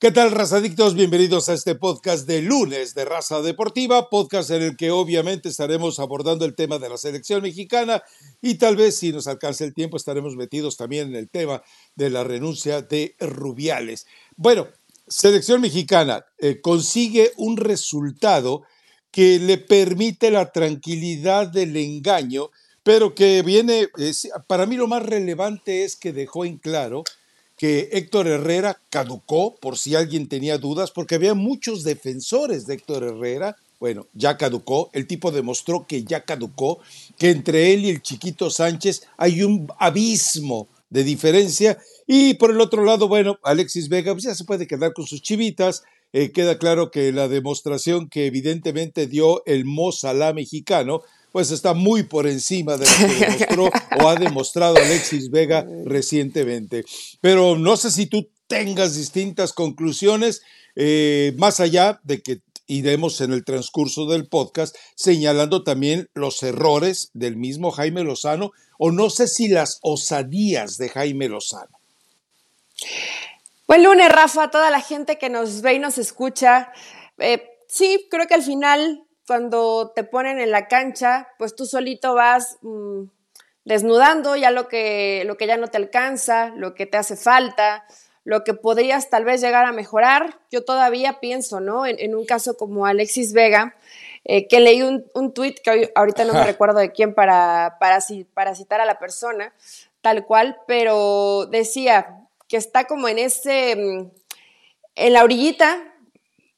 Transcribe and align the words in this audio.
¿Qué 0.00 0.10
tal, 0.10 0.32
razadictos? 0.32 0.94
Bienvenidos 0.94 1.48
a 1.48 1.54
este 1.54 1.76
podcast 1.76 2.26
de 2.26 2.42
lunes 2.42 2.94
de 2.94 3.04
Raza 3.04 3.40
Deportiva, 3.42 4.10
podcast 4.10 4.50
en 4.50 4.62
el 4.62 4.76
que 4.76 4.90
obviamente 4.90 5.48
estaremos 5.48 6.00
abordando 6.00 6.44
el 6.44 6.56
tema 6.56 6.78
de 6.78 6.88
la 6.88 6.98
selección 6.98 7.42
mexicana 7.42 8.02
y 8.42 8.56
tal 8.56 8.74
vez 8.74 8.96
si 8.96 9.12
nos 9.12 9.28
alcanza 9.28 9.64
el 9.64 9.72
tiempo 9.72 9.96
estaremos 9.96 10.34
metidos 10.34 10.76
también 10.76 11.10
en 11.10 11.16
el 11.16 11.30
tema 11.30 11.62
de 11.94 12.10
la 12.10 12.24
renuncia 12.24 12.82
de 12.82 13.14
Rubiales. 13.20 14.06
Bueno, 14.36 14.66
selección 15.06 15.60
mexicana 15.60 16.26
eh, 16.38 16.60
consigue 16.60 17.32
un 17.36 17.56
resultado 17.56 18.64
que 19.12 19.38
le 19.38 19.58
permite 19.58 20.32
la 20.32 20.50
tranquilidad 20.50 21.46
del 21.46 21.76
engaño, 21.76 22.50
pero 22.82 23.14
que 23.14 23.42
viene, 23.42 23.88
para 24.48 24.66
mí 24.66 24.76
lo 24.76 24.88
más 24.88 25.04
relevante 25.04 25.84
es 25.84 25.94
que 25.94 26.12
dejó 26.12 26.44
en 26.44 26.58
claro 26.58 27.04
que 27.56 27.90
Héctor 27.92 28.26
Herrera 28.26 28.80
caducó, 28.90 29.54
por 29.56 29.78
si 29.78 29.94
alguien 29.94 30.28
tenía 30.28 30.58
dudas, 30.58 30.90
porque 30.90 31.14
había 31.14 31.34
muchos 31.34 31.84
defensores 31.84 32.66
de 32.66 32.74
Héctor 32.74 33.04
Herrera. 33.04 33.56
Bueno, 33.78 34.06
ya 34.14 34.36
caducó, 34.36 34.90
el 34.92 35.06
tipo 35.06 35.30
demostró 35.30 35.86
que 35.86 36.04
ya 36.04 36.24
caducó, 36.24 36.80
que 37.18 37.30
entre 37.30 37.74
él 37.74 37.84
y 37.84 37.90
el 37.90 38.02
chiquito 38.02 38.50
Sánchez 38.50 39.02
hay 39.16 39.42
un 39.42 39.68
abismo 39.78 40.68
de 40.90 41.04
diferencia. 41.04 41.78
Y 42.06 42.34
por 42.34 42.50
el 42.50 42.60
otro 42.60 42.84
lado, 42.84 43.08
bueno, 43.08 43.38
Alexis 43.42 43.88
Vega 43.88 44.12
pues 44.12 44.24
ya 44.24 44.34
se 44.34 44.44
puede 44.44 44.66
quedar 44.66 44.92
con 44.92 45.06
sus 45.06 45.22
chivitas. 45.22 45.82
Eh, 46.12 46.30
queda 46.30 46.58
claro 46.58 46.90
que 46.90 47.10
la 47.12 47.28
demostración 47.28 48.08
que 48.08 48.26
evidentemente 48.26 49.06
dio 49.06 49.44
el 49.46 49.64
Mozalá 49.64 50.32
mexicano 50.32 51.02
pues 51.34 51.50
está 51.50 51.74
muy 51.74 52.04
por 52.04 52.28
encima 52.28 52.76
de 52.76 52.86
lo 52.86 53.08
que 53.08 53.14
demostró 53.26 53.70
o 53.98 54.08
ha 54.08 54.14
demostrado 54.14 54.76
Alexis 54.76 55.32
Vega 55.32 55.66
recientemente. 55.84 56.84
Pero 57.20 57.58
no 57.58 57.76
sé 57.76 57.90
si 57.90 58.06
tú 58.06 58.30
tengas 58.46 58.94
distintas 58.94 59.52
conclusiones, 59.52 60.42
eh, 60.76 61.34
más 61.36 61.58
allá 61.58 61.98
de 62.04 62.22
que 62.22 62.38
iremos 62.68 63.20
en 63.20 63.32
el 63.32 63.44
transcurso 63.44 64.06
del 64.06 64.28
podcast 64.28 64.76
señalando 64.94 65.64
también 65.64 66.08
los 66.14 66.40
errores 66.44 67.10
del 67.14 67.34
mismo 67.36 67.72
Jaime 67.72 68.04
Lozano, 68.04 68.52
o 68.78 68.92
no 68.92 69.10
sé 69.10 69.26
si 69.26 69.48
las 69.48 69.80
osadías 69.82 70.78
de 70.78 70.88
Jaime 70.88 71.28
Lozano. 71.28 71.80
Buen 73.66 73.82
lunes, 73.82 74.08
Rafa, 74.08 74.52
toda 74.52 74.70
la 74.70 74.80
gente 74.80 75.18
que 75.18 75.30
nos 75.30 75.62
ve 75.62 75.74
y 75.74 75.78
nos 75.80 75.98
escucha. 75.98 76.70
Eh, 77.18 77.42
sí, 77.66 78.06
creo 78.08 78.28
que 78.28 78.34
al 78.34 78.44
final 78.44 79.03
cuando 79.26 79.92
te 79.94 80.04
ponen 80.04 80.40
en 80.40 80.50
la 80.50 80.68
cancha, 80.68 81.28
pues 81.38 81.54
tú 81.54 81.66
solito 81.66 82.14
vas 82.14 82.58
mm, 82.62 83.04
desnudando 83.64 84.36
ya 84.36 84.50
lo 84.50 84.68
que, 84.68 85.22
lo 85.26 85.36
que 85.36 85.46
ya 85.46 85.56
no 85.56 85.68
te 85.68 85.78
alcanza, 85.78 86.50
lo 86.56 86.74
que 86.74 86.86
te 86.86 86.96
hace 86.96 87.16
falta, 87.16 87.84
lo 88.24 88.44
que 88.44 88.54
podrías 88.54 89.10
tal 89.10 89.24
vez 89.24 89.40
llegar 89.40 89.64
a 89.66 89.72
mejorar. 89.72 90.38
Yo 90.50 90.64
todavía 90.64 91.20
pienso, 91.20 91.60
¿no? 91.60 91.86
En, 91.86 92.14
un 92.14 92.26
caso 92.26 92.56
como 92.56 92.86
Alexis 92.86 93.32
Vega, 93.32 93.76
eh, 94.24 94.48
que 94.48 94.60
leí 94.60 94.82
un, 94.82 95.04
un 95.14 95.32
tuit 95.32 95.58
que 95.60 95.92
ahorita 95.94 96.24
no 96.24 96.34
me 96.34 96.44
recuerdo 96.44 96.78
de 96.78 96.92
quién 96.92 97.14
para, 97.14 97.76
para, 97.80 97.98
para 98.34 98.54
citar 98.54 98.80
a 98.80 98.86
la 98.86 98.98
persona, 98.98 99.52
tal 100.00 100.24
cual, 100.24 100.58
pero 100.66 101.46
decía 101.46 102.20
que 102.48 102.56
está 102.56 102.84
como 102.84 103.08
en 103.08 103.18
ese, 103.18 103.76
mm, 103.76 104.10
en 104.96 105.12
la 105.12 105.24
orillita 105.24 105.82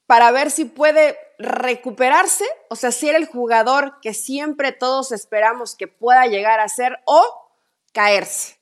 para 0.06 0.30
ver 0.30 0.50
si 0.50 0.64
puede 0.64 1.16
recuperarse, 1.38 2.44
o 2.70 2.76
sea, 2.76 2.92
si 2.92 3.08
era 3.08 3.18
el 3.18 3.26
jugador 3.26 3.94
que 4.00 4.14
siempre 4.14 4.72
todos 4.72 5.12
esperamos 5.12 5.76
que 5.76 5.88
pueda 5.88 6.26
llegar 6.26 6.60
a 6.60 6.68
ser 6.68 6.98
o 7.04 7.22
caerse 7.92 8.56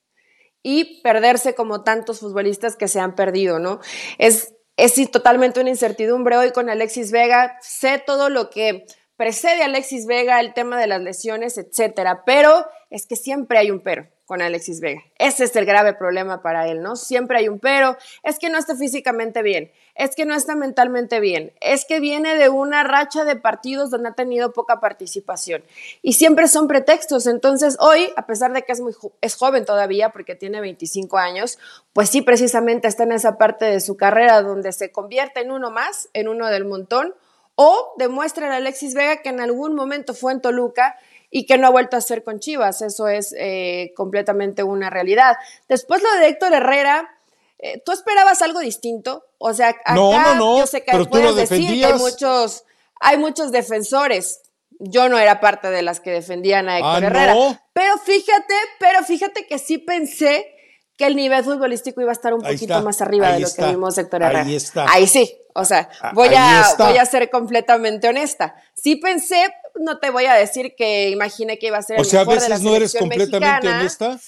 y 0.63 1.03
perderse 1.03 1.55
como 1.55 1.85
tantos 1.85 2.21
futbolistas 2.21 2.77
que 2.77 2.89
se 2.89 3.01
han 3.01 3.15
perdido, 3.15 3.59
¿no? 3.59 3.81
Es, 4.19 4.55
es 4.77 5.11
totalmente 5.11 5.61
una 5.61 5.71
incertidumbre 5.71 6.37
hoy 6.37 6.53
con 6.53 6.71
Alexis 6.71 7.13
Vega. 7.13 7.59
Sé 7.61 8.03
todo 8.05 8.31
lo 8.31 8.51
que 8.51 8.87
precede 9.17 9.63
a 9.63 9.67
Alexis 9.67 10.07
Vega, 10.07 10.41
el 10.41 10.55
tema 10.55 10.81
de 10.81 10.87
las 10.87 11.03
lesiones, 11.03 11.59
etcétera, 11.59 12.23
pero 12.25 12.67
es 12.91 13.07
que 13.07 13.17
siempre 13.17 13.59
hay 13.59 13.71
un 13.71 13.81
pero 13.81 14.14
con 14.27 14.41
Alexis 14.41 14.81
Vega. 14.81 15.03
Ese 15.19 15.45
es 15.45 15.55
el 15.57 15.67
grave 15.67 15.95
problema 15.95 16.43
para 16.43 16.69
él, 16.69 16.83
¿no? 16.83 16.97
Siempre 16.97 17.39
hay 17.39 17.49
un 17.49 17.59
pero, 17.59 17.97
es 18.23 18.39
que 18.39 18.49
no 18.49 18.59
está 18.59 18.75
físicamente 18.75 19.43
bien, 19.43 19.71
es 19.95 20.17
que 20.17 20.25
no 20.25 20.35
está 20.35 20.55
mentalmente 20.55 21.21
bien, 21.21 21.53
es 21.61 21.85
que 21.85 22.01
viene 22.01 22.37
de 22.37 22.49
una 22.49 22.85
racha 22.85 23.25
de 23.25 23.37
partidos 23.37 23.91
donde 23.91 24.09
ha 24.09 24.15
tenido 24.15 24.53
poca 24.53 24.81
participación 24.81 25.63
y 26.03 26.15
siempre 26.15 26.49
son 26.49 26.69
pretextos. 26.69 27.27
Entonces, 27.27 27.77
hoy, 27.81 28.13
a 28.17 28.27
pesar 28.27 28.53
de 28.53 28.63
que 28.63 28.73
es 28.73 28.81
muy 28.81 28.95
es 29.21 29.37
joven 29.37 29.65
todavía 29.65 30.11
porque 30.11 30.35
tiene 30.35 30.61
25 30.61 31.19
años, 31.19 31.59
pues 31.93 32.09
sí 32.09 32.23
precisamente 32.23 32.89
está 32.89 33.05
en 33.05 33.13
esa 33.13 33.37
parte 33.37 33.67
de 33.67 33.81
su 33.81 33.97
carrera 33.97 34.43
donde 34.43 34.73
se 34.73 34.91
convierte 34.91 35.41
en 35.41 35.51
uno 35.51 35.71
más, 35.71 36.09
en 36.13 36.29
uno 36.29 36.49
del 36.49 36.65
montón 36.65 37.15
o 37.57 37.95
demuestra 37.99 38.53
a 38.53 38.57
Alexis 38.57 38.95
Vega 38.95 39.23
que 39.23 39.29
en 39.29 39.41
algún 39.41 39.75
momento 39.75 40.15
fue 40.15 40.33
en 40.33 40.41
Toluca 40.41 40.97
y 41.37 41.47
que 41.47 41.59
no 41.59 41.67
ha 41.67 41.71
vuelto 41.71 41.97
a 41.97 42.01
ser 42.01 42.23
con 42.23 42.39
Chivas. 42.39 42.81
Eso 42.81 43.09
es 43.09 43.35
eh, 43.37 43.93
completamente 43.97 44.63
una 44.63 44.89
realidad. 44.89 45.35
Después 45.69 46.01
lo 46.01 46.21
de 46.21 46.29
Héctor 46.29 46.55
Herrera, 46.55 47.11
eh, 47.59 47.83
¿tú 47.85 47.91
esperabas 47.91 48.41
algo 48.41 48.61
distinto? 48.61 49.25
O 49.39 49.53
sea, 49.53 49.71
acá 49.71 49.97
no, 49.97 50.37
no, 50.37 50.59
yo 50.59 50.67
sé 50.69 50.85
que 50.85 50.97
puedes 51.07 51.35
decir 51.35 51.67
que 51.67 51.87
hay 51.87 51.95
muchos, 51.95 52.63
hay 53.01 53.19
muchos 53.19 53.51
defensores. 53.51 54.43
Yo 54.79 55.09
no 55.09 55.19
era 55.19 55.41
parte 55.41 55.71
de 55.71 55.83
las 55.83 55.99
que 55.99 56.13
defendían 56.13 56.69
a 56.69 56.79
Héctor 56.79 57.03
ah, 57.03 57.07
Herrera. 57.09 57.35
Pero 57.73 57.99
fíjate, 57.99 58.55
pero 58.79 59.03
fíjate 59.03 59.45
que 59.49 59.59
sí 59.59 59.79
pensé 59.79 60.55
que 60.97 61.07
el 61.07 61.17
nivel 61.17 61.43
futbolístico 61.43 62.01
iba 62.01 62.11
a 62.11 62.13
estar 62.13 62.33
un 62.33 62.43
poquito 62.43 62.81
más 62.83 63.01
arriba 63.03 63.33
de 63.33 63.41
lo 63.41 63.49
que 63.53 63.65
vimos 63.65 63.99
Héctor 63.99 64.23
Herrera. 64.23 64.43
Ahí 64.43 64.55
está. 64.55 64.87
Ahí 64.89 65.09
sí. 65.09 65.37
O 65.57 65.65
sea, 65.65 65.89
voy 66.15 66.31
a, 66.37 66.67
voy 66.79 66.99
a 66.99 67.07
ser 67.07 67.31
completamente 67.31 68.09
honesta. 68.09 68.57
Sí 68.75 68.97
pensé, 68.97 69.55
no 69.77 69.99
te 69.99 70.11
voy 70.11 70.27
a 70.27 70.35
decir 70.35 70.75
que 70.77 71.11
imaginé 71.11 71.59
que 71.59 71.69
iba 71.69 71.79
a 71.79 71.83
ser. 71.83 72.01
O 72.01 72.05
sea, 72.05 72.23
a 72.23 72.25
veces 72.25 72.61
no 72.61 72.75
eres 72.75 72.95
completamente 72.95 73.69
honesta. 73.69 74.19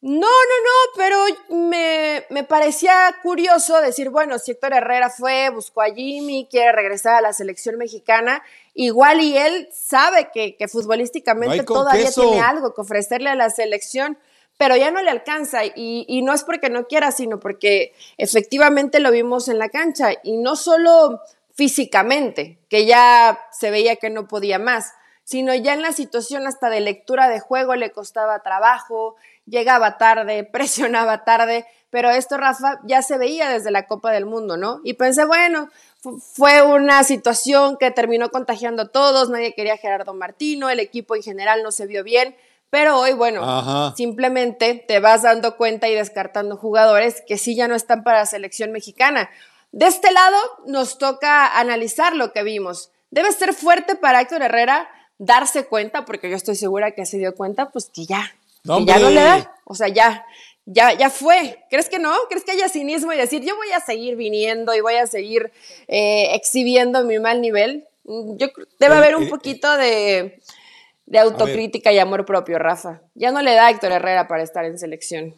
No, 0.00 0.10
no, 0.10 0.26
no, 0.26 0.92
pero 0.96 1.16
me, 1.56 2.24
me, 2.30 2.44
parecía 2.44 3.16
curioso 3.20 3.80
decir, 3.80 4.10
bueno, 4.10 4.38
si 4.38 4.52
Héctor 4.52 4.72
Herrera 4.72 5.10
fue, 5.10 5.50
buscó 5.50 5.82
a 5.82 5.92
Jimmy, 5.92 6.46
quiere 6.48 6.70
regresar 6.70 7.14
a 7.14 7.20
la 7.20 7.32
selección 7.32 7.76
mexicana, 7.78 8.42
igual 8.74 9.20
y 9.20 9.36
él 9.36 9.68
sabe 9.72 10.30
que, 10.32 10.56
que 10.56 10.68
futbolísticamente 10.68 11.64
todavía 11.64 12.12
tiene 12.12 12.40
algo 12.40 12.74
que 12.74 12.80
ofrecerle 12.80 13.30
a 13.30 13.34
la 13.34 13.50
selección, 13.50 14.18
pero 14.58 14.76
ya 14.76 14.90
no 14.90 15.00
le 15.00 15.10
alcanza 15.10 15.62
y, 15.64 16.20
no 16.22 16.34
es 16.34 16.44
porque 16.44 16.68
no 16.68 16.86
quiera, 16.86 17.12
sino 17.12 17.40
porque 17.40 17.94
efectivamente 18.18 18.98
lo 18.98 19.10
vimos 19.12 19.48
en 19.48 19.58
la 19.58 19.70
cancha 19.70 20.10
y 20.22 20.36
no 20.36 20.56
solo 20.56 21.22
físicamente, 21.54 22.58
que 22.68 22.84
ya 22.84 23.38
se 23.52 23.70
veía 23.70 23.96
que 23.96 24.10
no 24.10 24.28
podía 24.28 24.58
más, 24.58 24.92
sino 25.22 25.54
ya 25.54 25.74
en 25.74 25.82
la 25.82 25.92
situación 25.92 26.46
hasta 26.46 26.70
de 26.70 26.80
lectura 26.80 27.28
de 27.28 27.40
juego 27.40 27.76
le 27.76 27.92
costaba 27.92 28.42
trabajo, 28.42 29.14
llegaba 29.46 29.96
tarde, 29.96 30.42
presionaba 30.52 31.24
tarde, 31.24 31.64
pero 31.90 32.10
esto, 32.10 32.36
Rafa, 32.36 32.80
ya 32.84 33.00
se 33.00 33.16
veía 33.16 33.48
desde 33.48 33.70
la 33.70 33.86
Copa 33.86 34.10
del 34.10 34.26
Mundo, 34.26 34.56
¿no? 34.56 34.80
Y 34.84 34.94
pensé, 34.94 35.24
bueno, 35.24 35.70
fue 36.20 36.62
una 36.62 37.04
situación 37.04 37.76
que 37.76 37.90
terminó 37.92 38.30
contagiando 38.30 38.82
a 38.82 38.88
todos, 38.88 39.30
nadie 39.30 39.54
quería 39.54 39.74
a 39.74 39.78
Gerardo 39.78 40.14
Martino, 40.14 40.68
el 40.68 40.80
equipo 40.80 41.14
en 41.14 41.22
general 41.22 41.62
no 41.62 41.70
se 41.70 41.86
vio 41.86 42.02
bien, 42.02 42.36
pero 42.70 42.98
hoy, 42.98 43.14
bueno, 43.14 43.94
simplemente 43.96 44.74
te 44.74 45.00
vas 45.00 45.22
dando 45.22 45.56
cuenta 45.56 45.88
y 45.88 45.94
descartando 45.94 46.56
jugadores 46.56 47.22
que 47.26 47.38
sí 47.38 47.56
ya 47.56 47.66
no 47.66 47.74
están 47.74 48.02
para 48.02 48.18
la 48.18 48.26
selección 48.26 48.72
mexicana. 48.72 49.30
De 49.72 49.86
este 49.86 50.10
lado 50.12 50.36
nos 50.66 50.98
toca 50.98 51.58
analizar 51.58 52.14
lo 52.14 52.32
que 52.32 52.42
vimos. 52.42 52.90
Debe 53.10 53.32
ser 53.32 53.54
fuerte 53.54 53.94
para 53.94 54.20
Héctor 54.20 54.42
Herrera 54.42 54.88
darse 55.18 55.66
cuenta, 55.66 56.04
porque 56.04 56.28
yo 56.30 56.36
estoy 56.36 56.56
segura 56.56 56.92
que 56.92 57.06
se 57.06 57.18
dio 57.18 57.34
cuenta, 57.34 57.70
pues 57.70 57.90
que 57.92 58.04
ya, 58.04 58.34
ya 58.64 58.98
no 58.98 59.10
le 59.10 59.22
da. 59.22 59.54
O 59.64 59.74
sea, 59.74 59.88
ya, 59.88 60.24
ya, 60.66 60.92
ya 60.92 61.08
fue. 61.08 61.64
¿Crees 61.70 61.88
que 61.88 61.98
no? 61.98 62.14
¿Crees 62.28 62.44
que 62.44 62.52
haya 62.52 62.68
cinismo 62.68 63.12
y 63.12 63.16
decir, 63.16 63.42
yo 63.42 63.56
voy 63.56 63.72
a 63.72 63.80
seguir 63.80 64.16
viniendo 64.16 64.74
y 64.74 64.80
voy 64.80 64.94
a 64.94 65.06
seguir 65.06 65.52
eh, 65.88 66.34
exhibiendo 66.34 67.04
mi 67.04 67.18
mal 67.18 67.40
nivel? 67.40 67.86
Mm, 68.04 68.36
yo 68.36 68.48
debe 68.78 68.94
haber 68.94 69.16
un 69.16 69.24
eh, 69.24 69.28
poquito 69.28 69.76
de, 69.76 70.40
de 71.08 71.18
autocrítica 71.18 71.90
y 71.92 71.98
amor 71.98 72.26
propio, 72.26 72.58
Rafa. 72.58 73.00
Ya 73.14 73.32
no 73.32 73.40
le 73.40 73.54
da 73.54 73.66
a 73.66 73.70
Héctor 73.70 73.92
Herrera 73.92 74.28
para 74.28 74.42
estar 74.42 74.64
en 74.66 74.78
selección. 74.78 75.34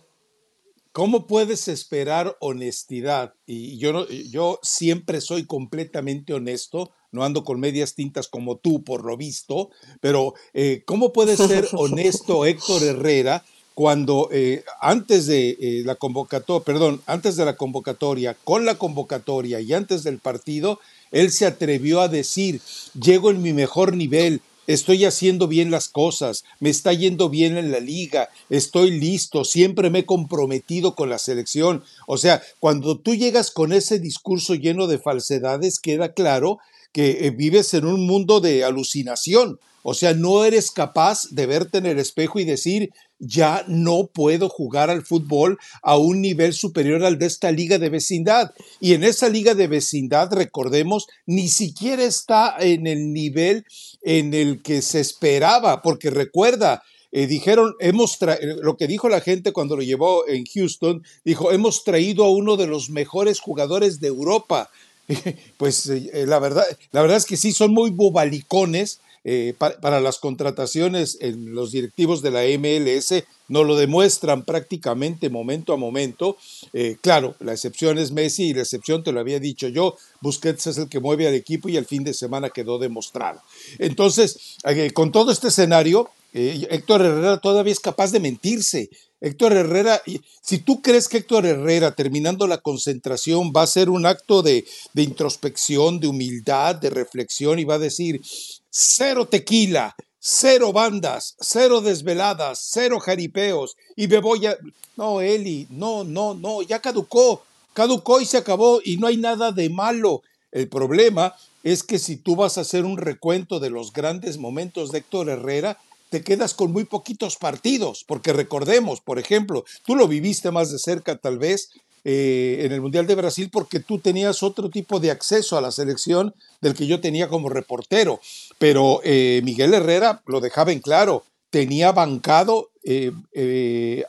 ¿Cómo 0.93 1.29
puedes 1.29 1.69
esperar 1.69 2.37
honestidad? 2.41 3.35
Y 3.47 3.79
yo, 3.79 4.09
yo 4.09 4.59
siempre 4.63 5.21
soy 5.21 5.47
completamente 5.47 6.35
honesto, 6.35 6.91
no 7.13 7.25
ando 7.25 7.45
con 7.45 7.61
medias 7.61 7.95
tintas 7.95 8.27
como 8.27 8.57
tú, 8.57 8.83
por 8.83 9.05
lo 9.05 9.17
visto, 9.17 9.71
pero 10.01 10.35
eh, 10.53 10.83
¿cómo 10.85 11.13
puede 11.13 11.37
ser 11.37 11.69
honesto 11.73 12.45
Héctor 12.45 12.83
Herrera 12.83 13.45
cuando 13.75 14.29
eh, 14.33 14.65
antes 14.81 15.27
de 15.27 15.51
eh, 15.51 15.83
la 15.85 15.95
convocatoria, 15.95 16.65
perdón, 16.65 17.01
antes 17.07 17.37
de 17.37 17.45
la 17.45 17.57
convocatoria, 17.57 18.37
con 18.43 18.67
la 18.67 18.75
convocatoria 18.75 19.61
y 19.61 19.73
antes 19.73 20.03
del 20.03 20.19
partido, 20.19 20.81
él 21.13 21.31
se 21.31 21.47
atrevió 21.47 22.01
a 22.01 22.09
decir, 22.09 22.61
llego 23.01 23.31
en 23.31 23.41
mi 23.41 23.53
mejor 23.53 23.97
nivel, 23.97 24.43
estoy 24.73 25.05
haciendo 25.05 25.49
bien 25.49 25.71
las 25.71 25.89
cosas, 25.89 26.45
me 26.61 26.71
está 26.71 26.93
yendo 26.93 27.29
bien 27.29 27.57
en 27.57 27.73
la 27.73 27.81
liga, 27.81 28.29
estoy 28.49 28.93
listo, 28.93 29.45
siempre 29.45 29.91
me 29.91 30.01
he 30.01 30.07
comprometido 30.07 30.95
con 30.95 31.11
la 31.11 31.19
selección. 31.19 31.83
O 32.07 32.17
sea, 32.17 32.43
cuando 32.61 32.99
tú 32.99 33.15
llegas 33.15 33.51
con 33.51 33.73
ese 33.73 33.99
discurso 33.99 34.55
lleno 34.55 34.87
de 34.87 34.99
falsedades, 34.99 35.81
queda 35.81 36.13
claro 36.13 36.59
que 36.93 37.27
eh, 37.27 37.31
vives 37.31 37.75
en 37.75 37.85
un 37.85 38.07
mundo 38.07 38.41
de 38.41 38.65
alucinación. 38.65 39.59
O 39.83 39.95
sea, 39.95 40.15
no 40.15 40.45
eres 40.45 40.71
capaz 40.71 41.31
de 41.31 41.47
verte 41.47 41.79
en 41.79 41.87
el 41.87 41.99
espejo 41.99 42.39
y 42.39 42.45
decir, 42.45 42.91
ya 43.21 43.65
no 43.69 44.07
puedo 44.07 44.49
jugar 44.49 44.91
al 44.91 45.05
fútbol 45.05 45.59
a 45.83 45.97
un 45.97 46.21
nivel 46.21 46.55
superior 46.55 47.05
al 47.05 47.19
de 47.19 47.27
esta 47.27 47.53
liga 47.53 47.79
de 47.79 47.91
vecindad. 47.91 48.53
Y 48.81 48.95
en 48.95 49.05
esa 49.05 49.29
liga 49.29 49.55
de 49.55 49.69
vecindad, 49.69 50.33
recordemos, 50.33 51.07
ni 51.27 51.49
siquiera 51.49 52.03
está 52.03 52.57
en 52.59 52.87
el 52.87 53.13
nivel 53.13 53.65
en 54.03 54.35
el 54.35 54.63
que 54.63 54.83
se 54.83 55.01
esperaba, 55.01 55.83
porque 55.83 56.11
recuerda, 56.11 56.83
eh, 57.13 57.27
dijeron, 57.27 57.75
hemos 57.81 58.19
lo 58.63 58.77
que 58.77 58.87
dijo 58.87 59.09
la 59.09 59.21
gente 59.21 59.53
cuando 59.53 59.77
lo 59.77 59.83
llevó 59.83 60.27
en 60.27 60.45
Houston, 60.47 61.05
dijo, 61.25 61.53
hemos 61.53 61.85
traído 61.85 62.25
a 62.25 62.31
uno 62.31 62.57
de 62.57 62.67
los 62.67 62.89
mejores 62.89 63.41
jugadores 63.41 64.01
de 64.01 64.09
Europa. 64.09 64.71
pues 65.59 65.89
eh, 65.89 66.25
la, 66.27 66.39
verdad, 66.39 66.65
la 66.93 67.03
verdad 67.03 67.19
es 67.19 67.27
que 67.27 67.37
sí, 67.37 67.53
son 67.53 67.73
muy 67.73 67.91
bobalicones 67.91 69.01
eh, 69.23 69.55
para, 69.59 70.01
las 70.01 70.19
contrataciones 70.19 71.19
en 71.21 71.55
los 71.55 71.73
directivos 71.73 72.23
de 72.23 72.31
la 72.31 72.45
MLS 72.59 73.23
no 73.49 73.65
lo 73.65 73.77
demuestran 73.77 74.45
prácticamente 74.45 75.29
momento 75.29 75.75
a 75.75 75.77
momento. 75.77 76.39
Eh, 76.73 76.97
claro, 77.03 77.35
la 77.41 77.53
excepción 77.53 77.99
es 77.99 78.13
Messi 78.13 78.45
y 78.45 78.55
la 78.55 78.63
excepción 78.63 79.05
te 79.05 79.13
lo 79.13 79.21
había 79.21 79.39
dicho 79.39 79.69
yo, 79.69 79.97
Busquets 80.23 80.69
es 80.69 80.79
el 80.79 80.89
que 80.89 81.01
mueve 81.01 81.29
al 81.29 81.35
equipo 81.35 81.69
y 81.69 81.77
el 81.77 81.85
fin 81.85 82.03
de 82.03 82.15
semana 82.15 82.49
quedó 82.49 82.79
demostrado. 82.79 83.43
Entonces, 83.79 84.57
eh, 84.65 84.91
con 84.93 85.13
todo 85.13 85.33
este 85.33 85.49
escenario, 85.49 86.09
Héctor 86.33 87.03
Herrera 87.03 87.39
todavía 87.39 87.73
es 87.73 87.81
capaz 87.81 88.13
de 88.13 88.21
mentirse. 88.21 88.89
Héctor 89.21 89.53
Herrera, 89.53 90.01
si 90.41 90.59
tú 90.59 90.81
crees 90.81 91.09
que 91.09 91.19
Héctor 91.19 91.45
Herrera, 91.45 91.95
terminando 91.95 92.47
la 92.47 92.59
concentración, 92.59 93.53
va 93.55 93.63
a 93.63 93.67
ser 93.67 93.91
un 93.91 94.07
acto 94.07 94.43
de, 94.43 94.65
de 94.95 95.03
introspección, 95.03 96.01
de 96.01 96.07
humildad, 96.07 96.77
de 96.77 96.89
reflexión 96.89 97.59
y 97.59 97.65
va 97.65 97.75
a 97.75 97.79
decir, 97.81 98.23
cero 98.71 99.27
tequila, 99.27 99.97
cero 100.19 100.73
bandas, 100.73 101.37
cero 101.41 101.81
desveladas, 101.81 102.61
cero 102.71 103.01
jaripeos 103.01 103.77
y 103.97 104.07
me 104.09 104.19
voy 104.19 104.47
a... 104.47 104.57
No, 104.97 105.21
Eli, 105.21 105.67
no, 105.71 106.05
no, 106.05 106.35
no, 106.35 106.63
ya 106.63 106.81
caducó, 106.81 107.43
caducó 107.73 108.21
y 108.21 108.27
se 108.27 108.37
acabó 108.39 108.81
y 108.85 108.97
no 108.99 109.07
hay 109.07 109.17
nada 109.17 109.51
de 109.51 109.71
malo. 109.71 110.23
El 110.53 110.69
problema 110.69 111.35
es 111.63 111.83
que 111.83 111.99
si 111.99 112.17
tú 112.17 112.37
vas 112.37 112.59
a 112.59 112.63
hacer 112.63 112.85
un 112.85 112.97
recuento 112.97 113.61
de 113.61 113.71
los 113.71 113.93
grandes 113.93 114.39
momentos 114.39 114.93
de 114.93 114.99
Héctor 114.99 115.29
Herrera, 115.29 115.79
te 116.11 116.23
quedas 116.23 116.55
con 116.55 116.73
muy 116.73 116.85
poquitos 116.85 117.37
partidos, 117.37 118.05
porque 118.07 118.33
recordemos, 118.33 119.01
por 119.01 119.19
ejemplo, 119.19 119.65
tú 119.87 119.95
lo 119.95 120.09
viviste 120.09 120.51
más 120.51 120.71
de 120.73 120.79
cerca 120.79 121.17
tal 121.17 121.39
vez, 121.39 121.71
eh, 122.05 122.63
en 122.65 122.73
el 122.73 122.81
Mundial 122.81 123.07
de 123.07 123.15
Brasil 123.15 123.51
porque 123.53 123.81
tú 123.81 123.99
tenías 123.99 124.43
otro 124.43 124.71
tipo 124.71 125.01
de 125.01 125.11
acceso 125.11 125.59
a 125.59 125.61
la 125.61 125.71
selección 125.71 126.35
del 126.61 126.75
que 126.75 126.87
yo 126.87 127.01
tenía 127.01 127.29
como 127.29 127.49
reportero. 127.49 128.21
Pero 128.59 129.01
eh, 129.05 129.41
Miguel 129.45 129.75
Herrera 129.75 130.23
lo 130.27 130.41
dejaba 130.41 130.73
en 130.73 130.81
claro, 130.81 131.25
tenía 131.51 131.93
bancado 131.93 132.71
eh, 132.85 134.05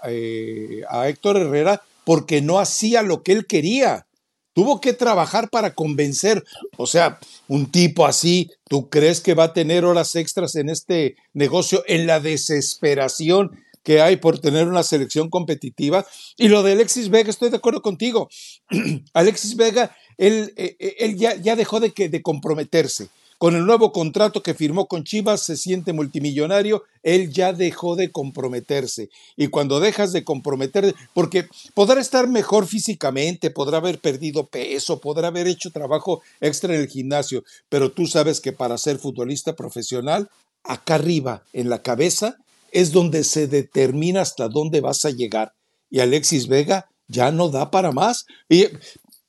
a 0.90 1.10
Héctor 1.10 1.38
Herrera 1.38 1.82
porque 2.06 2.42
no 2.42 2.60
hacía 2.60 3.02
lo 3.02 3.24
que 3.24 3.34
él 3.34 3.46
quería. 3.46 4.08
Tuvo 4.54 4.82
que 4.82 4.94
trabajar 4.94 5.50
para 5.50 5.74
convencer. 5.74 6.44
O 6.78 6.86
sea, 6.86 7.20
un 7.48 7.72
tipo 7.72 8.06
así, 8.06 8.52
¿tú 8.68 8.90
crees 8.90 9.22
que 9.22 9.34
va 9.34 9.46
a 9.46 9.54
tener 9.54 9.86
horas 9.86 10.16
extras 10.16 10.56
en 10.56 10.70
este 10.70 11.16
negocio 11.34 11.84
en 11.88 12.08
la 12.08 12.20
desesperación 12.20 13.52
que 13.84 14.02
hay 14.02 14.18
por 14.18 14.40
tener 14.40 14.68
una 14.68 14.84
selección 14.84 15.30
competitiva. 15.30 16.06
Y 16.38 16.48
lo 16.48 16.64
de 16.64 16.74
Alexis 16.74 17.10
Vega, 17.10 17.30
estoy 17.30 17.50
de 17.50 17.58
acuerdo 17.58 17.82
contigo. 17.82 18.30
Alexis 19.14 19.56
Vega, 19.56 19.96
él, 20.18 20.54
eh, 20.56 20.76
eh, 20.80 20.96
él 21.00 21.18
ya, 21.18 21.36
ya, 21.36 21.56
dejó 21.56 21.80
de, 21.80 21.92
que, 21.92 22.10
de 22.10 22.22
comprometerse. 22.22 23.10
Con 23.42 23.56
el 23.56 23.66
nuevo 23.66 23.92
contrato 23.92 24.44
que 24.44 24.54
firmó 24.54 24.86
con 24.86 25.04
Chivas, 25.04 25.42
se 25.42 25.58
siente 25.58 25.94
multimillonario, 25.94 26.84
él 27.02 27.32
ya 27.32 27.54
dejó 27.54 27.96
de 27.96 28.12
comprometerse. 28.12 29.10
Y 29.36 29.48
cuando 29.48 29.80
dejas 29.80 30.14
de 30.14 30.24
comprometer, 30.24 30.94
porque 31.16 31.48
podrá 31.74 32.00
estar 32.00 32.28
mejor 32.28 32.68
físicamente, 32.68 33.50
podrá 33.50 33.80
haber 33.80 33.98
perdido 33.98 34.46
peso, 34.46 35.00
podrá 35.02 35.30
haber 35.30 35.48
hecho 35.48 35.72
trabajo 35.72 36.22
extra 36.40 36.76
en 36.76 36.82
el 36.82 36.88
gimnasio, 36.88 37.44
pero 37.68 37.92
tú 37.92 38.06
sabes 38.06 38.42
que 38.42 38.52
para 38.52 38.78
ser 38.78 39.00
futbolista 39.00 39.56
profesional, 39.56 40.30
acá 40.64 40.94
arriba, 40.94 41.44
en 41.52 41.68
la 41.70 41.82
cabeza, 41.82 42.38
es 42.72 42.92
donde 42.92 43.24
se 43.24 43.48
determina 43.48 44.22
hasta 44.22 44.48
dónde 44.48 44.82
vas 44.82 45.06
a 45.06 45.12
llegar. 45.12 45.54
Y 45.90 46.00
Alexis 46.00 46.48
Vega 46.48 46.90
ya 47.08 47.32
no 47.32 47.50
da 47.50 47.72
para 47.72 47.92
más. 47.92 48.26
¿Y 48.50 48.68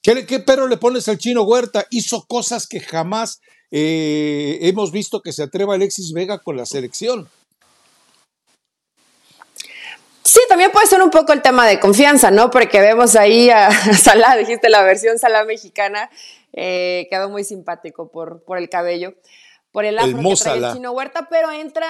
qué, 0.03 0.27
qué 0.27 0.39
pero 0.41 0.69
le 0.69 0.77
pones 0.77 1.09
al 1.09 1.19
chino 1.19 1.43
Huerta? 1.43 1.87
Hizo 1.91 2.25
cosas 2.27 2.67
que 2.67 2.81
jamás 2.81 3.41
eh, 3.71 4.59
hemos 4.63 4.93
visto 4.93 5.23
que 5.23 5.33
se 5.33 5.43
atreva 5.43 5.75
Alexis 5.75 6.13
Vega 6.13 6.39
con 6.39 6.57
la 6.57 6.67
selección. 6.67 7.29
Sí, 10.23 10.41
también 10.49 10.71
puede 10.71 10.87
ser 10.87 11.03
un 11.03 11.11
poco 11.11 11.33
el 11.33 11.43
tema 11.43 11.67
de 11.67 11.81
confianza, 11.81 12.31
¿no? 12.31 12.51
Porque 12.51 12.81
vemos 12.81 13.17
ahí 13.17 13.51
a 13.51 13.71
Salah, 13.71 14.37
dijiste 14.39 14.69
la 14.69 14.83
versión 14.83 15.19
Salah 15.19 15.45
mexicana, 15.45 16.11
eh, 16.53 17.07
quedó 17.11 17.29
muy 17.29 17.45
simpático 17.45 18.11
por, 18.11 18.45
por 18.45 18.59
el 18.59 18.69
cabello, 18.69 19.15
por 19.73 19.85
el 19.85 19.99
afro 19.99 20.19
que 20.19 20.35
trae 20.37 20.59
el 20.59 20.73
chino 20.75 20.93
Huerta, 20.93 21.29
pero 21.31 21.51
entra 21.51 21.89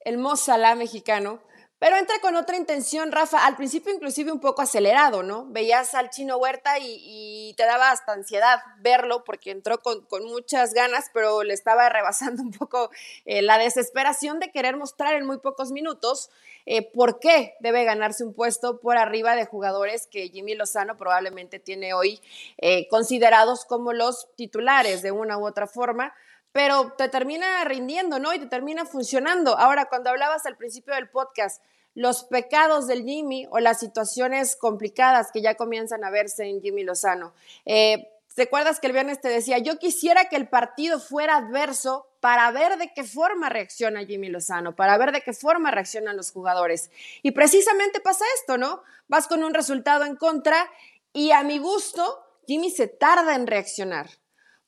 el 0.00 0.18
Mozalá 0.18 0.74
mexicano, 0.74 1.40
pero 1.80 1.96
entra 1.96 2.18
con 2.20 2.36
otra 2.36 2.58
intención, 2.58 3.10
Rafa, 3.10 3.46
al 3.46 3.56
principio 3.56 3.90
inclusive 3.90 4.30
un 4.30 4.38
poco 4.38 4.60
acelerado, 4.60 5.22
¿no? 5.22 5.46
Veías 5.46 5.94
al 5.94 6.10
chino 6.10 6.36
Huerta 6.36 6.78
y, 6.78 7.54
te 7.56 7.64
daba 7.64 7.90
hasta 7.90 8.12
ansiedad 8.12 8.60
verlo 8.80 9.24
porque 9.24 9.50
entró 9.50 9.78
con, 9.78 10.06
muchas 10.26 10.74
ganas, 10.74 11.10
pero 11.14 11.42
le 11.42 11.54
estaba 11.54 11.88
rebasando 11.88 12.42
un 12.42 12.50
poco 12.50 12.90
eh, 13.24 13.40
la 13.40 13.56
desesperación 13.56 14.40
de 14.40 14.50
querer 14.50 14.76
mostrar 14.76 15.14
en 15.14 15.26
muy 15.26 15.38
pocos 15.38 15.72
minutos 15.72 16.28
eh, 16.66 16.82
por 16.82 17.18
qué 17.18 17.54
debe 17.60 17.84
ganarse 17.84 18.24
un 18.24 18.34
puesto 18.34 18.78
por 18.80 18.98
arriba 18.98 19.34
de 19.34 19.46
jugadores 19.46 20.06
que 20.06 20.28
Jimmy 20.28 20.54
Lozano 20.54 20.98
probablemente 20.98 21.58
tiene 21.58 21.94
hoy 21.94 22.20
eh, 22.58 22.88
considerados 22.88 23.64
como 23.64 23.94
los 23.94 24.28
titulares 24.36 25.00
de 25.00 25.12
una 25.12 25.38
u 25.38 25.46
otra 25.46 25.66
forma 25.66 26.14
pero 26.52 26.92
te 26.96 27.08
termina 27.08 27.64
rindiendo, 27.64 28.18
¿no? 28.18 28.32
Y 28.32 28.38
te 28.38 28.46
termina 28.46 28.84
funcionando. 28.84 29.58
Ahora, 29.58 29.86
cuando 29.86 30.10
hablabas 30.10 30.46
al 30.46 30.56
principio 30.56 30.94
del 30.94 31.08
podcast, 31.08 31.62
los 31.94 32.24
pecados 32.24 32.86
del 32.86 33.04
Jimmy 33.04 33.46
o 33.50 33.58
las 33.58 33.80
situaciones 33.80 34.56
complicadas 34.56 35.30
que 35.32 35.42
ya 35.42 35.54
comienzan 35.54 36.04
a 36.04 36.10
verse 36.10 36.44
en 36.44 36.60
Jimmy 36.60 36.84
Lozano. 36.84 37.34
Eh, 37.64 38.08
¿Te 38.34 38.42
acuerdas 38.42 38.78
que 38.78 38.86
el 38.86 38.92
viernes 38.92 39.20
te 39.20 39.28
decía, 39.28 39.58
yo 39.58 39.78
quisiera 39.78 40.26
que 40.26 40.36
el 40.36 40.48
partido 40.48 41.00
fuera 41.00 41.36
adverso 41.36 42.06
para 42.20 42.50
ver 42.52 42.78
de 42.78 42.92
qué 42.94 43.02
forma 43.02 43.48
reacciona 43.48 44.04
Jimmy 44.04 44.28
Lozano, 44.28 44.76
para 44.76 44.96
ver 44.98 45.10
de 45.10 45.20
qué 45.20 45.32
forma 45.32 45.72
reaccionan 45.72 46.16
los 46.16 46.30
jugadores? 46.30 46.90
Y 47.22 47.32
precisamente 47.32 48.00
pasa 48.00 48.24
esto, 48.36 48.56
¿no? 48.56 48.82
Vas 49.08 49.26
con 49.26 49.42
un 49.42 49.52
resultado 49.52 50.04
en 50.04 50.16
contra 50.16 50.70
y 51.12 51.32
a 51.32 51.42
mi 51.42 51.58
gusto, 51.58 52.24
Jimmy 52.46 52.70
se 52.70 52.86
tarda 52.86 53.34
en 53.34 53.48
reaccionar. 53.48 54.19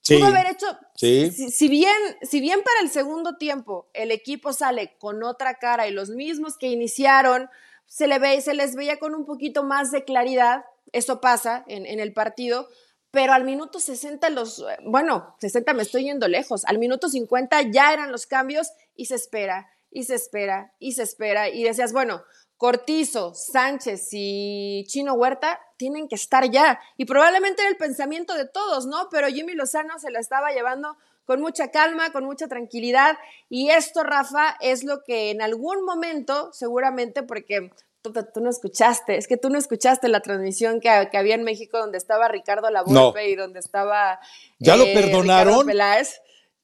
Sí, 0.02 0.16
Pudo 0.16 0.26
haber 0.26 0.50
hecho, 0.50 0.66
si, 0.96 1.68
bien, 1.68 1.96
si 2.22 2.40
bien 2.40 2.60
para 2.64 2.80
el 2.80 2.90
segundo 2.90 3.36
tiempo 3.36 3.88
el 3.94 4.10
equipo 4.10 4.52
sale 4.52 4.96
con 4.98 5.22
otra 5.22 5.60
cara 5.60 5.86
y 5.86 5.92
los 5.92 6.10
mismos 6.10 6.58
que 6.58 6.66
iniciaron, 6.66 7.48
se, 7.86 8.08
le 8.08 8.18
ve, 8.18 8.40
se 8.40 8.52
les 8.54 8.74
veía 8.74 8.98
con 8.98 9.14
un 9.14 9.24
poquito 9.24 9.62
más 9.62 9.92
de 9.92 10.04
claridad, 10.04 10.64
eso 10.90 11.20
pasa 11.20 11.64
en, 11.68 11.86
en 11.86 12.00
el 12.00 12.12
partido, 12.12 12.68
pero 13.12 13.32
al 13.32 13.44
minuto 13.44 13.78
60 13.78 14.28
los, 14.30 14.64
bueno, 14.84 15.36
60 15.38 15.72
me 15.72 15.82
estoy 15.82 16.02
yendo 16.02 16.26
lejos, 16.26 16.64
al 16.64 16.78
minuto 16.78 17.08
50 17.08 17.70
ya 17.70 17.92
eran 17.92 18.10
los 18.10 18.26
cambios 18.26 18.72
y 18.96 19.06
se 19.06 19.14
espera, 19.14 19.70
y 19.88 20.02
se 20.02 20.16
espera, 20.16 20.72
y 20.80 20.92
se 20.92 21.04
espera, 21.04 21.48
y 21.48 21.62
decías, 21.62 21.92
bueno, 21.92 22.24
Cortizo, 22.62 23.34
Sánchez 23.34 24.10
y 24.12 24.84
Chino 24.86 25.14
Huerta 25.14 25.58
tienen 25.76 26.06
que 26.06 26.14
estar 26.14 26.48
ya. 26.48 26.78
Y 26.96 27.06
probablemente 27.06 27.60
era 27.60 27.68
el 27.68 27.76
pensamiento 27.76 28.34
de 28.34 28.46
todos, 28.46 28.86
¿no? 28.86 29.08
Pero 29.10 29.26
Jimmy 29.26 29.54
Lozano 29.54 29.98
se 29.98 30.12
la 30.12 30.20
estaba 30.20 30.52
llevando 30.52 30.96
con 31.24 31.40
mucha 31.40 31.72
calma, 31.72 32.12
con 32.12 32.24
mucha 32.24 32.46
tranquilidad. 32.46 33.18
Y 33.48 33.70
esto, 33.70 34.04
Rafa, 34.04 34.56
es 34.60 34.84
lo 34.84 35.02
que 35.02 35.32
en 35.32 35.42
algún 35.42 35.84
momento, 35.84 36.52
seguramente, 36.52 37.24
porque 37.24 37.72
tú, 38.00 38.12
no 38.40 38.48
escuchaste, 38.48 39.16
es 39.16 39.26
que 39.26 39.36
tú 39.36 39.50
no 39.50 39.58
escuchaste 39.58 40.06
la 40.06 40.20
transmisión 40.20 40.78
que, 40.78 40.88
había 40.88 41.34
en 41.34 41.42
México 41.42 41.78
donde 41.78 41.98
estaba 41.98 42.28
Ricardo 42.28 42.70
Lavolpe 42.70 43.28
y 43.28 43.34
donde 43.34 43.58
estaba... 43.58 44.20
¿Ya 44.60 44.76
lo 44.76 44.84
eh, 44.84 44.94
perdonaron? 44.94 45.68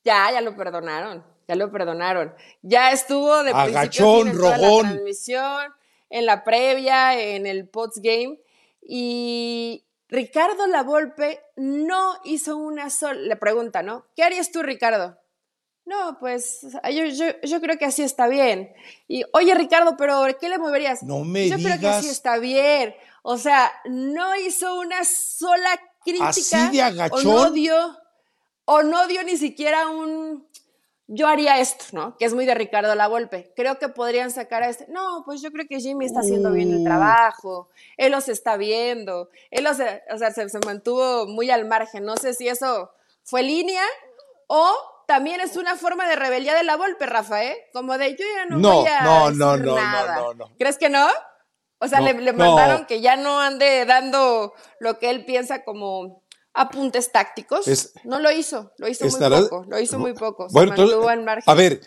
Ya, 0.04 0.30
ya 0.30 0.40
lo 0.42 0.54
perdonaron, 0.54 1.24
ya 1.48 1.56
lo 1.56 1.72
perdonaron. 1.72 2.32
Ya 2.62 2.92
estuvo 2.92 3.42
de 3.42 3.50
Agachón, 3.50 4.30
principio 4.30 4.48
a 4.48 4.58
la 4.58 4.78
transmisión 4.78 5.77
en 6.10 6.26
la 6.26 6.44
previa, 6.44 7.18
en 7.20 7.46
el 7.46 7.68
post 7.68 7.98
game. 8.00 8.40
Y 8.82 9.84
Ricardo 10.08 10.66
Lavolpe 10.66 11.40
no 11.56 12.14
hizo 12.24 12.56
una 12.56 12.90
sola, 12.90 13.20
le 13.20 13.36
pregunta, 13.36 13.82
¿no? 13.82 14.06
¿Qué 14.16 14.22
harías 14.22 14.50
tú, 14.50 14.62
Ricardo? 14.62 15.18
No, 15.84 16.18
pues 16.20 16.66
yo, 17.42 17.60
creo 17.62 17.78
que 17.78 17.86
así 17.86 18.02
está 18.02 18.28
bien. 18.28 18.74
Y 19.06 19.24
oye, 19.32 19.54
Ricardo, 19.54 19.96
pero 19.96 20.26
¿qué 20.38 20.50
le 20.50 20.58
moverías? 20.58 21.02
No 21.02 21.24
me 21.24 21.48
yo 21.48 21.56
creo 21.56 21.80
que 21.80 21.88
así 21.88 22.08
está 22.10 22.38
bien. 22.38 22.94
O 23.22 23.38
sea, 23.38 23.72
no 23.86 24.36
hizo 24.36 24.78
una 24.78 25.02
sola 25.04 25.80
crítica. 26.04 26.28
Así 26.28 26.76
de 26.76 26.82
agachón. 26.82 27.26
O 27.26 27.44
no 27.44 27.50
dio, 27.52 27.98
o 28.66 28.82
no 28.82 29.06
dio 29.06 29.22
ni 29.24 29.38
siquiera 29.38 29.88
un 29.88 30.46
yo 31.08 31.26
haría 31.26 31.58
esto, 31.58 31.86
¿no? 31.92 32.16
Que 32.18 32.26
es 32.26 32.34
muy 32.34 32.44
de 32.44 32.54
Ricardo 32.54 32.94
La 32.94 33.08
Volpe. 33.08 33.52
Creo 33.56 33.78
que 33.78 33.88
podrían 33.88 34.30
sacar 34.30 34.62
a 34.62 34.68
este. 34.68 34.86
No, 34.88 35.22
pues 35.24 35.40
yo 35.40 35.50
creo 35.50 35.66
que 35.66 35.80
Jimmy 35.80 36.04
está 36.04 36.20
haciendo 36.20 36.52
bien 36.52 36.70
el 36.70 36.80
uh. 36.80 36.84
trabajo. 36.84 37.68
Él 37.96 38.12
los 38.12 38.28
está 38.28 38.56
viendo. 38.58 39.30
Él 39.50 39.64
los, 39.64 39.78
o 39.78 40.18
sea, 40.18 40.30
se, 40.32 40.48
se 40.48 40.58
mantuvo 40.60 41.26
muy 41.26 41.50
al 41.50 41.66
margen. 41.66 42.04
No 42.04 42.16
sé 42.16 42.34
si 42.34 42.46
eso 42.46 42.90
fue 43.24 43.42
línea 43.42 43.82
o 44.48 44.70
también 45.06 45.40
es 45.40 45.56
una 45.56 45.76
forma 45.76 46.06
de 46.06 46.16
rebeldía 46.16 46.54
de 46.54 46.64
la 46.64 46.76
Volpe, 46.76 47.06
Rafa, 47.06 47.42
¿eh? 47.42 47.56
Como 47.72 47.96
de 47.96 48.10
yo 48.10 48.24
ya 48.36 48.44
no, 48.44 48.58
voy 48.58 48.86
a 48.86 49.00
no, 49.00 49.26
decir 49.26 49.38
no, 49.38 49.56
no, 49.56 49.74
nada. 49.74 50.16
No, 50.16 50.34
no, 50.34 50.52
¿Crees 50.58 50.76
que 50.76 50.90
no? 50.90 51.06
O 51.78 51.88
sea, 51.88 52.00
le, 52.00 52.32
mandaron 52.32 52.84
que 52.84 53.00
ya 53.00 53.16
no 53.16 53.40
ande 53.40 53.86
dando 53.86 54.52
lo 54.80 54.98
que 54.98 55.08
él 55.08 55.24
piensa 55.24 55.64
como 55.64 56.22
apuntes 56.60 57.12
tácticos. 57.12 57.92
no 58.04 58.20
lo 58.20 58.30
hizo, 58.30 58.72
lo 58.78 58.88
hizo 58.88 59.06
muy 59.06 59.20
poco, 59.20 59.64
lo 59.68 59.80
hizo 59.80 59.98
muy 59.98 60.12
poco. 60.14 60.48
Bueno, 60.50 60.74
A 61.46 61.54
ver, 61.54 61.80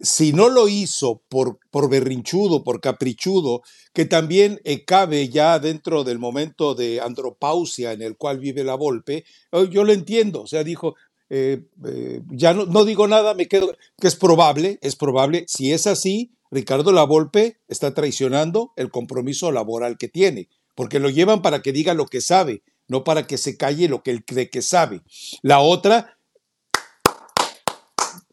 si 0.00 0.32
no 0.32 0.48
lo 0.48 0.68
hizo 0.68 1.22
por, 1.28 1.58
por 1.70 1.88
berrinchudo, 1.88 2.64
por 2.64 2.80
caprichudo, 2.80 3.62
que 3.92 4.04
también 4.04 4.60
eh, 4.64 4.84
cabe 4.84 5.28
ya 5.28 5.58
dentro 5.58 6.04
del 6.04 6.18
momento 6.18 6.74
de 6.74 7.00
andropausia 7.00 7.92
en 7.92 8.02
el 8.02 8.16
cual 8.16 8.38
vive 8.38 8.64
la 8.64 8.74
Volpe, 8.74 9.24
eh, 9.52 9.68
yo 9.70 9.84
lo 9.84 9.92
entiendo. 9.92 10.42
O 10.42 10.46
sea, 10.46 10.64
dijo, 10.64 10.96
eh, 11.32 11.62
eh, 11.86 12.22
ya 12.28 12.52
no, 12.52 12.84
digo 12.84 13.06
nada, 13.06 13.34
me 13.34 13.46
quedo, 13.46 13.76
que 14.00 14.08
es 14.08 14.16
probable, 14.16 14.80
es 14.82 14.96
probable, 14.96 15.44
si 15.46 15.72
es 15.72 15.86
así, 15.86 16.32
Ricardo 16.50 16.90
Lavolpe 16.90 17.58
está 17.68 17.94
traicionando 17.94 18.72
el 18.74 18.90
compromiso 18.90 19.52
laboral 19.52 19.96
que 19.96 20.08
tiene, 20.08 20.48
porque 20.74 20.98
lo 20.98 21.08
llevan 21.08 21.40
para 21.40 21.62
que 21.62 21.72
diga 21.72 21.94
lo 21.94 22.06
que 22.06 22.20
sabe, 22.20 22.62
no 22.90 23.04
para 23.04 23.26
que 23.26 23.38
se 23.38 23.56
calle 23.56 23.88
lo 23.88 24.02
que 24.02 24.10
él 24.10 24.24
cree 24.24 24.50
que 24.50 24.62
sabe. 24.62 25.00
La 25.42 25.60
otra, 25.60 26.18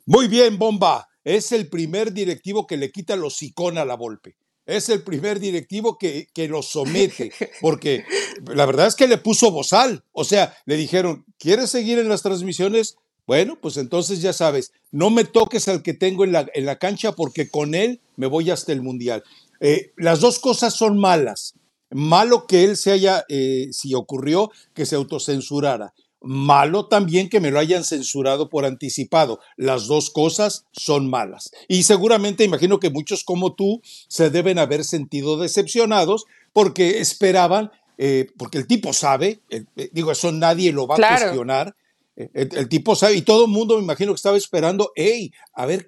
muy 0.05 0.27
bien, 0.27 0.57
bomba, 0.57 1.07
es 1.23 1.51
el 1.51 1.69
primer 1.69 2.11
directivo 2.11 2.67
que 2.67 2.77
le 2.77 2.91
quita 2.91 3.15
los 3.15 3.35
hocicón 3.35 3.77
a 3.77 3.85
la 3.85 3.95
Volpe 3.95 4.35
es 4.67 4.89
el 4.89 5.01
primer 5.01 5.39
directivo 5.39 5.97
que, 5.97 6.27
que 6.33 6.47
lo 6.47 6.61
somete, 6.61 7.31
porque 7.61 8.03
la 8.45 8.65
verdad 8.65 8.87
es 8.87 8.95
que 8.95 9.07
le 9.07 9.17
puso 9.17 9.49
bozal, 9.49 10.03
o 10.11 10.25
sea, 10.25 10.55
le 10.65 10.75
dijeron, 10.75 11.25
¿quieres 11.39 11.71
seguir 11.71 11.97
en 11.97 12.09
las 12.09 12.21
transmisiones? 12.21 12.97
Bueno, 13.25 13.57
pues 13.59 13.77
entonces 13.77 14.21
ya 14.21 14.33
sabes, 14.33 14.73
no 14.91 15.09
me 15.09 15.23
toques 15.23 15.67
al 15.67 15.83
que 15.83 15.93
tengo 15.93 16.23
en 16.23 16.33
la, 16.33 16.47
en 16.53 16.65
la 16.65 16.77
cancha 16.77 17.13
porque 17.13 17.49
con 17.49 17.75
él 17.75 18.01
me 18.15 18.27
voy 18.27 18.51
hasta 18.51 18.73
el 18.73 18.81
Mundial. 18.81 19.23
Eh, 19.59 19.91
las 19.97 20.19
dos 20.19 20.39
cosas 20.39 20.75
son 20.75 20.99
malas. 20.99 21.55
Malo 21.89 22.47
que 22.47 22.63
él 22.63 22.77
se 22.77 22.91
haya, 22.91 23.25
eh, 23.29 23.69
si 23.71 23.93
ocurrió, 23.93 24.51
que 24.73 24.85
se 24.85 24.95
autocensurara. 24.95 25.93
Malo 26.21 26.87
también 26.87 27.29
que 27.29 27.39
me 27.39 27.51
lo 27.51 27.59
hayan 27.59 27.83
censurado 27.83 28.49
por 28.49 28.65
anticipado. 28.65 29.39
Las 29.55 29.87
dos 29.87 30.09
cosas 30.09 30.65
son 30.71 31.09
malas. 31.09 31.51
Y 31.67 31.83
seguramente 31.83 32.43
imagino 32.43 32.79
que 32.79 32.89
muchos 32.89 33.23
como 33.23 33.53
tú 33.53 33.81
se 34.07 34.29
deben 34.29 34.59
haber 34.59 34.83
sentido 34.83 35.37
decepcionados 35.37 36.25
porque 36.53 36.99
esperaban, 36.99 37.71
eh, 37.97 38.27
porque 38.37 38.57
el 38.57 38.67
tipo 38.67 38.93
sabe, 38.93 39.41
eh, 39.49 39.65
digo, 39.91 40.11
eso 40.11 40.31
nadie 40.31 40.71
lo 40.71 40.87
va 40.87 40.95
a 40.95 41.19
cuestionar. 41.19 41.75
Eh, 42.17 42.29
el, 42.33 42.67
tipo 42.67 42.95
sabe, 42.95 43.15
y 43.15 43.21
todo 43.21 43.45
el 43.45 43.51
mundo 43.51 43.77
me 43.77 43.83
imagino 43.83 44.11
que 44.11 44.17
estaba 44.17 44.37
esperando, 44.37 44.91
hey, 44.95 45.31
a 45.53 45.65
ver, 45.65 45.85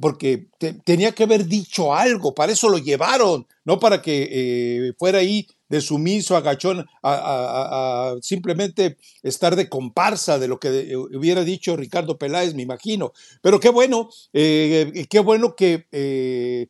porque 0.00 0.46
tenía 0.84 1.12
que 1.12 1.24
haber 1.24 1.46
dicho 1.46 1.94
algo, 1.94 2.34
para 2.34 2.52
eso 2.52 2.68
lo 2.68 2.78
llevaron, 2.78 3.46
no 3.64 3.80
para 3.80 4.00
que 4.02 4.92
fuera 4.98 5.18
ahí 5.18 5.46
de 5.70 5.80
sumiso, 5.80 6.36
agachón, 6.36 6.84
a, 7.02 8.16
simplemente 8.20 8.98
estar 9.22 9.54
de 9.54 9.68
comparsa 9.68 10.38
de 10.38 10.48
lo 10.48 10.58
que 10.58 10.96
hubiera 10.96 11.44
dicho 11.44 11.76
Ricardo 11.76 12.18
Peláez, 12.18 12.54
me 12.54 12.62
imagino. 12.62 13.12
Pero 13.40 13.60
qué 13.60 13.70
bueno, 13.70 14.10
eh, 14.32 15.06
qué 15.08 15.20
bueno 15.20 15.54
que 15.54 15.86
eh, 15.92 16.66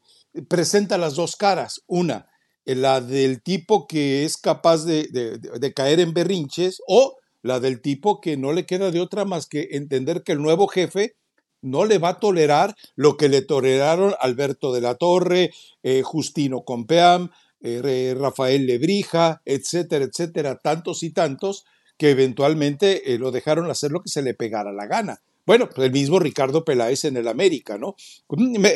presenta 0.49 0.99
las 0.99 1.15
dos 1.15 1.35
caras. 1.35 1.81
Una, 1.87 2.29
la 2.67 3.01
del 3.01 3.43
tipo 3.43 3.87
que 3.87 4.25
es 4.27 4.37
capaz 4.37 4.85
de, 4.85 5.09
de, 5.09 5.73
caer 5.73 5.99
en 6.01 6.13
berrinches 6.13 6.83
o 6.87 7.17
la 7.43 7.61
del 7.61 7.81
tipo 7.81 8.21
que 8.21 8.37
no 8.37 8.53
le 8.53 8.67
queda 8.67 8.91
de 8.91 9.01
otra 9.01 9.25
más 9.25 9.47
que 9.47 9.69
entender 9.73 10.23
que 10.23 10.33
el 10.33 10.43
nuevo 10.43 10.69
jefe 10.69 11.17
no 11.63 11.85
le 11.85 11.99
va 11.99 12.11
a 12.11 12.21
tolerar 12.21 12.75
lo 12.97 13.17
que 13.17 13.29
le 13.29 13.43
toleraron 13.43 14.15
Alberto 14.21 14.73
de 14.73 14.81
la 14.81 14.95
Torre, 14.95 15.51
eh, 15.83 16.03
Justino 16.03 16.63
Compeam, 16.63 17.31
eh, 17.61 18.15
Rafael 18.19 18.67
Lebrija, 18.67 19.43
etcétera, 19.45 20.07
etcétera, 20.07 20.57
tantos 20.57 21.03
y 21.03 21.11
tantos 21.11 21.65
que 21.99 22.11
eventualmente 22.11 23.13
eh, 23.13 23.19
lo 23.19 23.31
dejaron 23.31 23.71
hacer 23.71 23.91
lo 23.91 24.01
que 24.01 24.09
se 24.09 24.23
le 24.23 24.33
pegara 24.33 24.73
la 24.73 24.87
gana. 24.87 25.21
Bueno, 25.51 25.69
pues 25.69 25.85
el 25.85 25.91
mismo 25.91 26.21
Ricardo 26.21 26.65
Peláez 26.65 27.05
en 27.07 27.17
el 27.17 27.27
América, 27.27 27.77
¿no? 27.77 27.97
Me, 28.29 28.73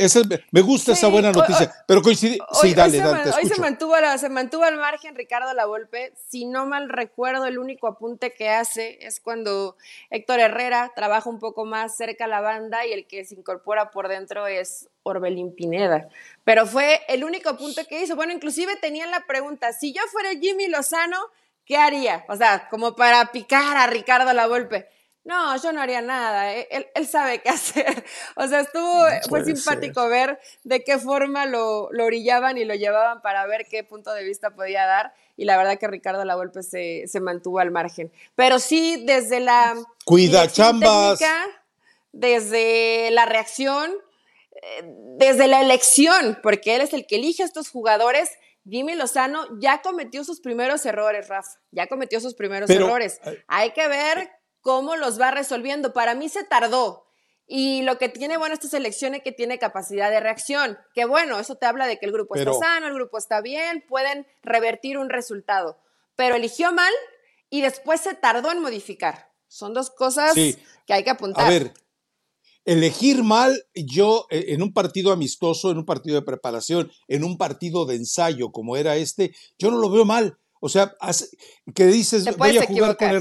me 0.50 0.60
gusta 0.60 0.90
esa 0.90 1.06
buena 1.06 1.30
noticia, 1.30 1.72
pero 1.86 2.02
coincide. 2.02 2.38
sí, 2.60 2.74
dale, 2.74 2.98
dale, 2.98 3.30
Hoy 3.30 3.46
se 3.46 3.60
mantuvo, 3.60 3.94
se 4.18 4.28
mantuvo 4.28 4.64
al 4.64 4.76
margen 4.76 5.14
Ricardo 5.14 5.54
Lavolpe. 5.54 6.14
Si 6.28 6.46
no 6.46 6.66
mal 6.66 6.88
recuerdo, 6.88 7.46
el 7.46 7.60
único 7.60 7.86
apunte 7.86 8.34
que 8.34 8.50
hace 8.50 8.98
es 9.02 9.20
cuando 9.20 9.76
Héctor 10.10 10.40
Herrera 10.40 10.90
trabaja 10.96 11.30
un 11.30 11.38
poco 11.38 11.64
más 11.64 11.96
cerca 11.96 12.24
a 12.24 12.26
la 12.26 12.40
banda 12.40 12.84
y 12.84 12.92
el 12.92 13.06
que 13.06 13.24
se 13.24 13.36
incorpora 13.36 13.92
por 13.92 14.08
dentro 14.08 14.48
es 14.48 14.88
Orbelín 15.04 15.54
Pineda. 15.54 16.08
Pero 16.42 16.66
fue 16.66 17.02
el 17.06 17.22
único 17.22 17.50
apunte 17.50 17.86
que 17.86 18.02
hizo. 18.02 18.16
Bueno, 18.16 18.32
inclusive 18.32 18.74
tenían 18.80 19.12
la 19.12 19.24
pregunta: 19.28 19.72
si 19.72 19.92
yo 19.92 20.02
fuera 20.10 20.30
Jimmy 20.30 20.66
Lozano, 20.66 21.18
¿qué 21.64 21.76
haría? 21.76 22.24
O 22.28 22.34
sea, 22.34 22.68
como 22.68 22.96
para 22.96 23.30
picar 23.30 23.76
a 23.76 23.86
Ricardo 23.86 24.32
Lavolpe. 24.32 24.88
No, 25.24 25.56
yo 25.60 25.72
no 25.72 25.80
haría 25.80 26.02
nada. 26.02 26.54
Eh, 26.54 26.90
él, 26.94 27.06
sabe 27.06 27.40
qué 27.40 27.48
hacer. 27.50 28.04
O 28.36 28.46
sea, 28.46 28.60
estuvo, 28.60 29.06
fue 29.28 29.44
simpático 29.44 30.06
ver 30.08 30.38
de 30.64 30.84
qué 30.84 30.98
forma 30.98 31.46
lo, 31.46 31.88
lo 31.92 32.04
orillaban 32.04 32.58
y 32.58 32.64
lo 32.64 32.74
llevaban 32.74 33.22
para 33.22 33.46
ver 33.46 33.66
qué 33.68 33.84
punto 33.84 34.12
de 34.12 34.22
vista 34.22 34.50
podía 34.54 34.84
dar. 34.84 35.14
Y 35.36 35.46
la 35.46 35.56
verdad 35.56 35.78
que 35.78 35.88
Ricardo 35.88 36.24
La 36.24 36.36
se, 36.62 37.04
se 37.08 37.20
mantuvo 37.20 37.58
al 37.58 37.70
margen. 37.70 38.12
Pero 38.34 38.58
sí, 38.58 39.02
desde 39.06 39.40
la. 39.40 39.74
Cuida 40.04 40.46
chambas. 40.48 41.18
desde 42.12 43.10
la 43.10 43.24
reacción, 43.24 43.90
eh, 44.62 44.82
desde 45.16 45.48
la 45.48 45.62
elección, 45.62 46.38
porque 46.42 46.76
él 46.76 46.82
es 46.82 46.92
el 46.92 47.06
que 47.06 47.16
elige 47.16 47.42
a 47.42 47.46
estos 47.46 47.70
jugadores. 47.70 48.30
Jimmy 48.68 48.94
Lozano 48.94 49.46
ya 49.58 49.82
cometió 49.82 50.24
sus 50.24 50.40
primeros 50.40 50.86
errores, 50.86 51.28
Rafa. 51.28 51.50
Ya 51.70 51.86
cometió 51.86 52.20
sus 52.20 52.34
primeros 52.34 52.70
errores. 52.70 53.20
Eh, 53.24 53.42
Hay 53.46 53.72
que 53.72 53.88
ver 53.88 54.30
cómo 54.64 54.96
los 54.96 55.20
va 55.20 55.30
resolviendo. 55.30 55.92
Para 55.92 56.16
mí 56.16 56.28
se 56.28 56.42
tardó. 56.42 57.04
Y 57.46 57.82
lo 57.82 57.98
que 57.98 58.08
tiene 58.08 58.38
bueno 58.38 58.54
esta 58.54 58.66
selección 58.66 59.14
es 59.14 59.22
que 59.22 59.30
tiene 59.30 59.58
capacidad 59.58 60.10
de 60.10 60.18
reacción. 60.18 60.78
Que 60.94 61.04
bueno, 61.04 61.38
eso 61.38 61.56
te 61.56 61.66
habla 61.66 61.86
de 61.86 61.98
que 61.98 62.06
el 62.06 62.12
grupo 62.12 62.34
está 62.34 62.52
sano, 62.54 62.88
el 62.88 62.94
grupo 62.94 63.18
está 63.18 63.42
bien, 63.42 63.84
pueden 63.86 64.26
revertir 64.42 64.96
un 64.96 65.10
resultado. 65.10 65.78
Pero 66.16 66.36
eligió 66.36 66.72
mal 66.72 66.92
y 67.50 67.60
después 67.60 68.00
se 68.00 68.14
tardó 68.14 68.50
en 68.50 68.62
modificar. 68.62 69.30
Son 69.46 69.74
dos 69.74 69.90
cosas 69.90 70.32
que 70.34 70.94
hay 70.94 71.04
que 71.04 71.10
apuntar. 71.10 71.44
A 71.44 71.50
ver, 71.50 71.74
elegir 72.64 73.22
mal, 73.22 73.66
yo 73.74 74.26
eh, 74.30 74.46
en 74.48 74.62
un 74.62 74.72
partido 74.72 75.12
amistoso, 75.12 75.70
en 75.70 75.76
un 75.76 75.84
partido 75.84 76.16
de 76.16 76.22
preparación, 76.22 76.90
en 77.06 77.22
un 77.22 77.36
partido 77.36 77.84
de 77.84 77.96
ensayo 77.96 78.50
como 78.50 78.78
era 78.78 78.96
este, 78.96 79.34
yo 79.58 79.70
no 79.70 79.76
lo 79.76 79.90
veo 79.90 80.06
mal. 80.06 80.38
O 80.60 80.70
sea, 80.70 80.94
que 81.74 81.86
dices, 81.88 82.24
voy 82.38 82.56
a 82.56 82.66
jugar 82.66 82.96
con 82.96 83.10
el 83.10 83.20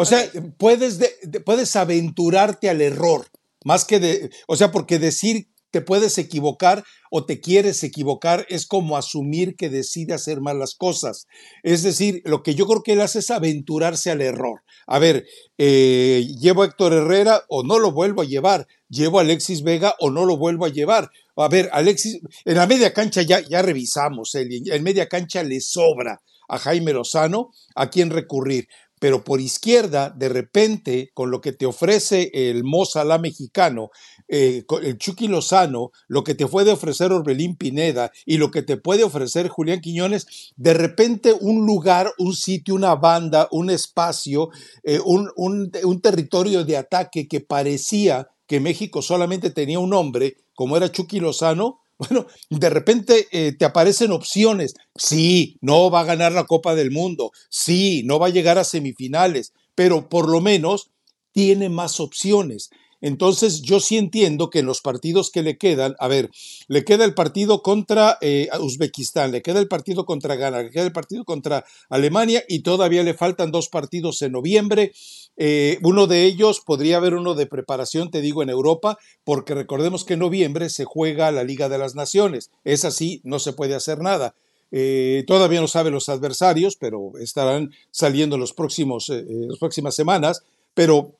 o 0.00 0.04
sea, 0.04 0.30
puedes, 0.58 1.00
puedes 1.44 1.74
aventurarte 1.74 2.70
al 2.70 2.80
error, 2.80 3.26
más 3.64 3.84
que 3.84 3.98
de, 3.98 4.30
o 4.46 4.54
sea, 4.54 4.70
porque 4.70 5.00
decir 5.00 5.48
te 5.72 5.80
puedes 5.80 6.18
equivocar 6.18 6.84
o 7.10 7.26
te 7.26 7.40
quieres 7.40 7.82
equivocar 7.82 8.46
es 8.48 8.68
como 8.68 8.96
asumir 8.96 9.56
que 9.56 9.68
decide 9.68 10.14
hacer 10.14 10.40
malas 10.40 10.76
cosas. 10.76 11.26
Es 11.64 11.82
decir, 11.82 12.22
lo 12.24 12.44
que 12.44 12.54
yo 12.54 12.68
creo 12.68 12.84
que 12.84 12.92
él 12.92 13.00
hace 13.00 13.18
es 13.18 13.32
aventurarse 13.32 14.12
al 14.12 14.20
error. 14.20 14.62
A 14.86 15.00
ver, 15.00 15.26
eh, 15.58 16.28
llevo 16.38 16.62
a 16.62 16.66
Héctor 16.66 16.92
Herrera 16.92 17.42
o 17.48 17.64
no 17.64 17.80
lo 17.80 17.90
vuelvo 17.90 18.22
a 18.22 18.24
llevar, 18.24 18.68
llevo 18.88 19.18
a 19.18 19.22
Alexis 19.22 19.64
Vega 19.64 19.96
o 19.98 20.12
no 20.12 20.26
lo 20.26 20.36
vuelvo 20.36 20.64
a 20.64 20.70
llevar. 20.70 21.10
A 21.34 21.48
ver, 21.48 21.70
Alexis, 21.72 22.20
en 22.44 22.54
la 22.54 22.68
media 22.68 22.92
cancha 22.92 23.22
ya, 23.22 23.40
ya 23.40 23.62
revisamos, 23.62 24.36
en 24.36 24.84
media 24.84 25.08
cancha 25.08 25.42
le 25.42 25.60
sobra 25.60 26.22
a 26.48 26.58
Jaime 26.58 26.92
Lozano 26.92 27.50
a 27.74 27.90
quién 27.90 28.10
recurrir 28.10 28.68
pero 29.00 29.24
por 29.24 29.40
izquierda, 29.40 30.10
de 30.10 30.28
repente, 30.28 31.10
con 31.14 31.30
lo 31.30 31.40
que 31.40 31.52
te 31.52 31.66
ofrece 31.66 32.30
el 32.32 32.64
Mozalá 32.64 33.18
mexicano, 33.18 33.90
eh, 34.28 34.64
el 34.82 34.98
Chucky 34.98 35.28
Lozano, 35.28 35.90
lo 36.06 36.24
que 36.24 36.34
te 36.34 36.46
puede 36.46 36.72
ofrecer 36.72 37.12
Orbelín 37.12 37.56
Pineda 37.56 38.10
y 38.26 38.38
lo 38.38 38.50
que 38.50 38.62
te 38.62 38.76
puede 38.76 39.04
ofrecer 39.04 39.48
Julián 39.48 39.80
Quiñones, 39.80 40.52
de 40.56 40.74
repente 40.74 41.34
un 41.38 41.66
lugar, 41.66 42.12
un 42.18 42.34
sitio, 42.34 42.74
una 42.74 42.94
banda, 42.94 43.48
un 43.50 43.70
espacio, 43.70 44.50
eh, 44.82 45.00
un, 45.04 45.30
un 45.36 46.00
territorio 46.00 46.64
de 46.64 46.76
ataque 46.76 47.28
que 47.28 47.40
parecía 47.40 48.28
que 48.46 48.60
México 48.60 49.02
solamente 49.02 49.50
tenía 49.50 49.78
un 49.78 49.92
hombre, 49.92 50.38
como 50.54 50.76
era 50.76 50.90
Chucky 50.90 51.20
Lozano, 51.20 51.80
bueno, 51.98 52.26
de 52.50 52.70
repente 52.70 53.26
eh, 53.32 53.52
te 53.52 53.64
aparecen 53.64 54.12
opciones. 54.12 54.74
Sí, 54.94 55.58
no 55.60 55.90
va 55.90 56.00
a 56.00 56.04
ganar 56.04 56.32
la 56.32 56.44
Copa 56.44 56.74
del 56.74 56.90
Mundo. 56.90 57.32
Sí, 57.50 58.02
no 58.04 58.18
va 58.18 58.28
a 58.28 58.30
llegar 58.30 58.58
a 58.58 58.64
semifinales, 58.64 59.52
pero 59.74 60.08
por 60.08 60.28
lo 60.28 60.40
menos 60.40 60.90
tiene 61.32 61.68
más 61.68 62.00
opciones. 62.00 62.70
Entonces, 63.00 63.62
yo 63.62 63.78
sí 63.78 63.96
entiendo 63.96 64.50
que 64.50 64.58
en 64.58 64.66
los 64.66 64.80
partidos 64.80 65.30
que 65.30 65.42
le 65.42 65.56
quedan, 65.56 65.94
a 66.00 66.08
ver, 66.08 66.30
le 66.66 66.84
queda 66.84 67.04
el 67.04 67.14
partido 67.14 67.62
contra 67.62 68.18
eh, 68.20 68.48
Uzbekistán, 68.60 69.30
le 69.30 69.42
queda 69.42 69.60
el 69.60 69.68
partido 69.68 70.04
contra 70.04 70.34
Ghana, 70.34 70.64
le 70.64 70.70
queda 70.70 70.84
el 70.84 70.92
partido 70.92 71.24
contra 71.24 71.64
Alemania 71.88 72.42
y 72.48 72.60
todavía 72.60 73.04
le 73.04 73.14
faltan 73.14 73.52
dos 73.52 73.68
partidos 73.68 74.20
en 74.22 74.32
noviembre. 74.32 74.92
Eh, 75.36 75.78
uno 75.82 76.08
de 76.08 76.24
ellos 76.24 76.60
podría 76.60 76.96
haber 76.96 77.14
uno 77.14 77.34
de 77.34 77.46
preparación, 77.46 78.10
te 78.10 78.20
digo, 78.20 78.42
en 78.42 78.50
Europa, 78.50 78.98
porque 79.22 79.54
recordemos 79.54 80.04
que 80.04 80.14
en 80.14 80.20
noviembre 80.20 80.68
se 80.68 80.84
juega 80.84 81.30
la 81.30 81.44
Liga 81.44 81.68
de 81.68 81.78
las 81.78 81.94
Naciones. 81.94 82.50
Es 82.64 82.84
así, 82.84 83.20
no 83.22 83.38
se 83.38 83.52
puede 83.52 83.76
hacer 83.76 84.00
nada. 84.00 84.34
Eh, 84.70 85.24
todavía 85.26 85.60
no 85.60 85.68
saben 85.68 85.94
los 85.94 86.08
adversarios, 86.08 86.76
pero 86.76 87.12
estarán 87.20 87.70
saliendo 87.92 88.36
próximos, 88.52 89.08
las 89.08 89.58
próximas 89.58 89.94
semanas. 89.94 90.42
Pero 90.74 91.17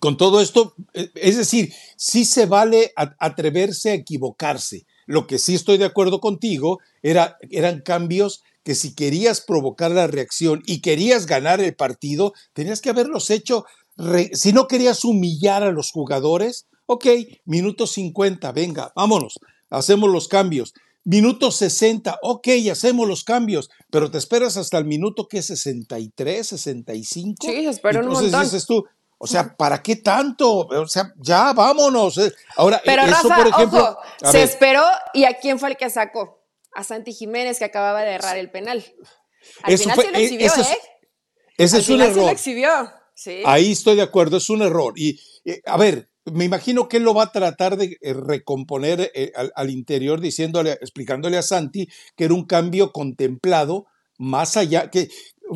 con 0.00 0.16
todo 0.16 0.40
esto, 0.40 0.74
eh, 0.94 1.10
es 1.14 1.36
decir, 1.36 1.72
sí 1.96 2.24
se 2.24 2.46
vale 2.46 2.92
atreverse 2.96 3.90
a 3.90 3.94
equivocarse. 3.94 4.86
Lo 5.06 5.26
que 5.26 5.38
sí 5.38 5.54
estoy 5.54 5.78
de 5.78 5.84
acuerdo 5.84 6.20
contigo 6.20 6.80
era, 7.02 7.36
eran 7.50 7.80
cambios 7.80 8.42
que 8.64 8.74
si 8.74 8.94
querías 8.94 9.40
provocar 9.40 9.90
la 9.90 10.06
reacción 10.06 10.62
y 10.66 10.80
querías 10.80 11.26
ganar 11.26 11.60
el 11.60 11.74
partido, 11.74 12.32
tenías 12.52 12.80
que 12.80 12.90
haberlos 12.90 13.30
hecho. 13.30 13.64
si 14.32 14.52
no 14.52 14.68
querías 14.68 15.04
humillar 15.04 15.62
a 15.62 15.72
los 15.72 15.90
jugadores, 15.90 16.66
ok, 16.86 17.06
minuto 17.44 17.86
50, 17.86 18.52
venga, 18.52 18.92
vámonos, 18.94 19.38
hacemos 19.70 20.10
los 20.10 20.28
cambios. 20.28 20.74
Minuto 21.04 21.50
60, 21.50 22.20
ok, 22.22 22.48
hacemos 22.70 23.08
los 23.08 23.24
cambios, 23.24 23.70
pero 23.90 24.08
te 24.12 24.18
esperas 24.18 24.56
hasta 24.56 24.78
el 24.78 24.84
minuto 24.84 25.26
que 25.26 25.38
es 25.38 25.46
63, 25.46 26.46
65. 26.46 27.34
Sí, 27.44 27.66
espero 27.66 28.00
un 28.00 28.06
montón. 28.06 28.26
Entonces 28.26 28.52
dices 28.52 28.66
tú, 28.66 28.84
o 29.24 29.26
sea, 29.28 29.54
¿para 29.56 29.80
qué 29.80 29.94
tanto? 29.94 30.66
O 30.66 30.88
sea, 30.88 31.12
ya 31.16 31.52
vámonos. 31.52 32.18
Eh. 32.18 32.32
Ahora, 32.56 32.82
Pero 32.84 33.02
eso, 33.02 33.28
por 33.28 33.46
ejemplo. 33.46 33.96
se 34.20 34.42
esperó 34.42 34.82
y 35.14 35.26
¿a 35.26 35.34
quién 35.34 35.60
fue 35.60 35.68
el 35.70 35.76
que 35.76 35.88
sacó? 35.90 36.42
A 36.74 36.82
Santi 36.82 37.12
Jiménez, 37.12 37.60
que 37.60 37.64
acababa 37.64 38.02
de 38.02 38.14
errar 38.14 38.36
el 38.36 38.50
penal. 38.50 38.84
Al 39.62 39.78
final 39.78 39.96
se 39.96 40.10
lo 40.10 40.18
e, 40.18 40.24
exhibió, 40.24 40.46
¿eh? 40.46 40.78
Ese 41.56 41.78
es 41.78 41.88
un 41.88 42.00
error. 42.00 42.14
Se 42.14 42.20
lo 42.20 42.28
exhibió. 42.30 42.70
Sí. 43.14 43.42
Ahí 43.46 43.70
estoy 43.70 43.94
de 43.94 44.02
acuerdo, 44.02 44.38
es 44.38 44.50
un 44.50 44.62
error. 44.62 44.94
Y, 44.96 45.20
a 45.66 45.76
ver, 45.76 46.10
me 46.24 46.44
imagino 46.44 46.88
que 46.88 46.96
él 46.96 47.04
lo 47.04 47.14
va 47.14 47.22
a 47.22 47.32
tratar 47.32 47.76
de 47.76 47.98
eh, 48.00 48.14
recomponer 48.14 49.12
eh, 49.14 49.30
al, 49.36 49.52
al, 49.54 49.70
interior, 49.70 50.20
diciéndole, 50.20 50.72
explicándole 50.72 51.38
a 51.38 51.42
Santi 51.42 51.88
que 52.16 52.24
era 52.24 52.34
un 52.34 52.44
cambio 52.44 52.90
contemplado 52.90 53.86
más 54.18 54.56
allá, 54.56 54.90
que 54.90 55.10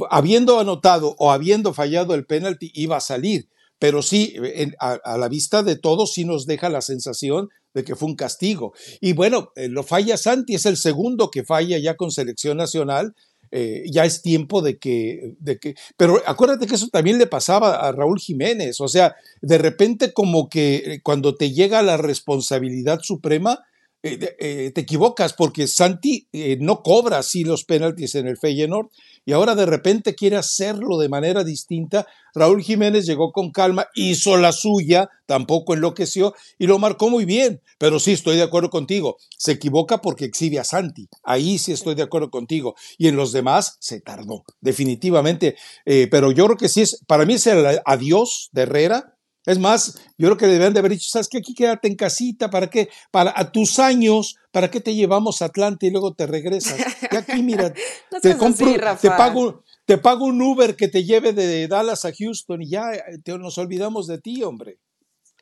habiendo 0.09 0.61
anotado 0.61 1.17
o 1.19 1.33
habiendo 1.33 1.75
fallado 1.75 2.15
el 2.15 2.27
penalti 2.27 2.71
iba 2.75 2.99
a 2.99 3.01
salir 3.01 3.49
pero 3.79 4.03
sí, 4.03 4.35
a, 4.79 5.19
la 5.19 5.29
vista 5.29 5.63
de 5.63 5.77
todos 5.77 6.13
sí 6.13 6.25
nos 6.25 6.47
deja 6.47 6.69
la 6.69 6.81
sensación 6.81 7.49
de 7.77 7.85
que 7.85 7.95
fue 7.95 8.09
un 8.09 8.17
castigo. 8.17 8.73
Y 9.03 9.13
bueno, 9.13 9.53
eh, 9.55 9.69
lo 9.69 9.83
falla 9.83 10.17
Santi, 10.17 10.55
es 10.55 10.65
el 10.65 10.79
segundo 10.79 11.31
que 11.31 11.45
falla 11.45 11.79
ya 11.79 11.95
con 11.95 12.11
selección 12.11 12.57
nacional. 12.57 13.15
Eh, 13.53 13.85
ya 13.93 14.05
es 14.05 14.23
tiempo 14.23 14.61
de 14.61 14.77
que, 14.79 15.35
de 15.39 15.59
que, 15.59 15.77
pero 15.97 16.21
acuérdate 16.27 16.67
que 16.67 16.75
eso 16.75 16.89
también 16.89 17.17
le 17.17 17.29
pasaba 17.29 17.77
a 17.77 17.93
Raúl 17.93 18.19
Jiménez, 18.19 18.81
o 18.81 18.89
sea, 18.89 19.15
de 19.41 19.57
repente 19.57 20.13
como 20.13 20.49
que 20.49 20.77
eh, 20.77 21.01
cuando 21.01 21.37
te 21.37 21.53
llega 21.53 21.81
la 21.83 21.97
responsabilidad 21.97 23.01
suprema, 23.03 23.61
te 24.03 24.81
equivocas 24.81 25.33
porque 25.33 25.67
Santi 25.67 26.29
no 26.61 26.83
cobra 26.83 27.19
así 27.19 27.43
los 27.43 27.65
penaltis 27.65 28.15
en 28.15 28.29
el 28.29 28.37
Feyenoord 28.37 28.89
y 29.27 29.33
ahora 29.33 29.57
de 29.57 29.67
repente 29.67 30.15
quiere 30.15 30.37
hacerlo 30.37 30.99
de 30.99 31.09
manera 31.09 31.43
distinta. 31.43 32.07
Raúl 32.33 32.63
Jiménez 32.63 33.07
llegó 33.07 33.33
con 33.33 33.51
calma, 33.51 33.89
hizo 33.97 34.37
la 34.37 34.53
suya, 34.53 35.11
tampoco 35.27 35.75
enloqueció 35.75 36.33
y 36.59 36.69
lo 36.69 36.79
marcó 36.79 37.11
muy 37.11 37.25
bien. 37.25 37.61
Pero 37.77 37.99
sí, 37.99 38.13
estoy 38.13 38.37
de 38.37 38.45
acuerdo 38.45 38.71
contigo. 38.71 39.17
Se 39.37 39.53
equivoca 39.53 40.01
porque 40.01 40.27
exhibe 40.27 40.61
a 40.61 40.65
Santi. 40.65 41.09
Ahí 41.25 41.59
sí 41.59 41.73
estoy 41.73 41.97
de 41.97 42.05
acuerdo 42.05 42.31
contigo. 42.31 42.77
Y 42.99 43.09
en 43.09 43.17
los 43.17 43.33
demás 43.33 43.77
se 43.81 44.01
tardó, 44.01 44.45
definitivamente. 44.61 45.57
Eh, 45.85 46.07
pero 46.09 46.31
yo 46.31 46.45
creo 46.47 46.57
que 46.57 46.69
sí 46.69 46.83
es, 46.83 47.03
para 47.09 47.27
mí 47.27 47.35
es 47.35 47.49
el 47.49 47.81
adiós 47.85 48.49
de 48.53 48.63
Herrera 48.63 49.16
es 49.47 49.59
más, 49.59 49.99
yo 50.19 50.27
creo 50.27 50.37
que 50.37 50.47
deben 50.47 50.73
de 50.73 50.81
haber 50.81 50.93
dicho, 50.93 51.09
¿sabes 51.09 51.29
qué? 51.29 51.39
Aquí 51.39 51.55
quédate 51.55 51.87
en 51.87 51.95
casita, 51.95 52.51
¿para 52.51 52.69
qué? 52.69 52.89
Para 53.13 53.33
a 53.35 53.53
tus 53.53 53.79
años, 53.79 54.37
¿para 54.51 54.71
qué 54.71 54.81
te 54.81 54.95
llevamos 54.95 55.41
a 55.41 55.47
Atlanta 55.47 55.87
y 55.87 55.91
luego 55.91 56.15
te 56.15 56.27
regresas? 56.27 56.79
Y 57.11 57.17
aquí, 57.17 57.43
mira, 57.43 57.73
te 58.23 58.37
compro, 58.37 58.75
te 59.01 59.09
pago, 59.09 59.63
te 59.85 59.99
pago 59.99 60.27
un 60.27 60.43
Uber 60.43 60.75
que 60.75 60.89
te 60.89 61.05
lleve 61.05 61.33
de 61.33 61.69
Dallas 61.69 62.05
a 62.05 62.13
Houston 62.13 62.63
y 62.63 62.71
ya 62.71 62.93
eh, 62.93 63.39
nos 63.39 63.57
olvidamos 63.59 64.09
de 64.09 64.19
ti, 64.19 64.43
hombre. 64.43 64.79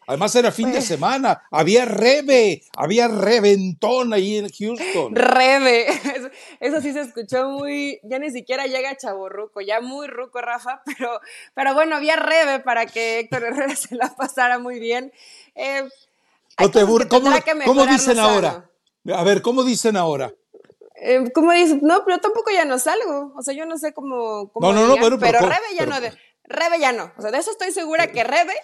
Además 0.07 0.35
era 0.35 0.53
fin 0.53 0.67
de 0.67 0.79
pues. 0.79 0.87
semana, 0.87 1.43
había 1.51 1.85
rebe, 1.85 2.63
había 2.77 3.09
reventón 3.09 4.13
ahí 4.13 4.37
en 4.37 4.49
Houston. 4.51 5.15
Rebe, 5.15 5.87
eso, 6.61 6.81
sí 6.81 6.93
se 6.93 7.01
escuchó 7.01 7.49
muy, 7.49 8.01
ya 8.03 8.19
ni 8.19 8.31
siquiera 8.31 8.67
llega 8.67 8.97
chaborruco, 8.97 9.61
ya 9.61 9.81
muy 9.81 10.07
ruco 10.07 10.41
Rafa, 10.41 10.83
pero, 10.99 11.21
pero 11.55 11.75
bueno, 11.75 11.97
había 11.97 12.17
rebe 12.17 12.61
para 12.61 12.87
que 12.87 13.21
Héctor 13.21 13.45
Herrera 13.45 13.77
se 13.77 13.95
la 13.95 14.15
pasara 14.15 14.59
muy 14.59 14.79
bien. 14.79 15.13
Eh, 15.55 15.89
¿Cómo, 16.57 17.87
dicen 17.87 18.19
ahora? 18.19 18.71
A 19.13 19.25
ver, 19.25 19.43
¿cómo 19.43 19.65
dicen 19.65 19.97
ahora? 19.97 20.33
Eh, 20.97 21.31
¿Cómo 21.35 21.53
dicen? 21.53 21.81
No, 21.83 22.05
pero 22.05 22.19
tampoco 22.19 22.51
ya 22.53 22.65
no 22.65 22.79
salgo. 22.79 23.33
O 23.37 23.43
sea, 23.43 23.55
yo 23.55 23.67
no 23.67 23.77
sé 23.77 23.93
cómo. 23.93 24.53
no, 24.61 24.73
no, 24.73 24.87
no, 24.87 24.95
pero, 24.95 25.19
pero, 25.19 25.41
Rebe 25.41 25.75
ya 25.77 25.85
no. 25.85 26.01
De, 26.01 26.13
Rebe 26.45 26.79
ya 26.79 26.93
no. 26.93 27.13
O 27.19 27.23
sea, 27.23 27.33
de 27.33 27.39
eso 27.39 27.51
estoy 27.51 27.73
segura 27.73 28.13
que 28.13 28.23
Rebe 28.23 28.55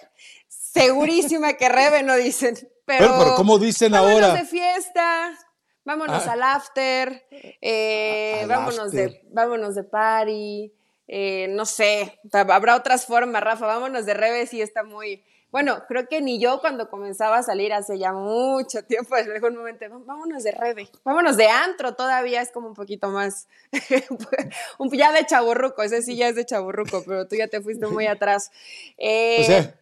segurísima 0.71 1.53
que 1.53 1.69
Rebe 1.69 2.03
no 2.03 2.15
dicen. 2.15 2.55
Pero, 2.85 3.15
pero, 3.17 3.35
¿cómo 3.35 3.59
dicen 3.59 3.95
ahora? 3.95 4.33
de 4.33 4.45
fiesta, 4.45 5.37
vámonos 5.85 6.27
ah. 6.27 6.33
al 6.33 6.43
after, 6.43 7.23
eh, 7.61 8.43
vámonos, 8.47 8.91
De, 8.91 9.21
vámonos 9.31 9.75
de 9.75 9.83
party, 9.83 10.73
eh, 11.07 11.47
no 11.49 11.65
sé, 11.65 12.19
habrá 12.31 12.75
otras 12.75 13.05
formas, 13.05 13.43
Rafa, 13.43 13.65
vámonos 13.65 14.05
de 14.05 14.13
Rebe 14.13 14.47
sí 14.47 14.61
está 14.61 14.83
muy... 14.83 15.23
Bueno, 15.51 15.83
creo 15.89 16.07
que 16.07 16.21
ni 16.21 16.39
yo 16.39 16.61
cuando 16.61 16.89
comenzaba 16.89 17.39
a 17.39 17.43
salir 17.43 17.73
hace 17.73 17.99
ya 17.99 18.13
mucho 18.13 18.83
tiempo, 18.85 19.17
desde 19.17 19.35
algún 19.35 19.57
momento, 19.57 19.85
vámonos 20.05 20.43
de 20.43 20.51
Rebe, 20.51 20.89
vámonos 21.03 21.35
de 21.35 21.47
antro, 21.47 21.93
todavía 21.93 22.41
es 22.41 22.51
como 22.51 22.67
un 22.69 22.73
poquito 22.73 23.09
más, 23.09 23.49
ya 24.93 25.11
de 25.11 25.25
chaburruco, 25.25 25.83
ese 25.83 26.01
sí 26.01 26.15
ya 26.15 26.29
es 26.29 26.35
de 26.35 26.45
chaburruco, 26.45 27.03
pero 27.05 27.27
tú 27.27 27.35
ya 27.35 27.47
te 27.47 27.61
fuiste 27.61 27.85
muy 27.87 28.07
atrás. 28.07 28.49
Eh, 28.97 29.73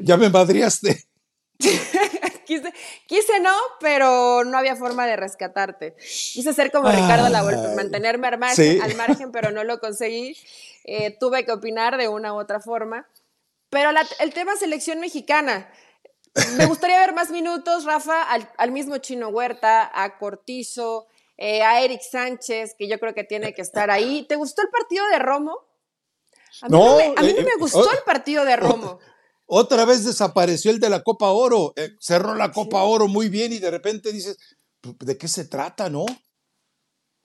ya 0.00 0.16
me 0.16 0.28
madriaste. 0.30 1.04
quise, 2.44 2.72
quise 3.06 3.40
no, 3.40 3.56
pero 3.80 4.44
no 4.44 4.58
había 4.58 4.76
forma 4.76 5.06
de 5.06 5.16
rescatarte. 5.16 5.94
Quise 5.96 6.52
ser 6.52 6.70
como 6.70 6.90
Ricardo 6.90 7.28
Lavolpe, 7.28 7.74
mantenerme 7.74 8.28
al 8.28 8.38
margen, 8.38 8.82
al 8.82 8.94
margen, 8.96 9.32
pero 9.32 9.50
no 9.50 9.64
lo 9.64 9.78
conseguí. 9.78 10.36
Eh, 10.84 11.16
tuve 11.18 11.44
que 11.44 11.52
opinar 11.52 11.96
de 11.96 12.08
una 12.08 12.34
u 12.34 12.38
otra 12.38 12.60
forma. 12.60 13.08
Pero 13.70 13.90
el 14.20 14.34
tema 14.34 14.56
selección 14.56 15.00
mexicana. 15.00 15.70
Me 16.56 16.66
gustaría 16.66 16.98
ver 16.98 17.14
más 17.14 17.30
minutos, 17.30 17.84
Rafa, 17.84 18.22
al, 18.22 18.72
mismo 18.72 18.98
Chino 18.98 19.28
Huerta, 19.28 19.88
a 19.94 20.18
Cortizo, 20.18 21.06
eh, 21.36 21.62
a 21.62 21.80
Eric 21.80 22.00
Sánchez, 22.02 22.74
que 22.76 22.88
yo 22.88 22.98
creo 22.98 23.14
que 23.14 23.22
tiene 23.22 23.54
que 23.54 23.62
estar 23.62 23.88
ahí. 23.90 24.26
¿Te 24.28 24.34
gustó 24.34 24.62
el 24.62 24.68
partido 24.68 25.06
de 25.08 25.18
Romo? 25.20 25.58
A 26.62 26.68
mí 26.68 26.76
no, 26.76 26.96
me, 26.96 27.04
a 27.04 27.22
mí 27.22 27.32
no 27.34 27.40
eh, 27.40 27.44
me 27.44 27.56
gustó 27.60 27.88
el 27.90 28.02
partido 28.04 28.44
de 28.44 28.56
Romo. 28.56 28.98
Otra 29.46 29.84
vez 29.84 30.04
desapareció 30.04 30.70
el 30.70 30.80
de 30.80 30.88
la 30.88 31.02
Copa 31.02 31.30
Oro. 31.30 31.72
Eh, 31.76 31.90
cerró 32.00 32.34
la 32.34 32.50
Copa 32.50 32.82
Oro 32.82 33.08
muy 33.08 33.28
bien 33.28 33.52
y 33.52 33.58
de 33.58 33.70
repente 33.70 34.12
dices, 34.12 34.38
¿de 34.82 35.18
qué 35.18 35.28
se 35.28 35.44
trata, 35.44 35.90
no? 35.90 36.06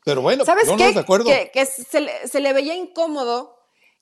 Pero 0.04 0.22
bueno, 0.22 0.46
¿sabes 0.46 0.68
no 0.68 0.78
qué? 0.78 0.92
de 0.92 1.00
acuerdo. 1.00 1.30
Que, 1.54 1.66
se, 1.66 2.40
le, 2.40 2.54
veía 2.54 2.76
incómodo 2.76 3.56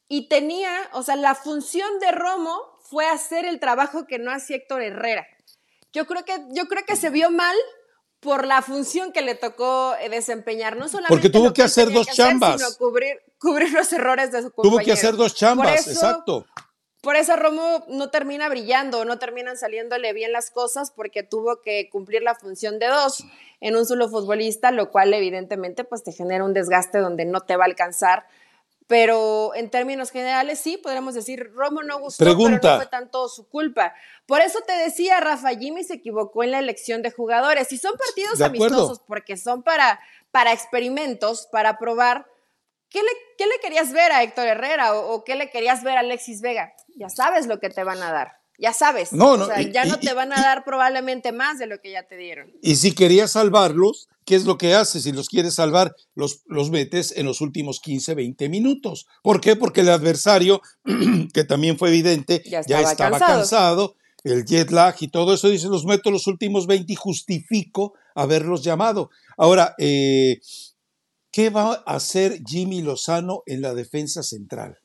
y 0.08 0.30
tenía, 0.30 0.71
o 0.93 1.03
sea, 1.03 1.15
la 1.15 1.36
función 1.36 1.99
de 1.99 2.12
Romo 2.12 2.60
fue 2.82 3.08
hacer 3.08 3.45
el 3.45 3.60
trabajo 3.60 4.06
que 4.08 4.19
no 4.19 4.32
hacía 4.32 4.58
Héctor 4.58 4.82
Herrera. 4.84 5.27
Yo 5.93 6.06
creo 6.06 6.23
que, 6.23 6.34
yo 6.51 6.67
creo 6.67 6.86
que 6.86 6.95
se 6.95 7.10
vio 7.10 7.30
mal 7.32 7.56
por 8.19 8.47
la 8.47 8.62
función 8.62 9.12
que 9.12 9.21
le 9.21 9.36
tocó 9.36 9.95
eh, 9.99 10.10
desempeñar, 10.10 10.75
no 10.77 10.88
solamente 10.88 11.13
porque 11.13 11.30
tuvo 11.30 11.53
que, 11.53 11.62
hacer 11.62 11.91
dos 11.91 12.08
chambas, 12.08 12.62
sino 12.62 12.75
cubrir, 12.77 13.15
cubrir 13.39 13.71
los 13.71 13.91
errores 13.93 14.32
de 14.32 14.43
su 14.43 14.51
compañero. 14.51 14.77
Tuvo 14.77 14.86
que 14.86 14.91
hacer 14.91 15.15
dos 15.15 15.36
chambas, 15.36 15.88
exacto. 15.88 16.45
Por 17.02 17.16
eso 17.16 17.36
Romo 17.36 17.86
no 17.88 18.10
termina 18.10 18.50
brillando, 18.50 19.06
no 19.06 19.20
terminan 19.20 19.58
saliéndole 19.58 20.14
bien 20.14 20.32
las 20.32 20.52
cosas 20.52 20.92
porque 20.92 21.24
tuvo 21.24 21.62
que 21.62 21.90
cumplir 21.90 22.24
la 22.24 22.36
función 22.36 22.80
de 22.80 22.88
dos 22.88 23.24
en 23.62 23.76
un 23.76 23.86
solo 23.86 24.10
futbolista, 24.10 24.72
lo 24.72 24.92
cual 24.92 25.14
evidentemente 25.14 25.84
pues 25.84 26.04
te 26.04 26.12
genera 26.12 26.44
un 26.44 26.54
desgaste 26.54 26.98
donde 26.98 27.26
no 27.26 27.42
te 27.42 27.56
va 27.56 27.64
a 27.64 27.68
alcanzar 27.68 28.26
pero 28.88 29.54
en 29.54 29.70
términos 29.70 30.12
generales 30.12 30.60
sí, 30.60 30.78
podríamos 30.78 31.14
decir, 31.14 31.52
Romo 31.54 31.84
no 31.84 32.00
gustó, 32.00 32.24
pero 32.24 32.38
no 32.38 32.78
fue 32.78 32.86
tanto 32.86 33.28
su 33.28 33.48
culpa. 33.50 33.94
Por 34.26 34.40
eso 34.40 34.60
te 34.66 34.72
decía, 34.74 35.20
Rafa, 35.20 35.50
Jimmy 35.50 35.84
se 35.84 35.96
equivocó 35.96 36.44
en 36.44 36.52
la 36.52 36.60
elección 36.60 37.02
de 37.02 37.12
jugadores. 37.12 37.72
Y 37.74 37.78
son 37.78 37.96
partidos 37.98 38.40
amistosos 38.40 39.02
porque 39.06 39.36
son 39.36 39.62
para, 39.62 40.00
para 40.32 40.54
experimentos, 40.54 41.48
para 41.52 41.78
probar. 41.78 42.28
¿Qué 42.89 43.00
le, 43.00 43.10
¿Qué 43.38 43.45
le, 43.45 43.60
querías 43.62 43.91
ver 43.91 44.12
a 44.12 44.23
Héctor 44.23 44.47
Herrera 44.47 44.95
o, 44.95 45.13
o, 45.13 45.23
qué 45.23 45.36
le 45.36 45.50
querías 45.50 45.84
ver 45.84 45.97
a 45.97 46.02
Alexis 46.02 46.41
Vega? 46.41 46.73
Ya 46.95 47.10
sabes 47.10 47.47
lo 47.47 47.60
que 47.60 47.69
te 47.69 47.84
van 47.84 48.02
a 48.02 48.12
dar. 48.12 48.38
Ya 48.60 48.73
sabes. 48.73 49.13
No, 49.13 49.38
no, 49.38 49.43
o 49.43 49.47
sea, 49.47 49.62
ya 49.62 49.86
no 49.86 50.00
te 50.00 50.13
van 50.13 50.34
a 50.34 50.41
dar 50.41 50.63
probablemente 50.63 51.32
más 51.32 51.60
de 51.60 51.67
lo 51.67 51.80
que 51.80 51.91
ya 51.91 52.08
te 52.08 52.17
dieron. 52.17 52.52
Y 52.62 52.78
si 52.78 52.93
querías 52.93 53.32
salvarlos, 53.32 54.08
¿qué 54.26 54.36
es 54.36 54.45
lo 54.45 54.58
que 54.58 54.73
haces? 54.73 55.04
Si 55.04 55.12
los 55.12 55.30
quieres 55.30 55.54
salvar, 55.54 55.95
los, 56.15 56.41
los 56.47 56.71
metes 56.71 57.15
en 57.15 57.28
los 57.28 57.41
últimos 57.41 57.80
15, 57.80 58.15
20 58.15 58.50
minutos. 58.50 59.06
¿Por 59.21 59.41
qué? 59.41 59.56
Porque 59.56 59.82
el 59.82 59.89
adversario, 59.89 60.62
que 61.34 61.43
también 61.43 61.78
fue 61.78 61.89
evidente, 61.89 62.41
ya 62.47 62.62
estaba, 62.62 63.19
cansado. 63.19 63.95
el 64.23 64.43
jet 64.43 64.71
lag 64.71 64.95
y 65.02 65.10
todo 65.10 65.36
eso, 65.36 65.50
dice, 65.50 65.67
los 65.67 65.86
meto 65.86 66.10
los 66.10 66.26
últimos 66.26 66.65
20 66.65 66.91
y 66.91 66.95
justifico 66.95 67.93
haberlos 68.15 68.63
llamado. 68.63 69.12
Ahora, 69.38 69.76
eh, 69.78 70.39
¿qué 71.32 71.50
va 71.50 71.84
a 71.86 71.96
hacer 71.96 72.42
Jimmy 72.46 72.82
Lozano 72.82 73.44
en 73.46 73.62
la 73.62 73.74
defensa 73.74 74.24
central? 74.24 74.80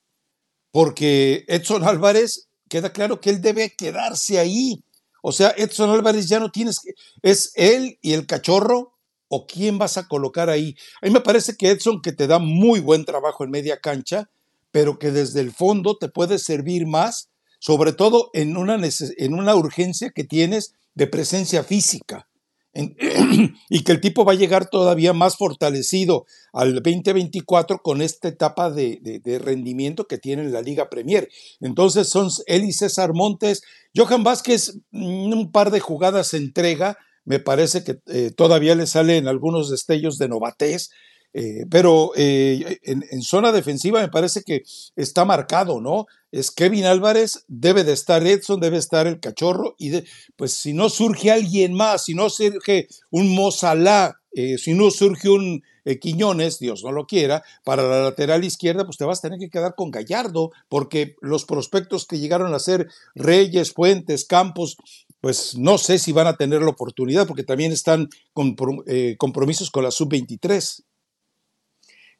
Porque 0.71 1.45
Edson 1.49 1.85
Álvarez 1.85 2.49
queda 2.69 2.93
claro 2.93 3.21
que 3.21 3.31
él 3.31 3.43
debe 3.43 3.75
quedarse 3.77 4.39
ahí. 4.39 4.83
O 5.23 5.33
sea, 5.33 5.55
Edson 5.57 5.91
Álvarez 5.91 6.29
ya 6.29 6.41
no 6.41 6.51
tienes 6.51 6.81
que. 6.81 6.93
¿Es 7.23 7.53
él 7.55 7.99
y 8.01 8.15
el 8.15 8.27
cachorro? 8.27 8.95
¿O 9.29 9.47
quién 9.47 9.79
vas 9.79 9.97
a 9.97 10.09
colocar 10.09 10.51
ahí? 10.51 10.75
A 11.01 11.07
mí 11.07 11.13
me 11.13 11.21
parece 11.21 11.57
que 11.57 11.71
Edson, 11.71 12.03
que 12.03 12.13
te 12.13 12.27
da 12.27 12.39
muy 12.39 12.81
buen 12.81 13.05
trabajo 13.05 13.45
en 13.45 13.51
media 13.51 13.81
cancha, 13.81 14.31
pero 14.71 14.99
que 14.99 15.11
desde 15.11 15.41
el 15.41 15.53
fondo 15.53 15.97
te 15.97 16.09
puede 16.09 16.39
servir 16.39 16.87
más, 16.87 17.31
sobre 17.59 17.93
todo 17.93 18.31
en 18.35 18.57
una, 18.57 18.79
en 19.17 19.35
una 19.35 19.55
urgencia 19.55 20.11
que 20.11 20.25
tienes 20.25 20.75
de 20.95 21.07
presencia 21.07 21.63
física. 21.65 22.29
y 23.69 23.85
que 23.85 23.93
el 23.93 24.01
tipo 24.01 24.25
va 24.25 24.33
a 24.33 24.37
llegar 24.37 24.69
todavía 24.69 25.13
más 25.13 25.37
fortalecido 25.37 26.25
al 26.53 26.75
2024 26.75 27.79
con 27.79 28.01
esta 28.01 28.29
etapa 28.29 28.71
de, 28.71 29.41
rendimiento 29.45 30.07
que 30.07 30.19
tiene 30.19 30.43
en 30.43 30.53
la 30.53 30.63
Liga 30.63 30.89
Premier. 30.89 31.29
Entonces 31.61 32.09
son 32.09 32.31
él 32.47 32.65
y 32.65 32.73
César 32.73 33.13
Montes. 33.13 33.63
Johan 33.95 34.25
Vázquez, 34.25 34.79
mm, 34.91 35.33
un 35.33 35.53
par 35.53 35.71
de 35.71 35.81
jugadas 35.81 36.33
entrega, 36.35 36.97
me 37.25 37.39
parece 37.39 37.85
que 37.85 38.01
eh, 38.07 38.31
todavía 38.31 38.75
le 38.75 38.87
salen 38.87 39.29
algunos 39.29 39.71
destellos 39.71 40.19
de 40.19 40.29
novatez. 40.29 40.91
Eh, 41.35 41.65
pero 41.71 42.13
eh, 42.15 42.79
en, 42.83 43.23
zona 43.23 43.53
defensiva 43.53 44.01
me 44.01 44.09
parece 44.09 44.43
que 44.43 44.65
está 44.97 45.25
marcado, 45.25 45.81
¿no? 45.81 46.07
Es 46.31 46.51
Kevin 46.51 46.85
Álvarez, 46.85 47.45
debe 47.49 47.85
de 47.85 47.93
estar 47.93 48.27
Edson, 48.27 48.61
debe 48.61 48.77
estar 48.77 49.07
el 49.07 49.21
cachorro, 49.21 49.75
y 49.79 49.93
pues 50.37 50.53
si 50.53 50.73
no 50.73 50.91
surge 50.91 51.31
alguien 51.31 51.75
más, 51.75 52.05
si 52.05 52.15
no 52.15 52.29
surge 52.29 52.89
un 53.11 53.35
Mozalá, 53.35 54.21
eh, 54.33 54.59
si 54.59 54.75
no 54.75 54.91
surge 54.91 55.29
un 55.29 55.63
Quiñones, 56.01 56.61
Dios 56.61 56.85
no 56.85 56.93
lo 56.93 57.07
quiera, 57.07 57.43
para 57.65 57.83
la 57.83 58.03
lateral 58.03 58.45
izquierda, 58.45 58.85
pues 58.85 58.99
te 58.99 59.05
vas 59.05 59.19
a 59.19 59.23
tener 59.23 59.41
que 59.41 59.51
quedar 59.51 59.75
con 59.75 59.91
Gallardo, 59.91 60.53
porque 60.69 61.17
los 61.21 61.45
prospectos 61.45 62.07
que 62.07 62.21
llegaron 62.21 62.55
a 62.55 62.61
ser 62.61 62.89
Reyes, 63.17 63.73
Fuentes, 63.73 64.25
Campos, 64.25 64.77
pues 65.21 65.57
no 65.57 65.79
sé 65.79 65.99
si 65.99 66.13
van 66.13 66.29
a 66.29 66.37
tener 66.37 66.63
la 66.63 66.71
oportunidad, 66.71 67.27
porque 67.27 67.43
también 67.43 67.73
están 67.73 68.11
compromisos 68.33 69.71
con 69.71 69.83
la 69.83 69.91
sub-23. 69.91 70.85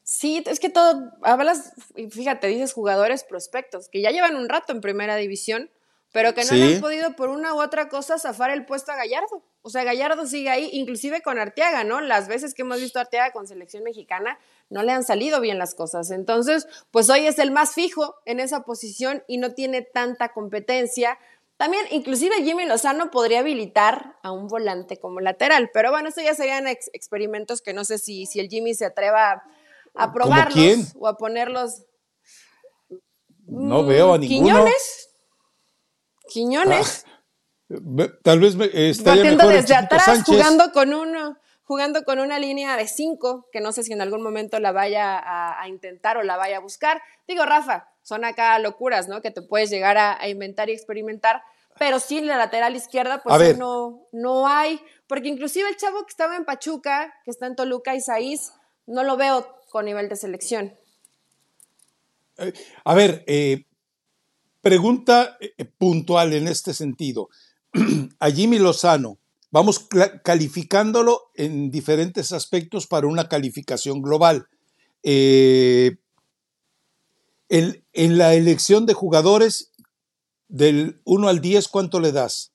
Sí, 0.03 0.43
es 0.45 0.59
que 0.59 0.69
todo, 0.69 1.13
hablas, 1.21 1.73
fíjate, 2.11 2.47
dices 2.47 2.73
jugadores 2.73 3.23
prospectos, 3.23 3.87
que 3.87 4.01
ya 4.01 4.11
llevan 4.11 4.35
un 4.35 4.49
rato 4.49 4.73
en 4.73 4.81
primera 4.81 5.15
división, 5.15 5.71
pero 6.11 6.35
que 6.35 6.45
no 6.45 6.53
le 6.53 6.75
han 6.75 6.81
podido 6.81 7.15
por 7.15 7.29
una 7.29 7.55
u 7.55 7.61
otra 7.61 7.89
cosa 7.89 8.19
zafar 8.19 8.51
el 8.51 8.65
puesto 8.65 8.91
a 8.91 8.95
Gallardo. 8.95 9.43
O 9.63 9.69
sea, 9.71 9.83
Gallardo 9.83 10.27
sigue 10.27 10.49
ahí, 10.49 10.69
inclusive 10.71 11.21
con 11.23 11.39
Arteaga, 11.39 11.83
¿no? 11.83 12.01
Las 12.01 12.27
veces 12.27 12.53
que 12.53 12.61
hemos 12.61 12.79
visto 12.79 12.99
a 12.99 13.03
Arteaga 13.03 13.31
con 13.31 13.47
selección 13.47 13.83
mexicana, 13.83 14.37
no 14.69 14.83
le 14.83 14.91
han 14.91 15.03
salido 15.03 15.41
bien 15.41 15.57
las 15.57 15.73
cosas. 15.73 16.11
Entonces, 16.11 16.67
pues 16.91 17.09
hoy 17.09 17.25
es 17.25 17.39
el 17.39 17.49
más 17.49 17.73
fijo 17.73 18.15
en 18.25 18.39
esa 18.39 18.63
posición 18.63 19.23
y 19.27 19.37
no 19.37 19.53
tiene 19.53 19.81
tanta 19.81 20.33
competencia. 20.33 21.17
También, 21.57 21.83
inclusive 21.89 22.43
Jimmy 22.43 22.65
Lozano 22.65 23.09
podría 23.09 23.39
habilitar 23.39 24.17
a 24.21 24.31
un 24.31 24.47
volante 24.47 24.97
como 24.97 25.19
lateral, 25.19 25.71
pero 25.73 25.89
bueno, 25.89 26.09
eso 26.09 26.21
ya 26.21 26.35
serían 26.35 26.67
experimentos 26.67 27.61
que 27.61 27.73
no 27.73 27.85
sé 27.85 27.97
si, 27.97 28.27
si 28.27 28.39
el 28.39 28.49
Jimmy 28.49 28.75
se 28.75 28.85
atreva 28.85 29.31
a 29.31 29.43
probarlos 30.13 30.93
o 30.95 31.07
a 31.07 31.17
ponerlos. 31.17 31.83
No 33.45 33.85
veo 33.85 34.13
a 34.13 34.17
mm, 34.17 34.21
ninguno. 34.21 34.47
Quiñones. 34.47 35.09
Quiñones. 36.27 37.05
Ah, 37.07 37.13
tal 38.23 38.39
vez 38.39 38.55
estaría 38.73 39.23
Batiendo 39.23 39.47
desde 39.47 39.75
atrás, 39.75 40.23
jugando 40.25 40.71
con 40.71 40.93
uno, 40.93 41.37
jugando 41.63 42.03
con 42.03 42.19
una 42.19 42.39
línea 42.39 42.75
de 42.77 42.87
cinco, 42.87 43.47
que 43.51 43.61
no 43.61 43.71
sé 43.71 43.83
si 43.83 43.93
en 43.93 44.01
algún 44.01 44.21
momento 44.21 44.59
la 44.59 44.71
vaya 44.71 45.21
a, 45.23 45.67
intentar 45.67 46.17
o 46.17 46.23
la 46.23 46.37
vaya 46.37 46.57
a 46.57 46.61
buscar. 46.61 47.01
Digo, 47.27 47.45
Rafa, 47.45 47.89
son 48.01 48.25
acá 48.25 48.57
locuras, 48.59 49.07
¿no? 49.07 49.21
Que 49.21 49.31
te 49.31 49.41
puedes 49.41 49.69
llegar 49.69 49.97
a, 49.97 50.27
inventar 50.27 50.69
y 50.69 50.73
experimentar, 50.73 51.43
pero 51.79 51.99
sí 51.99 52.17
en 52.17 52.27
la 52.27 52.37
lateral 52.37 52.75
izquierda, 52.75 53.23
pues 53.23 53.57
no, 53.57 54.07
no 54.11 54.47
hay, 54.47 54.79
porque 55.07 55.29
inclusive 55.29 55.69
el 55.69 55.77
chavo 55.77 56.03
que 56.05 56.11
estaba 56.11 56.35
en 56.35 56.45
Pachuca, 56.45 57.13
que 57.23 57.31
está 57.31 57.47
en 57.47 57.55
Toluca, 57.55 57.95
Isaís, 57.95 58.53
no 58.87 59.03
lo 59.03 59.17
veo 59.17 59.47
con 59.69 59.85
nivel 59.85 60.09
de 60.09 60.15
selección. 60.15 60.73
Eh, 62.37 62.53
a 62.83 62.93
ver, 62.93 63.23
eh, 63.27 63.65
pregunta 64.61 65.37
eh, 65.39 65.65
puntual 65.65 66.33
en 66.33 66.47
este 66.47 66.73
sentido. 66.73 67.29
A 68.19 68.29
Jimmy 68.29 68.59
Lozano, 68.59 69.17
vamos 69.51 69.87
calificándolo 70.23 71.31
en 71.35 71.71
diferentes 71.71 72.31
aspectos 72.31 72.87
para 72.87 73.07
una 73.07 73.27
calificación 73.27 74.01
global. 74.01 74.47
en, 75.03 75.99
la 78.17 78.33
elección 78.33 78.85
de 78.85 78.93
jugadores, 78.93 79.71
del 80.47 81.01
1 81.03 81.27
al 81.27 81.41
10, 81.41 81.67
¿cuánto 81.67 81.99
le 81.99 82.11
das? 82.11 82.51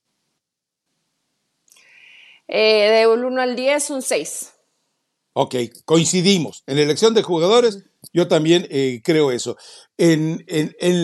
del 2.49 3.25
1 3.25 3.41
al 3.41 3.55
10, 3.55 3.91
un 3.91 4.03
6. 4.03 4.58
Ok, 5.41 5.55
coincidimos. 5.85 6.65
En 6.67 6.79
la 6.79 6.83
elección 6.83 7.15
de 7.15 7.23
jugadores, 7.23 7.85
yo 8.13 8.27
también 8.27 8.67
eh, 8.71 9.03
creo 9.05 9.31
eso. 9.31 9.57
En, 9.97 10.45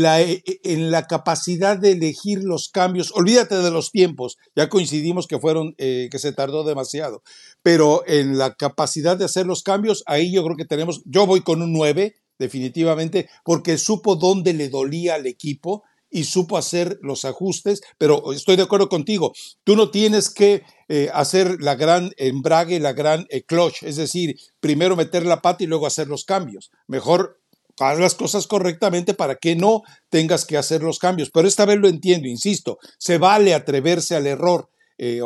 la, 0.03 0.23
eh, 0.23 0.43
en, 0.65 0.91
la, 0.91 1.07
capacidad 1.07 1.79
de 1.79 1.93
elegir 1.93 2.43
los 2.43 2.69
cambios, 2.69 3.13
olvídate 3.15 3.55
de 3.55 3.71
los 3.71 3.93
tiempos, 3.93 4.37
ya 4.57 4.69
coincidimos 4.69 5.29
que 5.29 5.39
fueron, 5.39 5.77
eh, 5.79 6.09
que 6.11 6.19
se 6.19 6.33
tardó 6.33 6.65
demasiado, 6.65 7.23
pero 7.63 8.03
en 8.09 8.37
la 8.37 8.57
capacidad 8.57 9.17
de 9.17 9.27
hacer 9.27 9.47
los 9.47 9.63
cambios, 9.63 10.03
ahí 10.07 10.33
yo 10.33 10.43
creo 10.43 10.57
que 10.57 10.65
tenemos, 10.65 11.03
yo 11.05 11.29
voy 11.29 11.43
con 11.43 11.63
un 11.63 11.73
9, 11.73 12.17
definitivamente, 12.37 13.29
porque 13.45 13.79
supo 13.79 14.17
dónde 14.17 14.53
le 14.53 14.69
dolía 14.69 15.15
al 15.15 15.27
equipo 15.27 15.85
y 16.15 16.25
supo 16.25 16.57
hacer 16.57 17.01
los 17.03 17.25
ajustes, 17.25 17.83
pero 17.99 18.33
estoy 18.33 18.55
de 18.55 18.63
acuerdo 18.63 18.89
contigo, 18.89 19.33
tú 19.65 19.75
no 19.75 19.91
tienes 19.91 20.31
que 20.31 20.63
eh, 20.89 21.11
hacer 21.13 21.61
la 21.61 21.75
gran 21.75 22.13
embrague, 22.19 22.79
la 22.79 22.93
gran 22.93 23.27
eh, 23.31 23.43
clutch, 23.43 23.83
es 23.83 23.97
decir, 23.97 24.37
primero 24.61 24.95
meter 24.95 25.27
la 25.27 25.43
pata 25.43 25.65
y 25.65 25.67
luego 25.67 25.89
hacer 25.89 26.07
los 26.07 26.25
cambios. 26.25 26.71
Mejor 26.87 27.41
haz 27.81 27.99
las 27.99 28.15
cosas 28.15 28.47
correctamente 28.47 29.15
para 29.15 29.35
que 29.35 29.57
no 29.57 29.83
tengas 30.09 30.45
que 30.45 30.57
hacer 30.57 30.85
los 30.85 31.01
cambios. 31.01 31.33
Pero 31.33 31.49
esta 31.49 31.65
vez 31.65 31.79
lo 31.79 31.89
entiendo, 31.89 32.29
insisto, 32.29 32.79
se 32.97 33.19
vale 33.19 33.53
atreverse 33.53 34.15
al 34.15 34.29
error 34.29 34.71
eh, 34.97 35.21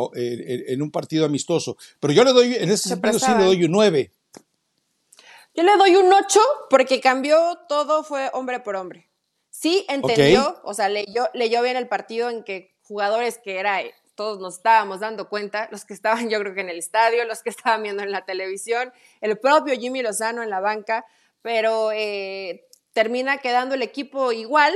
en 0.68 0.80
un 0.80 0.90
partido 0.90 1.26
amistoso. 1.26 1.76
Pero 2.00 2.14
yo 2.14 2.24
le 2.24 2.32
doy, 2.32 2.54
en 2.54 2.70
ese 2.70 2.88
sentido 2.88 3.18
sí 3.18 3.30
le 3.36 3.44
doy 3.44 3.64
un 3.64 3.72
9. 3.72 4.10
Yo 5.54 5.62
le 5.64 5.76
doy 5.76 5.96
un 5.96 6.10
8 6.10 6.40
porque 6.70 7.02
cambió 7.02 7.58
todo, 7.68 8.04
fue 8.04 8.30
hombre 8.32 8.60
por 8.60 8.74
hombre. 8.76 9.07
Sí 9.60 9.84
entendió, 9.88 10.60
o 10.62 10.72
sea, 10.72 10.88
leyó, 10.88 11.30
leyó 11.34 11.62
bien 11.62 11.76
el 11.76 11.88
partido 11.88 12.30
en 12.30 12.44
que 12.44 12.76
jugadores 12.82 13.38
que 13.38 13.58
era, 13.58 13.80
todos 14.14 14.38
nos 14.38 14.58
estábamos 14.58 15.00
dando 15.00 15.28
cuenta, 15.28 15.66
los 15.72 15.84
que 15.84 15.94
estaban 15.94 16.30
yo 16.30 16.38
creo 16.38 16.54
que 16.54 16.60
en 16.60 16.68
el 16.68 16.78
estadio, 16.78 17.24
los 17.24 17.42
que 17.42 17.50
estaban 17.50 17.82
viendo 17.82 18.04
en 18.04 18.12
la 18.12 18.24
televisión, 18.24 18.92
el 19.20 19.36
propio 19.36 19.74
Jimmy 19.74 20.00
Lozano 20.00 20.44
en 20.44 20.50
la 20.50 20.60
banca, 20.60 21.04
pero 21.42 21.90
eh, 21.90 22.68
termina 22.92 23.38
quedando 23.38 23.74
el 23.74 23.82
equipo 23.82 24.30
igual 24.30 24.72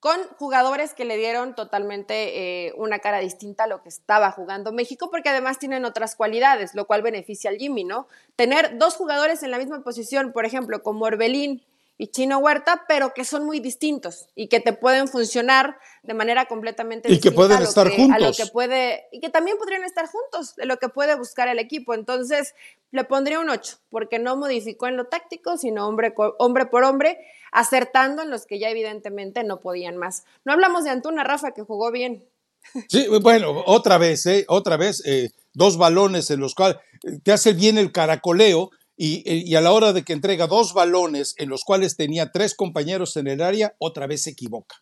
con 0.00 0.18
jugadores 0.38 0.94
que 0.94 1.04
le 1.04 1.18
dieron 1.18 1.54
totalmente 1.54 2.68
eh, 2.68 2.72
una 2.78 3.00
cara 3.00 3.18
distinta 3.18 3.64
a 3.64 3.66
lo 3.66 3.82
que 3.82 3.90
estaba 3.90 4.30
jugando 4.30 4.72
México, 4.72 5.10
porque 5.10 5.28
además 5.28 5.58
tienen 5.58 5.84
otras 5.84 6.16
cualidades, 6.16 6.74
lo 6.74 6.86
cual 6.86 7.02
beneficia 7.02 7.50
al 7.50 7.58
Jimmy, 7.58 7.84
¿no? 7.84 8.08
Tener 8.36 8.78
dos 8.78 8.96
jugadores 8.96 9.42
en 9.42 9.50
la 9.50 9.58
misma 9.58 9.82
posición, 9.82 10.32
por 10.32 10.46
ejemplo, 10.46 10.82
como 10.82 11.04
Orbelín 11.04 11.62
y 11.96 12.08
Chino 12.08 12.38
Huerta, 12.38 12.84
pero 12.88 13.14
que 13.14 13.24
son 13.24 13.44
muy 13.44 13.60
distintos 13.60 14.26
y 14.34 14.48
que 14.48 14.60
te 14.60 14.72
pueden 14.72 15.06
funcionar 15.06 15.78
de 16.02 16.14
manera 16.14 16.46
completamente 16.46 17.08
distinta. 17.08 17.28
Y 17.28 17.30
que 17.30 17.34
pueden 17.34 17.62
estar 17.62 17.88
juntos. 17.88 18.16
A 18.16 18.18
lo 18.18 18.32
que 18.32 18.46
puede, 18.46 19.04
y 19.12 19.20
que 19.20 19.30
también 19.30 19.56
podrían 19.58 19.84
estar 19.84 20.06
juntos, 20.06 20.56
de 20.56 20.66
lo 20.66 20.78
que 20.78 20.88
puede 20.88 21.14
buscar 21.14 21.46
el 21.48 21.58
equipo. 21.58 21.94
Entonces, 21.94 22.54
le 22.90 23.04
pondría 23.04 23.38
un 23.38 23.48
8, 23.48 23.78
porque 23.90 24.18
no 24.18 24.36
modificó 24.36 24.88
en 24.88 24.96
lo 24.96 25.06
táctico, 25.06 25.56
sino 25.56 25.86
hombre, 25.86 26.12
hombre 26.38 26.66
por 26.66 26.82
hombre, 26.82 27.18
acertando 27.52 28.22
en 28.22 28.30
los 28.30 28.44
que 28.46 28.58
ya 28.58 28.70
evidentemente 28.70 29.44
no 29.44 29.60
podían 29.60 29.96
más. 29.96 30.24
No 30.44 30.52
hablamos 30.52 30.84
de 30.84 30.90
Antuna 30.90 31.22
Rafa, 31.22 31.52
que 31.52 31.62
jugó 31.62 31.92
bien. 31.92 32.28
Sí, 32.88 33.06
bueno, 33.20 33.62
otra 33.66 33.98
vez, 33.98 34.26
¿eh? 34.26 34.44
Otra 34.48 34.76
vez, 34.76 35.04
eh, 35.06 35.30
dos 35.52 35.76
balones 35.76 36.30
en 36.30 36.40
los 36.40 36.54
cuales 36.54 36.76
te 37.22 37.30
hace 37.30 37.52
bien 37.52 37.78
el 37.78 37.92
caracoleo 37.92 38.70
y, 38.96 39.54
a 39.54 39.60
la 39.60 39.72
hora 39.72 39.92
de 39.92 40.04
que 40.04 40.12
entrega 40.12 40.46
dos 40.46 40.72
balones 40.72 41.34
en 41.38 41.48
los 41.48 41.64
cuales 41.64 41.96
tenía 41.96 42.30
tres 42.30 42.54
compañeros 42.54 43.16
en 43.16 43.26
el 43.26 43.40
área, 43.42 43.74
otra 43.78 44.06
vez 44.06 44.22
se 44.22 44.30
equivoca. 44.30 44.76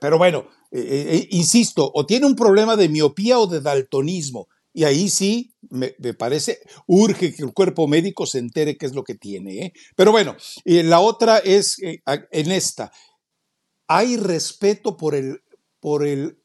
Pero 0.00 0.18
bueno, 0.18 0.48
eh, 0.70 0.80
eh, 0.80 1.06
eh, 1.16 1.28
insisto, 1.30 1.90
o 1.92 2.06
tiene 2.06 2.26
un 2.26 2.36
problema 2.36 2.76
de 2.76 2.88
miopía 2.88 3.38
o 3.38 3.46
de 3.46 3.60
daltonismo. 3.60 4.48
Y 4.72 4.84
ahí 4.84 5.08
sí, 5.10 5.52
me, 5.70 5.90
parece, 6.14 6.60
urge 6.86 7.34
que 7.34 7.42
el 7.42 7.52
cuerpo 7.52 7.88
médico 7.88 8.26
se 8.26 8.38
entere 8.38 8.76
qué 8.76 8.86
es 8.86 8.94
lo 8.94 9.02
que 9.02 9.16
tiene. 9.16 9.72
Pero 9.96 10.12
bueno, 10.12 10.36
la 10.64 11.00
otra 11.00 11.38
es 11.38 11.78
en 11.80 12.52
esta. 12.52 12.92
Hay 13.88 14.16
respeto 14.16 14.96
por 14.96 15.14
el, 15.14 15.42
por 15.80 16.06
el... 16.06 16.38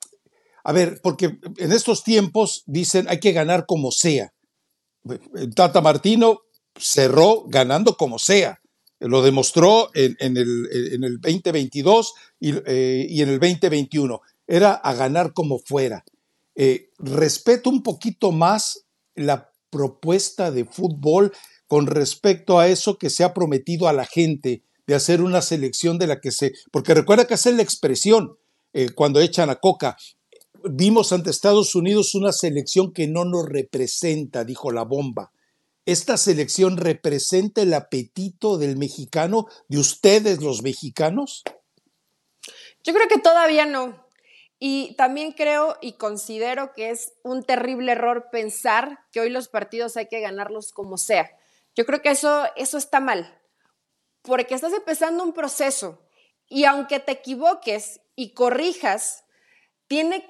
A 0.63 0.71
ver, 0.71 0.99
porque 1.03 1.37
en 1.57 1.71
estos 1.71 2.03
tiempos 2.03 2.63
dicen 2.65 3.07
hay 3.07 3.19
que 3.19 3.33
ganar 3.33 3.65
como 3.67 3.91
sea. 3.91 4.33
Tata 5.53 5.81
Martino 5.81 6.39
cerró 6.77 7.43
ganando 7.47 7.97
como 7.97 8.19
sea. 8.19 8.59
Lo 8.99 9.21
demostró 9.21 9.89
en, 9.93 10.15
el, 10.19 10.69
en 10.93 11.03
el, 11.03 11.19
2022 11.19 12.13
eh, 12.39 13.05
y, 13.09 13.21
en 13.21 13.29
el 13.29 13.39
2021. 13.39 14.21
Era 14.47 14.73
a 14.73 14.93
ganar 14.93 15.33
como 15.33 15.59
fuera. 15.59 16.05
Eh, 16.55 16.89
respeto 16.99 17.69
un 17.69 17.83
poquito 17.83 18.31
más 18.31 18.85
la 19.15 19.51
propuesta 19.69 20.51
de 20.51 20.65
fútbol 20.65 21.33
con 21.67 21.87
respecto 21.87 22.59
a 22.59 22.67
eso 22.67 22.97
que 22.97 23.09
se 23.09 23.23
ha 23.23 23.33
prometido 23.33 23.87
a 23.87 23.93
la 23.93 24.05
gente 24.05 24.63
de 24.85 24.95
hacer 24.95 25.21
una 25.21 25.41
selección 25.41 25.97
de 25.97 26.07
la 26.07 26.21
que 26.21 26.31
se... 26.31 26.53
Porque 26.71 26.93
recuerda 26.93 27.25
que 27.25 27.33
hacer 27.33 27.55
la 27.55 27.63
expresión 27.63 28.37
eh, 28.73 28.89
cuando 28.91 29.19
echan 29.19 29.49
a 29.49 29.55
Coca. 29.55 29.97
Vimos 30.69 31.11
ante 31.11 31.29
Estados 31.29 31.75
Unidos 31.75 32.15
una 32.15 32.31
selección 32.31 32.93
que 32.93 33.07
no 33.07 33.25
nos 33.25 33.45
representa, 33.45 34.45
dijo 34.45 34.71
la 34.71 34.83
bomba 34.83 35.31
esta 35.85 36.17
selección 36.17 36.77
representa 36.77 37.61
el 37.61 37.73
apetito 37.73 38.57
del 38.57 38.77
mexicano, 38.77 39.47
de 39.67 39.79
ustedes 39.79 40.41
los 40.41 40.61
mexicanos? 40.61 41.43
Yo 42.83 42.93
creo 42.93 43.07
que 43.07 43.19
todavía 43.19 43.65
no. 43.65 44.03
Y 44.59 44.95
también 44.95 45.33
creo 45.33 45.77
y 45.81 45.93
considero 45.93 46.71
que 46.73 46.89
es 46.89 47.13
un 47.23 47.43
terrible 47.43 47.91
error 47.91 48.29
pensar 48.31 48.99
que 49.11 49.19
hoy 49.19 49.29
los 49.29 49.49
partidos 49.49 49.97
hay 49.97 50.07
que 50.07 50.21
ganarlos 50.21 50.71
como 50.71 50.97
sea. 50.97 51.29
Yo 51.75 51.85
creo 51.85 52.01
que 52.01 52.11
eso, 52.11 52.45
eso 52.55 52.77
está 52.77 52.99
mal, 52.99 53.41
porque 54.21 54.55
estás 54.55 54.73
empezando 54.73 55.23
un 55.23 55.33
proceso 55.33 55.99
y 56.47 56.65
aunque 56.65 56.99
te 56.99 57.11
equivoques 57.11 57.99
y 58.15 58.33
corrijas, 58.33 59.22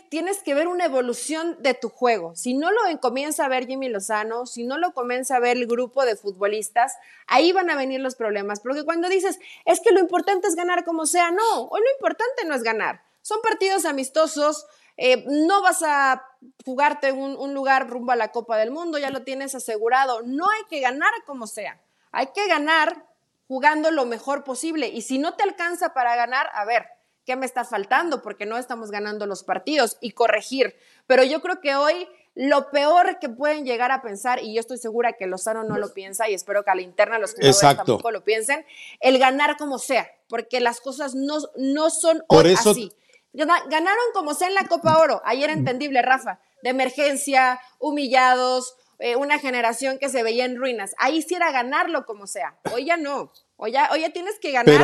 tienes 0.10 0.41
que 0.43 0.54
ver 0.54 0.67
una 0.67 0.86
evolución 0.86 1.58
de 1.60 1.73
tu 1.73 1.89
juego. 1.89 2.36
Si 2.36 2.54
no 2.54 2.71
lo 2.71 2.80
comienza 2.99 3.45
a 3.45 3.49
ver 3.49 3.67
Jimmy 3.67 3.89
Lozano, 3.89 4.45
si 4.45 4.63
no 4.63 4.78
lo 4.78 4.93
comienza 4.93 5.36
a 5.36 5.39
ver 5.39 5.58
el 5.58 5.67
grupo 5.67 6.06
de 6.06 6.15
futbolistas, 6.15 6.95
ahí 7.28 7.52
van 7.52 7.69
a 7.69 7.76
venir 7.76 7.99
los 7.99 8.15
problemas. 8.15 8.60
Porque 8.60 8.84
cuando 8.84 9.10
dices, 9.10 9.39
es 9.65 9.80
que 9.80 9.91
lo 9.91 9.99
importante 9.99 10.47
es 10.47 10.56
ganar 10.56 10.84
como 10.86 11.06
sea, 11.06 11.32
no, 11.32 11.63
hoy 11.63 11.82
lo 11.82 11.91
importante 11.95 12.45
no 12.45 12.56
es 12.56 12.63
ganar. 12.63 13.04
Son 13.21 13.39
partidos 13.41 13.86
amistosos, 13.86 14.65
eh, 14.97 15.23
no 15.28 15.62
vas 15.62 15.82
a 15.84 16.26
jugarte 16.65 17.12
un, 17.12 17.36
un 17.36 17.54
lugar 17.54 17.89
rumbo 17.89 18.12
a 18.12 18.15
la 18.15 18.32
Copa 18.32 18.58
del 18.58 18.71
Mundo, 18.71 18.97
ya 18.97 19.12
lo 19.12 19.23
tienes 19.23 19.56
asegurado. 19.56 20.21
No 20.23 20.49
hay 20.49 20.63
que 20.69 20.80
ganar 20.80 21.12
como 21.26 21.47
sea, 21.47 21.80
hay 22.12 22.28
que 22.28 22.47
ganar 22.47 23.06
jugando 23.47 23.91
lo 23.91 24.06
mejor 24.06 24.43
posible. 24.43 24.88
Y 24.88 25.02
si 25.02 25.19
no 25.19 25.36
te 25.36 25.43
alcanza 25.43 25.93
para 25.93 26.15
ganar, 26.15 26.49
a 26.54 26.65
ver, 26.65 26.88
qué 27.25 27.36
me 27.36 27.45
está 27.45 27.63
faltando, 27.63 28.21
porque 28.21 28.45
no 28.45 28.57
estamos 28.57 28.91
ganando 28.91 29.25
los 29.25 29.43
partidos 29.43 29.97
y 30.01 30.12
corregir. 30.12 30.75
Pero 31.07 31.23
yo 31.23 31.41
creo 31.41 31.59
que 31.62 31.75
hoy 31.75 32.07
lo 32.36 32.71
peor 32.71 33.19
que 33.19 33.29
pueden 33.29 33.65
llegar 33.65 33.91
a 33.91 34.01
pensar, 34.01 34.43
y 34.43 34.55
yo 34.55 34.59
estoy 34.59 34.77
segura 34.77 35.13
que 35.13 35.27
Lozano 35.27 35.63
no 35.63 35.77
lo 35.77 35.93
piensa, 35.93 36.29
y 36.29 36.33
espero 36.33 36.63
que 36.63 36.71
a 36.71 36.75
la 36.75 36.81
interna 36.81 37.19
los 37.19 37.33
jugadores 37.33 37.59
tampoco 37.59 38.12
lo 38.12 38.23
piensen, 38.23 38.65
el 38.99 39.19
ganar 39.19 39.57
como 39.57 39.77
sea, 39.77 40.09
porque 40.27 40.59
las 40.59 40.81
cosas 40.81 41.13
no, 41.13 41.38
no 41.57 41.89
son 41.89 42.23
hoy 42.27 42.53
así. 42.53 42.91
Ganaron 43.33 44.05
como 44.13 44.33
sea 44.33 44.47
en 44.47 44.55
la 44.55 44.67
Copa 44.67 44.97
Oro, 44.97 45.21
ayer 45.25 45.49
entendible, 45.49 46.01
Rafa, 46.01 46.39
de 46.62 46.69
emergencia, 46.69 47.59
humillados, 47.79 48.75
eh, 48.99 49.15
una 49.15 49.39
generación 49.39 49.97
que 49.97 50.09
se 50.09 50.23
veía 50.23 50.45
en 50.45 50.55
ruinas. 50.55 50.93
Ahí 50.97 51.21
sí 51.21 51.36
era 51.36 51.51
ganarlo 51.51 52.05
como 52.05 52.27
sea, 52.27 52.57
hoy 52.71 52.86
ya 52.86 52.97
no, 52.97 53.31
hoy 53.57 53.71
ya, 53.73 53.89
hoy 53.91 54.01
ya 54.01 54.09
tienes 54.09 54.39
que 54.39 54.51
ganar 54.51 54.83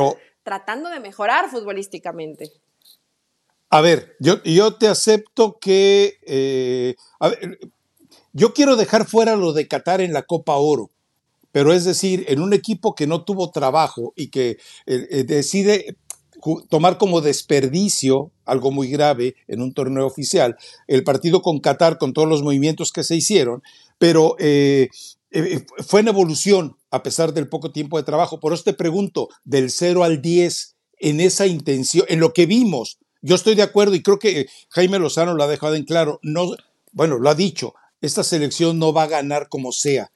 tratando 0.49 0.89
de 0.89 0.99
mejorar 0.99 1.47
futbolísticamente. 1.47 2.51
A 3.69 3.81
ver, 3.81 4.15
yo, 4.19 4.41
yo 4.41 4.73
te 4.73 4.87
acepto 4.87 5.59
que... 5.61 6.17
Eh, 6.25 6.95
yo 8.33 8.51
quiero 8.55 8.75
dejar 8.75 9.05
fuera 9.07 9.35
lo 9.35 9.53
de 9.53 9.67
Qatar 9.67 10.01
en 10.01 10.11
la 10.11 10.23
Copa 10.23 10.55
Oro, 10.55 10.89
pero 11.51 11.71
es 11.71 11.85
decir, 11.85 12.25
en 12.29 12.41
un 12.41 12.53
equipo 12.53 12.95
que 12.95 13.05
no 13.05 13.25
tuvo 13.25 13.51
trabajo 13.51 14.11
y 14.15 14.31
que 14.31 14.57
eh, 14.87 15.07
eh, 15.11 15.23
decide 15.23 15.95
tomar 16.67 16.97
como 16.97 17.21
desperdicio, 17.21 18.31
algo 18.45 18.71
muy 18.71 18.87
grave 18.87 19.35
en 19.47 19.61
un 19.61 19.75
torneo 19.75 20.07
oficial, 20.07 20.57
el 20.87 21.03
partido 21.03 21.43
con 21.43 21.59
Qatar, 21.59 21.99
con 21.99 22.13
todos 22.13 22.27
los 22.27 22.41
movimientos 22.41 22.91
que 22.91 23.03
se 23.03 23.15
hicieron, 23.15 23.61
pero 23.99 24.35
fue 25.85 25.99
en 25.99 26.07
evolución 26.07 26.78
a 26.91 27.03
pesar 27.03 27.33
del 27.33 27.49
poco 27.49 27.71
tiempo 27.71 27.97
de 27.97 28.03
trabajo. 28.03 28.39
Por 28.39 28.53
eso 28.53 28.63
te 28.63 28.73
pregunto, 28.73 29.29
del 29.43 29.71
0 29.71 30.03
al 30.03 30.21
10, 30.21 30.75
en 30.99 31.19
esa 31.21 31.47
intención, 31.47 32.05
en 32.09 32.19
lo 32.19 32.33
que 32.33 32.45
vimos, 32.45 32.99
yo 33.21 33.35
estoy 33.35 33.55
de 33.55 33.63
acuerdo 33.63 33.95
y 33.95 34.03
creo 34.03 34.19
que 34.19 34.47
Jaime 34.69 34.99
Lozano 34.99 35.33
lo 35.33 35.43
ha 35.43 35.47
dejado 35.47 35.75
en 35.75 35.85
claro, 35.85 36.19
no, 36.23 36.55
bueno, 36.91 37.17
lo 37.17 37.29
ha 37.29 37.35
dicho, 37.35 37.73
esta 38.01 38.23
selección 38.23 38.79
no 38.79 38.93
va 38.93 39.03
a 39.03 39.07
ganar 39.07 39.49
como 39.49 39.71
sea, 39.71 40.11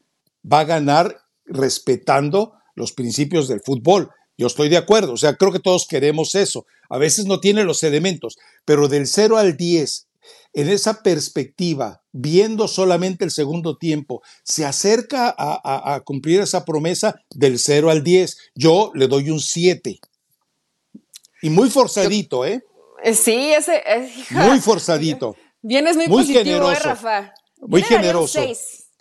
va 0.50 0.62
a 0.62 0.66
ganar 0.66 1.18
respetando 1.46 2.54
los 2.76 2.94
principios 2.94 3.48
del 3.48 3.62
fútbol. 3.62 4.10
Yo 4.38 4.48
estoy 4.48 4.70
de 4.70 4.78
acuerdo, 4.78 5.14
o 5.14 5.18
sea, 5.18 5.36
creo 5.36 5.52
que 5.52 5.60
todos 5.60 5.86
queremos 5.88 6.34
eso. 6.36 6.66
A 6.90 6.98
veces 6.98 7.26
no 7.26 7.40
tiene 7.40 7.64
los 7.66 7.84
elementos, 7.84 8.38
pero 8.66 8.88
del 8.88 9.08
0 9.08 9.38
al 9.38 9.58
10 9.58 10.08
en 10.54 10.70
esa 10.70 11.02
perspectiva, 11.02 12.04
viendo 12.12 12.68
solamente 12.68 13.26
el 13.26 13.32
segundo 13.32 13.78
tiempo, 13.78 14.22
se 14.44 14.66
acerca 14.66 15.34
a, 15.38 16.02
cumplir 16.06 16.42
esa 16.42 16.64
promesa 16.64 17.16
del 17.32 17.60
0 17.60 17.90
al 17.90 18.04
10. 18.04 18.38
Yo 18.56 18.92
le 18.94 19.08
doy 19.08 19.30
un 19.30 19.40
7. 19.40 20.00
Y 21.42 21.50
muy 21.50 21.70
forzadito, 21.70 22.46
¿eh? 22.46 22.64
¿eh? 23.04 23.14
Sí, 23.14 23.54
ese. 23.54 23.84
muy 24.30 24.60
forzadito. 24.60 25.36
Vienes 25.62 25.96
muy, 25.96 26.08
muy 26.08 26.24
positivo, 26.24 26.40
¿eh, 26.40 26.76
generoso, 26.76 26.84
Rafa? 26.84 27.34
muy 27.58 27.84
generoso. 27.84 28.42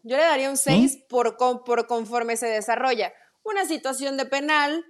Yo 0.05 0.17
le 0.17 0.23
daría 0.23 0.51
un 0.51 0.57
6 0.57 0.97
¿Mm? 0.97 1.09
por, 1.09 1.37
por 1.37 1.87
conforme 1.87 2.37
se 2.37 2.47
desarrolla. 2.47 3.13
Una 3.45 3.67
situación 3.67 4.17
de 4.17 4.27
penal 4.27 4.85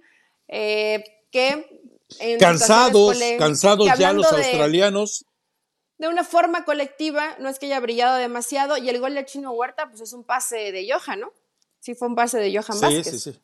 eh, 0.47 1.03
que. 1.31 1.65
cansados, 2.39 3.19
cansados 3.37 3.89
ya 3.97 4.13
los 4.13 4.31
australianos 4.31 5.25
de 6.03 6.09
una 6.09 6.25
forma 6.25 6.65
colectiva, 6.65 7.37
no 7.39 7.47
es 7.47 7.59
que 7.59 7.67
haya 7.67 7.79
brillado 7.79 8.17
demasiado, 8.17 8.75
y 8.75 8.89
el 8.89 8.99
gol 8.99 9.15
de 9.15 9.23
Chino 9.23 9.51
Huerta, 9.53 9.87
pues 9.87 10.01
es 10.01 10.11
un 10.11 10.25
pase 10.25 10.73
de 10.73 10.85
Johan, 10.85 11.21
¿no? 11.21 11.31
Sí, 11.79 11.95
fue 11.95 12.09
un 12.09 12.15
pase 12.15 12.39
de 12.39 12.51
Johan 12.51 12.77
sí, 12.77 12.81
Vázquez. 12.81 13.09
Sí, 13.09 13.31
sí. 13.31 13.39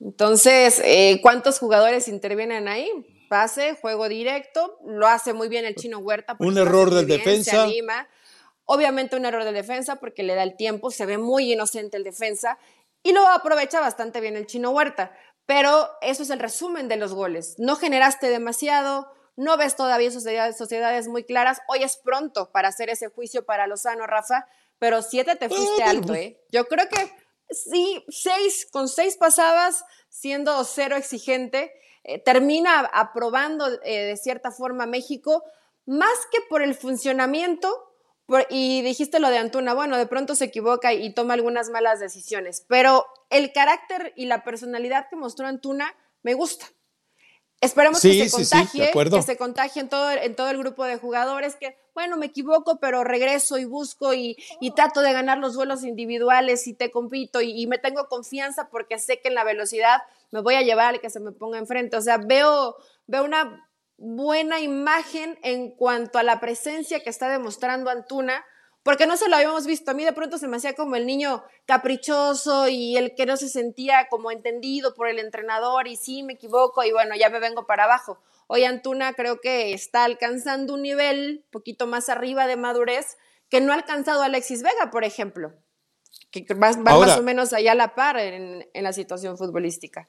Entonces, 0.00 0.82
eh, 0.82 1.20
¿cuántos 1.22 1.60
jugadores 1.60 2.08
intervienen 2.08 2.66
ahí? 2.66 2.90
Pase, 3.28 3.78
juego 3.80 4.08
directo, 4.08 4.76
lo 4.84 5.06
hace 5.06 5.34
muy 5.34 5.46
bien 5.46 5.66
el 5.66 5.76
Chino 5.76 5.98
Huerta. 5.98 6.34
Un 6.40 6.58
error 6.58 6.92
del 6.92 7.06
defensa. 7.06 7.64
Obviamente 8.64 9.14
un 9.14 9.24
error 9.24 9.44
del 9.44 9.54
defensa 9.54 9.96
porque 9.96 10.24
le 10.24 10.34
da 10.34 10.42
el 10.42 10.56
tiempo, 10.56 10.90
se 10.90 11.06
ve 11.06 11.18
muy 11.18 11.52
inocente 11.52 11.96
el 11.96 12.02
defensa 12.02 12.58
y 13.04 13.12
lo 13.12 13.28
aprovecha 13.28 13.78
bastante 13.78 14.20
bien 14.20 14.34
el 14.34 14.46
Chino 14.46 14.70
Huerta. 14.70 15.12
Pero 15.46 15.90
eso 16.00 16.24
es 16.24 16.30
el 16.30 16.40
resumen 16.40 16.88
de 16.88 16.96
los 16.96 17.14
goles. 17.14 17.54
No 17.58 17.76
generaste 17.76 18.30
demasiado, 18.30 19.13
no 19.36 19.56
ves 19.56 19.76
todavía 19.76 20.10
sociedades, 20.10 20.56
sociedades 20.56 21.08
muy 21.08 21.24
claras. 21.24 21.60
Hoy 21.68 21.82
es 21.82 21.96
pronto 21.96 22.50
para 22.52 22.68
hacer 22.68 22.90
ese 22.90 23.08
juicio 23.08 23.44
para 23.44 23.66
Lozano, 23.66 24.06
Rafa, 24.06 24.46
pero 24.78 25.02
siete 25.02 25.36
te 25.36 25.48
fuiste 25.48 25.82
alto, 25.82 26.14
¿eh? 26.14 26.40
Yo 26.50 26.66
creo 26.66 26.88
que 26.88 27.10
sí, 27.50 28.04
seis, 28.08 28.66
con 28.70 28.88
seis 28.88 29.16
pasabas, 29.16 29.84
siendo 30.08 30.62
cero 30.64 30.96
exigente, 30.96 31.72
eh, 32.04 32.18
termina 32.18 32.80
aprobando 32.92 33.66
eh, 33.82 34.04
de 34.04 34.16
cierta 34.16 34.50
forma 34.50 34.86
México, 34.86 35.42
más 35.86 36.26
que 36.30 36.40
por 36.48 36.62
el 36.62 36.74
funcionamiento, 36.74 37.90
y 38.48 38.80
dijiste 38.82 39.18
lo 39.18 39.28
de 39.28 39.38
Antuna, 39.38 39.74
bueno, 39.74 39.98
de 39.98 40.06
pronto 40.06 40.34
se 40.34 40.46
equivoca 40.46 40.94
y 40.94 41.12
toma 41.12 41.34
algunas 41.34 41.68
malas 41.68 42.00
decisiones, 42.00 42.64
pero 42.68 43.06
el 43.28 43.52
carácter 43.52 44.14
y 44.16 44.26
la 44.26 44.44
personalidad 44.44 45.08
que 45.10 45.16
mostró 45.16 45.46
Antuna 45.46 45.94
me 46.22 46.32
gusta. 46.32 46.66
Esperemos 47.64 48.00
que 48.00 48.28
se 48.28 48.30
contagie, 48.30 48.90
que 48.92 49.22
se 49.22 49.36
contagie 49.36 49.82
en 49.82 49.88
todo, 49.88 50.10
en 50.10 50.36
todo 50.36 50.50
el 50.50 50.58
grupo 50.58 50.84
de 50.84 50.96
jugadores, 50.96 51.56
que, 51.56 51.76
bueno, 51.94 52.16
me 52.16 52.26
equivoco, 52.26 52.78
pero 52.78 53.04
regreso 53.04 53.58
y 53.58 53.64
busco 53.64 54.14
y, 54.14 54.36
trato 54.76 55.00
de 55.00 55.12
ganar 55.12 55.38
los 55.38 55.56
vuelos 55.56 55.84
individuales 55.84 56.66
y 56.66 56.74
te 56.74 56.90
compito 56.90 57.40
y, 57.40 57.50
y, 57.60 57.66
me 57.66 57.78
tengo 57.78 58.08
confianza 58.08 58.68
porque 58.68 58.98
sé 58.98 59.20
que 59.20 59.28
en 59.28 59.34
la 59.34 59.44
velocidad 59.44 60.02
me 60.30 60.40
voy 60.40 60.56
a 60.56 60.62
llevar 60.62 60.94
al 60.94 61.00
que 61.00 61.10
se 61.10 61.20
me 61.20 61.32
ponga 61.32 61.58
enfrente. 61.58 61.96
O 61.96 62.02
sea, 62.02 62.18
veo, 62.18 62.76
veo 63.06 63.24
una 63.24 63.68
buena 63.96 64.60
imagen 64.60 65.38
en 65.42 65.70
cuanto 65.70 66.18
a 66.18 66.22
la 66.22 66.40
presencia 66.40 67.00
que 67.00 67.10
está 67.10 67.28
demostrando 67.30 67.90
Antuna, 67.90 68.44
porque 68.84 69.06
no 69.06 69.16
se 69.16 69.28
lo 69.28 69.34
habíamos 69.34 69.66
visto. 69.66 69.90
A 69.90 69.94
mí 69.94 70.04
de 70.04 70.12
pronto 70.12 70.38
se 70.38 70.46
me 70.46 70.58
hacía 70.58 70.74
como 70.74 70.94
el 70.94 71.06
niño 71.06 71.42
caprichoso 71.64 72.68
y 72.68 72.96
el 72.96 73.16
que 73.16 73.26
no 73.26 73.36
se 73.36 73.48
sentía 73.48 74.06
como 74.08 74.30
entendido 74.30 74.94
por 74.94 75.08
el 75.08 75.18
entrenador 75.18 75.88
y 75.88 75.96
sí, 75.96 76.22
me 76.22 76.34
equivoco 76.34 76.84
y 76.84 76.92
bueno, 76.92 77.16
ya 77.16 77.30
me 77.30 77.40
vengo 77.40 77.66
para 77.66 77.84
abajo. 77.84 78.20
Hoy 78.46 78.64
Antuna 78.64 79.14
creo 79.14 79.40
que 79.40 79.72
está 79.72 80.04
alcanzando 80.04 80.74
un 80.74 80.82
nivel 80.82 81.44
poquito 81.50 81.86
más 81.86 82.10
arriba 82.10 82.46
de 82.46 82.56
madurez 82.56 83.16
que 83.48 83.62
no 83.62 83.72
ha 83.72 83.76
alcanzado 83.76 84.22
Alexis 84.22 84.62
Vega, 84.62 84.90
por 84.90 85.02
ejemplo, 85.04 85.54
que 86.30 86.44
va, 86.54 86.72
más 86.76 87.16
o 87.16 87.22
menos 87.22 87.54
allá 87.54 87.72
a 87.72 87.74
la 87.74 87.94
par 87.94 88.18
en 88.18 88.66
la 88.74 88.92
situación 88.92 89.38
futbolística. 89.38 90.08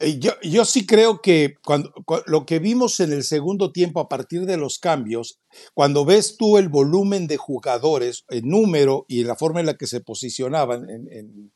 Eh, 0.00 0.20
yo, 0.20 0.64
sí 0.64 0.86
creo 0.86 1.20
que 1.20 1.56
cuando, 1.64 1.92
lo 2.26 2.46
que 2.46 2.60
vimos 2.60 3.00
en 3.00 3.12
el 3.12 3.24
segundo 3.24 3.72
tiempo 3.72 3.98
a 3.98 4.08
partir 4.08 4.46
de 4.46 4.56
los 4.56 4.78
cambios, 4.78 5.40
cuando 5.74 6.04
ves 6.04 6.36
tú 6.36 6.56
el 6.56 6.68
volumen 6.68 7.26
de 7.26 7.36
jugadores, 7.36 8.24
el 8.28 8.46
número 8.46 9.06
y 9.08 9.24
la 9.24 9.34
forma 9.34 9.60
en 9.60 9.66
la 9.66 9.76
que 9.76 9.88
se 9.88 10.00
posicionaban 10.00 10.88
en, 10.88 11.52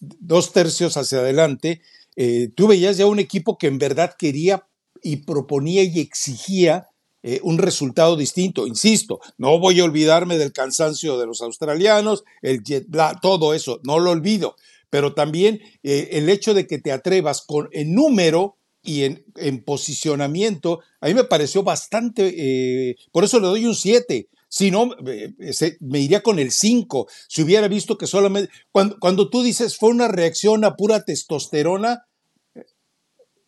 dos 0.00 0.52
tercios 0.52 0.96
hacia 0.96 1.18
adelante, 1.18 1.82
eh, 2.16 2.48
tú 2.56 2.66
veías 2.66 2.96
ya 2.96 3.06
un 3.06 3.18
equipo 3.18 3.58
que 3.58 3.66
en 3.66 3.78
verdad 3.78 4.14
quería 4.18 4.66
y 5.02 5.16
proponía 5.16 5.82
y 5.82 6.00
exigía 6.00 6.88
eh, 7.22 7.40
un 7.42 7.58
resultado 7.58 8.16
distinto. 8.16 8.66
Insisto, 8.66 9.20
no 9.36 9.58
voy 9.58 9.80
a 9.80 9.84
olvidarme 9.84 10.38
del 10.38 10.52
cansancio 10.52 11.18
de 11.18 11.26
los 11.26 11.42
australianos, 11.42 12.24
el 12.40 12.62
jet 12.62 12.86
todo 13.20 13.52
eso, 13.52 13.80
no 13.84 13.98
lo 13.98 14.12
olvido 14.12 14.56
pero 14.92 15.14
también 15.14 15.62
eh, 15.82 16.10
el 16.12 16.28
hecho 16.28 16.52
de 16.52 16.66
que 16.66 16.78
te 16.78 16.92
atrevas 16.92 17.40
con 17.46 17.70
en 17.72 17.94
número 17.94 18.58
y 18.82 19.04
en, 19.04 19.64
posicionamiento, 19.64 20.80
a 21.00 21.06
mí 21.06 21.14
me 21.14 21.24
pareció 21.24 21.62
bastante, 21.62 22.34
eh, 22.36 22.96
por 23.10 23.24
eso 23.24 23.40
le 23.40 23.46
doy 23.46 23.64
un 23.64 23.74
7. 23.74 24.28
Si 24.48 24.70
no, 24.70 24.90
eh, 25.06 25.32
me 25.80 26.00
iría 26.00 26.22
con 26.22 26.38
el 26.38 26.52
5. 26.52 27.08
Si 27.26 27.40
hubiera 27.40 27.68
visto 27.68 27.96
que 27.96 28.06
solamente, 28.06 28.52
cuando, 28.70 28.98
cuando 28.98 29.30
tú 29.30 29.42
dices 29.42 29.78
fue 29.78 29.88
una 29.88 30.08
reacción 30.08 30.62
a 30.62 30.76
pura 30.76 31.02
testosterona, 31.02 32.04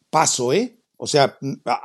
paso, 0.09 0.54
¿eh? 0.54 0.78
O 0.96 1.07
sea, 1.07 1.37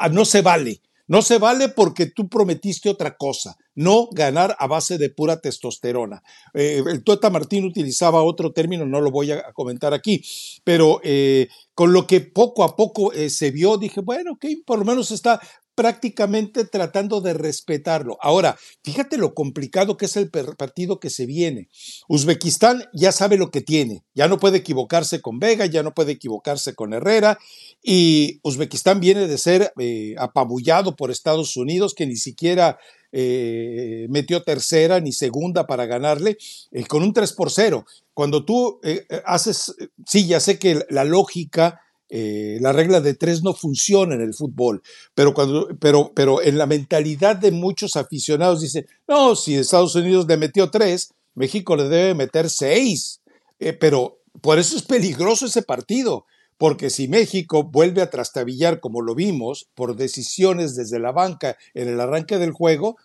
no 0.10 0.24
se 0.24 0.42
vale. 0.42 0.82
No 1.06 1.22
se 1.22 1.38
vale 1.38 1.68
porque 1.68 2.06
tú 2.06 2.30
prometiste 2.30 2.88
otra 2.88 3.18
cosa, 3.18 3.58
no 3.80 4.10
ganar 4.12 4.58
a 4.60 4.68
base 4.68 4.98
de 4.98 5.10
pura 5.10 5.40
testosterona. 5.40 6.22
Eh, 6.54 6.84
el 6.86 7.02
Tueta 7.02 7.30
Martín 7.30 7.64
utilizaba 7.64 8.24
otro 8.24 8.52
término, 8.52 8.86
no 8.86 9.00
lo 9.00 9.10
voy 9.10 9.32
a 9.32 9.54
comentar 9.54 9.94
aquí, 9.94 10.22
pero 10.66 11.00
eh, 11.02 11.48
con 11.74 11.94
lo 11.94 12.06
que 12.06 12.20
poco 12.20 12.66
a 12.66 12.76
poco 12.76 13.14
eh, 13.14 13.30
se 13.30 13.52
vio, 13.52 13.78
dije, 13.78 14.02
bueno, 14.02 14.34
ok, 14.34 14.46
por 14.66 14.80
lo 14.80 14.86
menos 14.86 15.12
está 15.12 15.40
prácticamente 15.76 16.66
tratando 16.66 17.22
de 17.22 17.34
respetarlo. 17.34 18.18
Ahora, 18.20 18.58
fíjate 18.84 19.16
lo 19.18 19.34
complicado 19.34 19.96
que 19.96 20.08
es 20.08 20.18
el 20.18 20.30
partido 20.30 21.00
que 21.00 21.10
se 21.10 21.26
viene. 21.26 21.70
Uzbekistán 22.10 22.84
ya 22.92 23.14
sabe 23.14 23.38
lo 23.38 23.50
que 23.50 23.62
tiene, 23.62 24.04
ya 24.14 24.28
no 24.28 24.40
puede 24.40 24.58
equivocarse 24.58 25.22
con 25.22 25.40
Vega, 25.40 25.68
ya 25.68 25.84
no 25.84 25.94
puede 25.94 26.12
equivocarse 26.12 26.76
con 26.76 26.92
Herrera, 26.92 27.40
y 27.82 28.42
Uzbekistán 28.44 29.00
viene 29.00 29.26
de 29.26 29.38
ser 29.38 29.72
apabullado 30.18 30.98
por 30.98 31.12
Estados 31.12 31.56
Unidos, 31.56 31.94
que 31.96 32.06
ni 32.06 32.18
siquiera 32.18 32.78
eh, 33.12 34.08
metió 34.10 34.44
tercera 34.44 35.00
ni 35.00 35.12
segunda 35.12 35.68
para 35.68 35.86
ganarle, 35.86 36.38
eh, 36.72 36.86
con 36.86 37.04
un 37.04 37.14
3 37.14 37.34
por 37.34 37.52
0. 37.52 37.86
Cuando 38.14 38.44
tú 38.44 38.80
haces, 39.26 39.76
sí, 40.06 40.28
ya 40.28 40.40
sé 40.40 40.60
que 40.60 40.86
la 40.90 41.06
lógica 41.06 41.82
eh, 42.12 42.58
la 42.60 42.74
regla 42.74 43.02
de 43.02 43.14
tres 43.14 43.44
no 43.44 43.54
funciona 43.54 44.16
en 44.16 44.22
el 44.22 44.34
fútbol, 44.34 44.82
pero, 45.14 45.36
cuando, 45.36 45.68
pero, 45.80 46.12
pero 46.16 46.42
en 46.42 46.58
la 46.58 46.66
mentalidad 46.66 47.36
de 47.36 47.52
muchos 47.52 47.96
aficionados 47.96 48.62
dicen, 48.62 48.88
no, 49.08 49.36
si 49.36 49.56
Estados 49.56 49.94
Unidos 49.94 50.26
le 50.28 50.38
metió 50.38 50.72
tres, 50.72 51.14
México 51.36 51.76
le 51.76 51.84
debe 51.84 52.16
meter 52.16 52.50
seis. 52.50 53.22
Eh, 53.60 53.74
pero 53.74 54.22
por 54.42 54.58
eso 54.58 54.76
es 54.76 54.82
peligroso 54.82 55.46
ese 55.46 55.62
partido, 55.62 56.26
porque 56.60 56.90
si 56.90 57.08
México 57.08 57.64
vuelve 57.64 58.02
a 58.02 58.10
trastabillar 58.10 58.82
como 58.82 59.02
lo 59.02 59.16
vimos 59.16 59.70
por 59.76 59.96
decisiones 59.96 60.76
desde 60.76 61.00
la 61.00 61.14
banca 61.14 61.58
en 61.74 61.88
el 61.88 62.02
arranque 62.02 62.38
del 62.38 62.52
juego, 62.52 62.98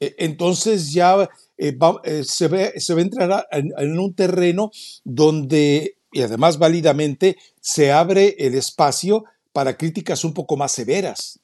eh, 0.00 0.16
entonces 0.18 0.92
ya 0.92 1.30
se, 1.56 2.48
ve, 2.48 2.74
se 2.80 2.94
va 2.94 3.00
a 3.00 3.02
entrar 3.02 3.46
en 3.52 3.98
un 3.98 4.12
terreno 4.12 4.72
donde 5.04 5.98
y 6.12 6.22
además 6.22 6.58
válidamente 6.58 7.36
se 7.60 7.92
abre 7.92 8.34
el 8.38 8.54
espacio 8.54 9.24
para 9.52 9.76
críticas 9.76 10.24
un 10.24 10.34
poco 10.34 10.56
más 10.56 10.72
severas. 10.72 11.38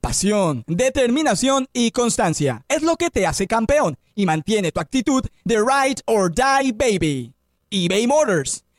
Pasión, 0.00 0.62
determinación 0.68 1.66
y 1.72 1.90
constancia 1.90 2.64
es 2.68 2.82
lo 2.82 2.96
que 2.96 3.10
te 3.10 3.26
hace 3.26 3.48
campeón 3.48 3.98
y 4.14 4.24
mantiene 4.24 4.70
tu 4.70 4.78
actitud 4.78 5.24
de 5.44 5.56
ride 5.56 6.00
or 6.06 6.32
die 6.32 6.72
baby. 6.72 7.34
eBay 7.70 8.06
Motors 8.06 8.62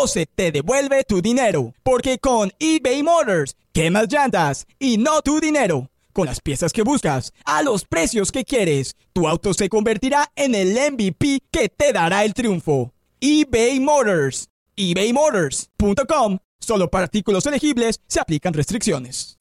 o 0.00 0.06
se 0.06 0.24
te 0.24 0.50
devuelve 0.50 1.04
tu 1.04 1.20
dinero. 1.20 1.74
Porque 1.82 2.18
con 2.18 2.52
eBay 2.58 3.02
Motors, 3.02 3.54
quemas 3.72 4.08
llantas 4.10 4.66
y 4.78 4.96
no 4.96 5.20
tu 5.20 5.40
dinero. 5.40 5.90
Con 6.14 6.24
las 6.24 6.40
piezas 6.40 6.72
que 6.72 6.82
buscas, 6.82 7.34
a 7.44 7.62
los 7.62 7.84
precios 7.84 8.32
que 8.32 8.44
quieres, 8.44 8.96
tu 9.12 9.28
auto 9.28 9.52
se 9.52 9.68
convertirá 9.68 10.32
en 10.36 10.54
el 10.54 10.72
MVP 10.92 11.42
que 11.50 11.68
te 11.68 11.92
dará 11.92 12.24
el 12.24 12.32
triunfo 12.32 12.94
eBay 13.20 13.78
Motors. 13.78 14.48
ebaymotors.com. 14.74 16.38
Solo 16.58 16.90
para 16.90 17.04
artículos 17.04 17.44
elegibles 17.44 18.00
se 18.06 18.20
aplican 18.20 18.54
restricciones. 18.54 19.36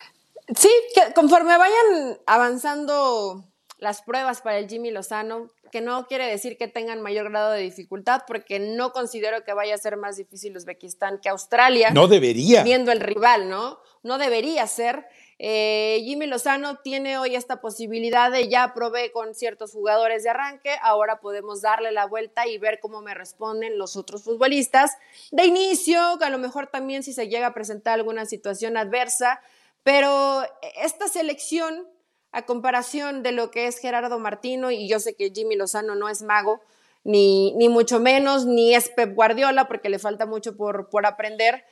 Sí, 0.57 0.69
que 0.93 1.13
conforme 1.13 1.57
vayan 1.57 2.19
avanzando 2.25 3.45
las 3.77 4.01
pruebas 4.01 4.41
para 4.41 4.57
el 4.57 4.67
Jimmy 4.67 4.91
Lozano, 4.91 5.47
que 5.71 5.81
no 5.81 6.07
quiere 6.07 6.25
decir 6.25 6.57
que 6.57 6.67
tengan 6.67 7.01
mayor 7.01 7.29
grado 7.29 7.51
de 7.51 7.61
dificultad, 7.61 8.21
porque 8.27 8.59
no 8.59 8.91
considero 8.91 9.43
que 9.43 9.53
vaya 9.53 9.75
a 9.75 9.77
ser 9.77 9.97
más 9.97 10.17
difícil 10.17 10.55
Uzbekistán 10.55 11.19
que 11.19 11.29
Australia. 11.29 11.91
No 11.91 12.07
debería. 12.07 12.63
Viendo 12.63 12.91
el 12.91 12.99
rival, 12.99 13.49
¿no? 13.49 13.79
No 14.03 14.17
debería 14.17 14.65
ser. 14.67 15.05
Eh, 15.41 16.01
Jimmy 16.03 16.27
Lozano 16.27 16.79
tiene 16.79 17.17
hoy 17.17 17.35
esta 17.35 17.61
posibilidad 17.61 18.29
de 18.29 18.49
ya 18.49 18.73
probé 18.73 19.13
con 19.13 19.33
ciertos 19.33 19.71
jugadores 19.71 20.23
de 20.23 20.31
arranque, 20.31 20.75
ahora 20.81 21.21
podemos 21.21 21.61
darle 21.61 21.93
la 21.93 22.05
vuelta 22.05 22.45
y 22.45 22.57
ver 22.57 22.81
cómo 22.81 23.01
me 23.01 23.13
responden 23.13 23.77
los 23.77 23.95
otros 23.95 24.23
futbolistas. 24.23 24.91
De 25.31 25.45
inicio, 25.45 26.17
a 26.19 26.29
lo 26.29 26.39
mejor 26.39 26.67
también 26.67 27.03
si 27.03 27.13
se 27.13 27.29
llega 27.29 27.47
a 27.47 27.53
presentar 27.53 27.93
alguna 27.93 28.25
situación 28.25 28.75
adversa, 28.75 29.39
pero 29.83 30.43
esta 30.83 31.07
selección, 31.07 31.87
a 32.31 32.45
comparación 32.45 33.23
de 33.23 33.31
lo 33.31 33.51
que 33.51 33.67
es 33.67 33.79
Gerardo 33.79 34.19
Martino, 34.19 34.71
y 34.71 34.87
yo 34.87 34.99
sé 34.99 35.15
que 35.15 35.31
Jimmy 35.31 35.55
Lozano 35.55 35.95
no 35.95 36.09
es 36.09 36.21
mago, 36.21 36.61
ni, 37.03 37.53
ni 37.53 37.69
mucho 37.69 37.99
menos, 37.99 38.45
ni 38.45 38.75
es 38.75 38.89
Pep 38.89 39.15
Guardiola, 39.15 39.67
porque 39.67 39.89
le 39.89 39.99
falta 39.99 40.25
mucho 40.25 40.55
por, 40.55 40.89
por 40.89 41.05
aprender, 41.05 41.63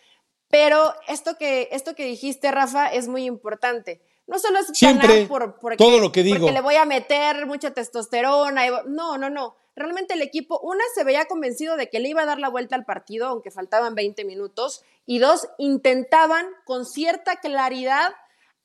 pero 0.50 0.94
esto 1.08 1.38
que, 1.38 1.70
esto 1.72 1.96
que 1.96 2.06
dijiste, 2.06 2.52
Rafa, 2.52 2.88
es 2.88 3.08
muy 3.08 3.26
importante. 3.26 4.02
No 4.28 4.40
solo 4.40 4.60
es 4.60 4.68
Siempre, 4.74 5.26
por, 5.26 5.60
porque, 5.60 5.78
todo 5.78 6.00
lo 6.00 6.12
que 6.12 6.24
digo. 6.24 6.40
porque 6.40 6.54
le 6.54 6.62
voy 6.62 6.76
a 6.76 6.86
meter 6.86 7.46
mucha 7.46 7.72
testosterona. 7.72 8.84
no, 8.86 9.18
no, 9.18 9.30
no. 9.30 9.56
Realmente 9.76 10.16
el 10.16 10.22
equipo, 10.22 10.60
una, 10.62 10.84
se 10.96 11.04
veía 11.04 11.26
convencido 11.26 11.78
de 11.78 11.90
que 11.90 12.00
le 12.00 12.10
iba 12.10 12.24
a 12.24 12.26
dar 12.26 12.40
la 12.40 12.50
vuelta 12.50 12.76
al 12.76 12.84
partido, 12.84 13.28
aunque 13.28 13.52
faltaban 13.52 13.96
20 13.96 14.26
minutos. 14.26 14.84
Y 15.06 15.20
dos, 15.20 15.48
intentaban 15.58 16.46
con 16.66 16.86
cierta 16.86 17.38
claridad 17.38 18.14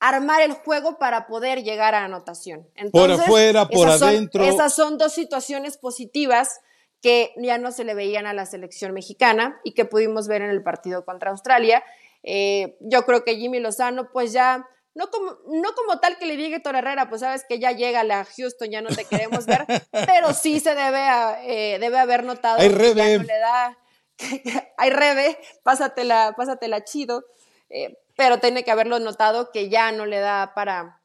armar 0.03 0.41
el 0.41 0.51
juego 0.51 0.97
para 0.97 1.27
poder 1.27 1.63
llegar 1.63 1.95
a 1.95 2.03
anotación. 2.03 2.67
por 2.91 3.09
afuera, 3.09 3.69
por 3.69 3.87
adentro. 3.87 4.43
esas 4.43 4.75
son 4.75 4.97
dos 4.97 5.13
situaciones 5.13 5.77
positivas 5.77 6.59
que 7.01 7.33
ya 7.37 7.57
no 7.57 7.71
se 7.71 7.85
le 7.85 7.93
veían 7.93 8.27
a 8.27 8.33
la 8.33 8.45
selección 8.45 8.93
mexicana 8.93 9.61
y 9.63 9.73
que 9.73 9.85
pudimos 9.85 10.27
ver 10.27 10.41
en 10.41 10.49
el 10.49 10.61
partido 10.61 11.05
contra 11.05 11.31
Australia. 11.31 11.85
Eh, 12.21 12.75
yo 12.81 13.05
creo 13.05 13.23
que 13.23 13.37
Jimmy 13.37 13.61
Lozano, 13.61 14.11
pues 14.11 14.33
ya, 14.33 14.67
no 14.93 15.09
como, 15.09 15.37
no 15.47 15.73
como 15.73 15.97
tal 16.01 16.17
que 16.17 16.25
le 16.25 16.35
diga 16.35 16.57
Héctor 16.57 16.75
Herrera, 16.75 17.07
pues 17.07 17.21
sabes 17.21 17.45
que 17.47 17.59
ya 17.59 17.71
llega 17.71 18.03
la 18.03 18.25
Houston, 18.25 18.71
ya 18.71 18.81
no 18.81 18.89
te 18.89 19.05
queremos 19.05 19.45
ver, 19.45 19.65
pero 19.91 20.33
sí 20.33 20.59
se 20.59 20.75
debe, 20.75 20.99
eh, 21.43 21.79
debe 21.79 21.97
haber 21.97 22.25
notado 22.25 22.57
que 22.57 22.93
ya 22.93 23.17
no 23.17 23.23
le 23.23 23.39
da, 23.39 23.77
hay 24.77 24.89
rebe, 24.89 25.37
pásatela, 25.63 26.33
pásatela 26.35 26.83
chido, 26.83 27.23
eh, 27.69 27.97
pero 28.23 28.39
tiene 28.39 28.63
que 28.63 28.71
haberlo 28.71 28.99
notado 28.99 29.51
que 29.51 29.67
ya 29.67 29.91
no 29.91 30.05
le 30.05 30.21
da 30.21 30.53
para, 30.55 31.01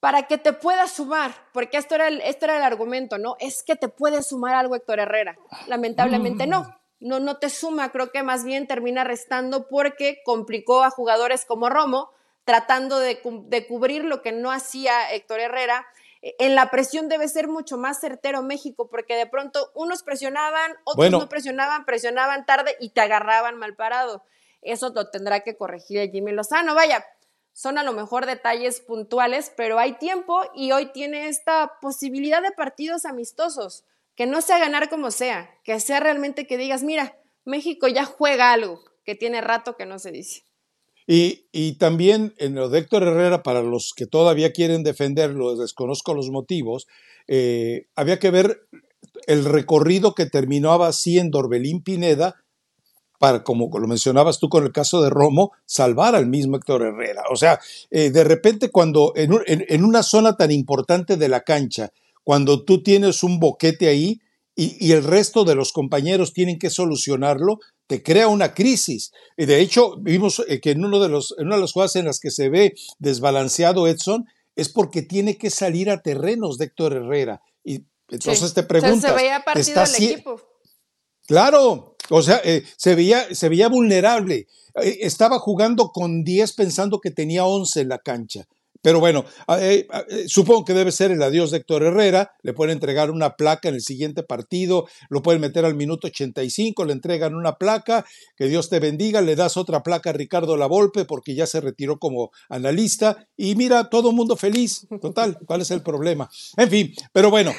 para 0.00 0.24
que 0.24 0.36
te 0.36 0.52
pueda 0.52 0.88
sumar, 0.88 1.32
porque 1.52 1.76
esto 1.76 1.94
era, 1.94 2.08
el, 2.08 2.20
esto 2.22 2.46
era 2.46 2.56
el 2.56 2.64
argumento, 2.64 3.18
¿no? 3.18 3.36
Es 3.38 3.62
que 3.62 3.76
te 3.76 3.86
puede 3.86 4.20
sumar 4.24 4.56
algo 4.56 4.74
Héctor 4.74 4.98
Herrera. 4.98 5.38
Lamentablemente 5.68 6.48
no, 6.48 6.76
no, 6.98 7.20
no 7.20 7.36
te 7.36 7.50
suma, 7.50 7.92
creo 7.92 8.10
que 8.10 8.24
más 8.24 8.42
bien 8.42 8.66
termina 8.66 9.04
restando 9.04 9.68
porque 9.68 10.22
complicó 10.24 10.82
a 10.82 10.90
jugadores 10.90 11.44
como 11.44 11.68
Romo, 11.68 12.10
tratando 12.42 12.98
de, 12.98 13.22
cubrir 13.68 14.04
lo 14.04 14.22
que 14.22 14.32
no 14.32 14.50
hacía 14.50 15.12
Héctor 15.12 15.38
Herrera. 15.38 15.86
En 16.20 16.56
la 16.56 16.68
presión 16.68 17.08
debe 17.08 17.28
ser 17.28 17.46
mucho 17.46 17.78
más 17.78 18.00
certero 18.00 18.42
México, 18.42 18.88
porque 18.90 19.14
de 19.14 19.26
pronto 19.26 19.70
unos 19.72 20.02
presionaban, 20.02 20.72
otros 20.82 21.12
no 21.12 21.28
presionaban, 21.28 21.84
presionaban 21.84 22.44
tarde 22.44 22.76
y 22.80 22.88
te 22.88 23.02
agarraban 23.02 23.56
mal 23.56 23.76
parado. 23.76 24.24
Eso 24.62 24.90
lo 24.94 25.10
tendrá 25.10 25.40
que 25.40 25.56
corregir 25.56 26.10
Jimmy 26.10 26.32
Lozano. 26.32 26.74
Vaya, 26.74 27.04
son 27.52 27.78
a 27.78 27.82
lo 27.82 27.92
mejor 27.92 28.26
detalles 28.26 28.80
puntuales, 28.80 29.52
pero 29.56 29.78
hay 29.78 29.98
tiempo 29.98 30.40
y 30.54 30.72
hoy 30.72 30.92
tiene 30.92 31.28
esta 31.28 31.72
posibilidad 31.80 32.42
de 32.42 32.52
partidos 32.52 33.04
amistosos, 33.04 33.84
que 34.14 34.26
no 34.26 34.40
sea 34.40 34.58
ganar 34.58 34.88
como 34.88 35.10
sea, 35.10 35.50
que 35.64 35.78
sea 35.80 36.00
realmente 36.00 36.46
que 36.46 36.56
digas, 36.56 36.82
mira, 36.82 37.18
México 37.44 37.88
ya 37.88 38.04
juega 38.04 38.52
algo 38.52 38.82
que 39.04 39.14
tiene 39.14 39.40
rato 39.40 39.76
que 39.76 39.86
no 39.86 39.98
se 39.98 40.12
dice. 40.12 40.44
Y, 41.06 41.74
también 41.78 42.32
en 42.38 42.54
lo 42.54 42.68
de 42.68 42.78
Héctor 42.78 43.02
Herrera, 43.02 43.42
para 43.42 43.62
los 43.62 43.92
que 43.94 44.06
todavía 44.06 44.52
quieren 44.52 44.84
defenderlo, 44.84 45.56
desconozco 45.56 46.14
los 46.14 46.30
motivos, 46.30 46.86
eh, 47.26 47.86
había 47.96 48.18
que 48.18 48.30
ver 48.30 48.62
el 49.26 49.44
recorrido 49.44 50.14
que 50.14 50.26
terminaba 50.26 50.86
haciendo 50.86 51.38
Orbelín 51.38 51.82
Pineda 51.82 52.41
para, 53.22 53.44
como 53.44 53.70
lo 53.78 53.86
mencionabas 53.86 54.40
tú 54.40 54.48
con 54.48 54.64
el 54.64 54.72
caso 54.72 55.00
de 55.00 55.08
Romo, 55.08 55.52
salvar 55.64 56.16
al 56.16 56.26
mismo 56.26 56.56
Héctor 56.56 56.82
Herrera. 56.82 57.22
O 57.30 57.36
sea, 57.36 57.60
eh, 57.92 58.10
de 58.10 58.24
repente 58.24 58.72
cuando 58.72 59.12
en, 59.14 59.84
una 59.84 60.02
zona 60.02 60.36
tan 60.36 60.50
importante 60.50 61.16
de 61.16 61.28
la 61.28 61.42
cancha, 61.42 61.92
cuando 62.24 62.64
tú 62.64 62.82
tienes 62.82 63.22
un 63.22 63.38
boquete 63.38 63.86
ahí 63.86 64.20
y, 64.56 64.90
el 64.90 65.04
resto 65.04 65.44
de 65.44 65.54
los 65.54 65.70
compañeros 65.70 66.32
tienen 66.32 66.58
que 66.58 66.68
solucionarlo, 66.68 67.60
te 67.86 68.02
crea 68.02 68.26
una 68.26 68.54
crisis. 68.54 69.12
Y 69.36 69.46
de 69.46 69.60
hecho, 69.60 69.94
vimos 70.00 70.42
eh, 70.48 70.60
que 70.60 70.72
en, 70.72 70.84
uno 70.84 70.98
de 70.98 71.08
los, 71.08 71.32
en 71.38 71.46
una 71.46 71.54
de 71.54 71.62
las 71.62 71.72
jugadas 71.74 71.94
en 71.94 72.06
las 72.06 72.18
que 72.18 72.32
se 72.32 72.48
ve 72.48 72.74
desbalanceado 72.98 73.86
Edson 73.86 74.26
es 74.56 74.68
porque 74.68 75.02
tiene 75.02 75.38
que 75.38 75.50
salir 75.50 75.90
a 75.90 76.02
terrenos 76.02 76.58
de 76.58 76.64
Héctor 76.64 76.94
Herrera. 76.94 77.40
Y 77.62 77.84
entonces 78.08 78.52
te 78.52 78.64
preguntas. 78.64 79.12
se 79.12 79.12
veía 79.12 79.44
partido 79.44 79.80
del 79.80 79.94
equipo. 79.94 80.40
Claro, 81.26 81.91
o 82.12 82.22
sea, 82.22 82.40
eh, 82.44 82.62
se, 82.76 82.94
veía, 82.94 83.34
se 83.34 83.48
veía 83.48 83.68
vulnerable. 83.68 84.46
Eh, 84.82 84.98
estaba 85.00 85.38
jugando 85.38 85.88
con 85.88 86.24
10 86.24 86.52
pensando 86.52 87.00
que 87.00 87.10
tenía 87.10 87.46
11 87.46 87.80
en 87.80 87.88
la 87.88 87.98
cancha. 87.98 88.44
Pero 88.82 88.98
bueno, 88.98 89.24
eh, 89.60 89.86
supongo 90.26 90.64
que 90.64 90.74
debe 90.74 90.90
ser 90.90 91.12
el 91.12 91.22
adiós 91.22 91.52
de 91.52 91.58
Héctor 91.58 91.84
Herrera. 91.84 92.32
Le 92.42 92.52
pueden 92.52 92.72
entregar 92.72 93.12
una 93.12 93.36
placa 93.36 93.68
en 93.68 93.76
el 93.76 93.80
siguiente 93.80 94.24
partido, 94.24 94.88
lo 95.08 95.22
pueden 95.22 95.40
meter 95.40 95.64
al 95.64 95.76
minuto 95.76 96.08
85, 96.08 96.84
le 96.84 96.92
entregan 96.92 97.36
una 97.36 97.54
placa, 97.54 98.04
que 98.36 98.48
Dios 98.48 98.68
te 98.68 98.80
bendiga, 98.80 99.20
le 99.20 99.36
das 99.36 99.56
otra 99.56 99.84
placa 99.84 100.10
a 100.10 100.14
Ricardo 100.14 100.56
Lavolpe 100.56 101.04
porque 101.04 101.36
ya 101.36 101.46
se 101.46 101.60
retiró 101.60 101.98
como 101.98 102.32
analista 102.48 103.28
y 103.36 103.54
mira, 103.54 103.88
todo 103.88 104.10
mundo 104.10 104.36
feliz. 104.36 104.86
Total, 105.00 105.38
¿cuál 105.46 105.60
es 105.60 105.70
el 105.70 105.82
problema? 105.82 106.28
En 106.56 106.68
fin, 106.68 106.92
pero 107.12 107.30
bueno, 107.30 107.52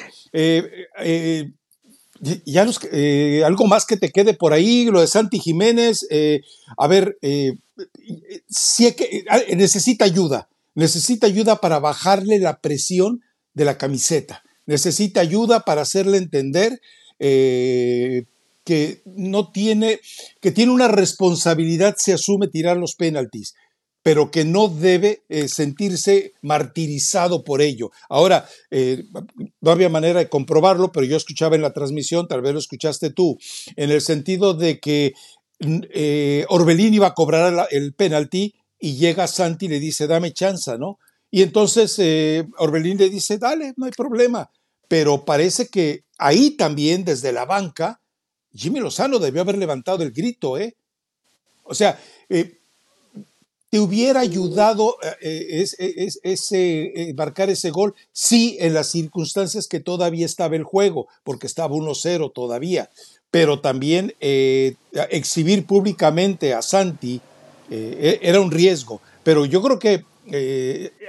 ya 2.20 2.66
eh, 2.92 3.42
algo 3.44 3.66
más 3.66 3.86
que 3.86 3.96
te 3.96 4.10
quede 4.10 4.34
por 4.34 4.52
ahí, 4.52 4.86
lo 4.86 5.00
de 5.00 5.06
Santi 5.06 5.38
Jiménez, 5.40 6.06
eh, 6.10 6.42
a 6.76 6.86
ver, 6.86 7.18
eh, 7.22 7.54
que, 8.76 9.24
necesita 9.56 10.04
ayuda, 10.04 10.48
necesita 10.74 11.26
ayuda 11.26 11.60
para 11.60 11.78
bajarle 11.78 12.38
la 12.38 12.60
presión 12.60 13.22
de 13.54 13.64
la 13.64 13.78
camiseta, 13.78 14.42
necesita 14.66 15.20
ayuda 15.20 15.60
para 15.60 15.82
hacerle 15.82 16.18
entender 16.18 16.80
que 17.18 19.02
no 19.04 19.50
tiene, 19.52 20.00
que 20.40 20.50
tiene 20.50 20.72
una 20.72 20.88
responsabilidad, 20.88 21.96
se 21.98 22.12
asume 22.12 22.48
tirar 22.48 22.76
los 22.76 22.94
penaltis 22.94 23.54
pero 24.04 24.30
que 24.30 24.44
no 24.44 24.68
debe 24.68 25.24
eh, 25.30 25.48
sentirse 25.48 26.34
martirizado 26.42 27.42
por 27.42 27.62
ello. 27.62 27.90
Ahora, 28.10 28.46
eh, 28.70 29.04
no 29.62 29.70
había 29.70 29.88
manera 29.88 30.18
de 30.18 30.28
comprobarlo, 30.28 30.92
pero 30.92 31.06
yo 31.06 31.16
escuchaba 31.16 31.56
en 31.56 31.62
la 31.62 31.72
transmisión, 31.72 32.28
tal 32.28 32.42
vez 32.42 32.52
lo 32.52 32.58
escuchaste 32.58 33.08
tú, 33.08 33.38
en 33.76 33.90
el 33.90 34.02
sentido 34.02 34.52
de 34.52 34.78
que 34.78 35.14
mm, 35.60 35.80
eh, 35.94 36.44
Orbelín 36.50 36.92
iba 36.92 37.06
a 37.06 37.14
cobrar 37.14 37.66
el 37.70 37.94
penalti 37.94 38.54
y 38.78 38.96
llega 38.96 39.26
Santi 39.26 39.66
y 39.66 39.68
le 39.70 39.80
dice, 39.80 40.06
dame 40.06 40.34
chance, 40.34 40.76
¿no? 40.76 40.98
Y 41.30 41.40
entonces 41.40 41.98
Orbelín 42.58 42.98
le 42.98 43.08
dice, 43.08 43.38
dale, 43.38 43.72
no 43.78 43.86
hay 43.86 43.92
problema. 43.92 44.50
Pero 44.86 45.24
parece 45.24 45.68
que 45.68 46.04
ahí 46.18 46.50
también, 46.50 47.06
desde 47.06 47.32
la 47.32 47.46
banca, 47.46 48.02
Jimmy 48.52 48.80
Lozano 48.80 49.18
debió 49.18 49.40
haber 49.40 49.56
levantado 49.56 50.02
el 50.02 50.12
grito, 50.12 50.58
¿eh? 50.58 50.76
O 51.64 51.74
sea, 51.74 51.98
¿Te 53.74 53.80
hubiera 53.80 54.20
ayudado 54.20 54.98
eh, 55.20 55.66
eh, 55.80 56.08
ese, 56.22 56.82
eh, 56.94 57.14
marcar 57.14 57.50
ese 57.50 57.70
gol? 57.70 57.92
Sí, 58.12 58.56
en 58.60 58.72
las 58.72 58.86
circunstancias 58.86 59.66
que 59.66 59.80
todavía 59.80 60.26
estaba 60.26 60.54
el 60.54 60.62
juego, 60.62 61.08
porque 61.24 61.48
estaba 61.48 61.74
1-0 61.74 62.32
todavía. 62.32 62.88
Pero 63.32 63.58
también 63.60 64.14
exhibir 64.20 65.66
públicamente 65.66 66.54
a 66.54 66.62
Santi 66.62 67.20
e, 67.68 68.20
era 68.22 68.40
un 68.40 68.52
riesgo. 68.52 69.00
Pero 69.24 69.44
yo 69.44 69.60
creo 69.60 69.80
que 69.80 70.04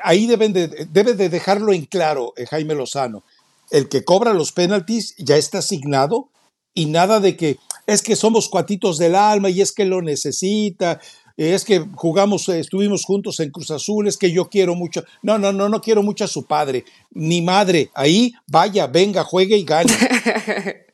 ahí 0.02 0.26
deben 0.26 0.52
de, 0.52 0.88
debe 0.92 1.14
de 1.14 1.30
dejarlo 1.30 1.72
en 1.72 1.86
claro 1.86 2.34
Jaime 2.50 2.74
Lozano. 2.74 3.22
El 3.70 3.90
que 3.90 4.04
cobra 4.04 4.34
los 4.34 4.52
penaltis 4.52 5.14
ya 5.20 5.38
está 5.38 5.60
asignado 5.60 6.30
y 6.74 6.88
nada 6.88 7.20
de 7.20 7.38
que 7.38 7.60
es 7.86 8.02
que 8.02 8.16
somos 8.16 8.50
cuatitos 8.50 8.98
del 8.98 9.14
alma 9.14 9.52
y 9.52 9.62
es 9.62 9.72
que 9.72 9.86
lo 9.86 10.02
necesita 10.02 11.00
es 11.38 11.66
que 11.66 11.86
jugamos, 11.96 12.48
eh, 12.50 12.60
estuvimos 12.60 13.04
juntos 13.04 13.40
en 13.40 13.52
Cruz 13.52 13.72
Azul, 13.72 14.08
es 14.08 14.18
que 14.18 14.32
yo 14.32 14.50
quiero 14.50 14.76
mucho. 14.76 15.04
No, 15.22 15.38
no, 15.38 15.52
no, 15.52 15.68
no 15.68 15.82
quiero 15.82 16.02
mucho 16.02 16.24
a 16.24 16.28
su 16.28 16.46
padre, 16.46 16.86
ni 17.12 17.42
madre. 17.42 17.92
Ahí, 17.94 18.34
vaya, 18.48 18.88
venga, 18.88 19.24
juegue 19.24 19.58
y 19.58 19.66
gane. 19.66 19.92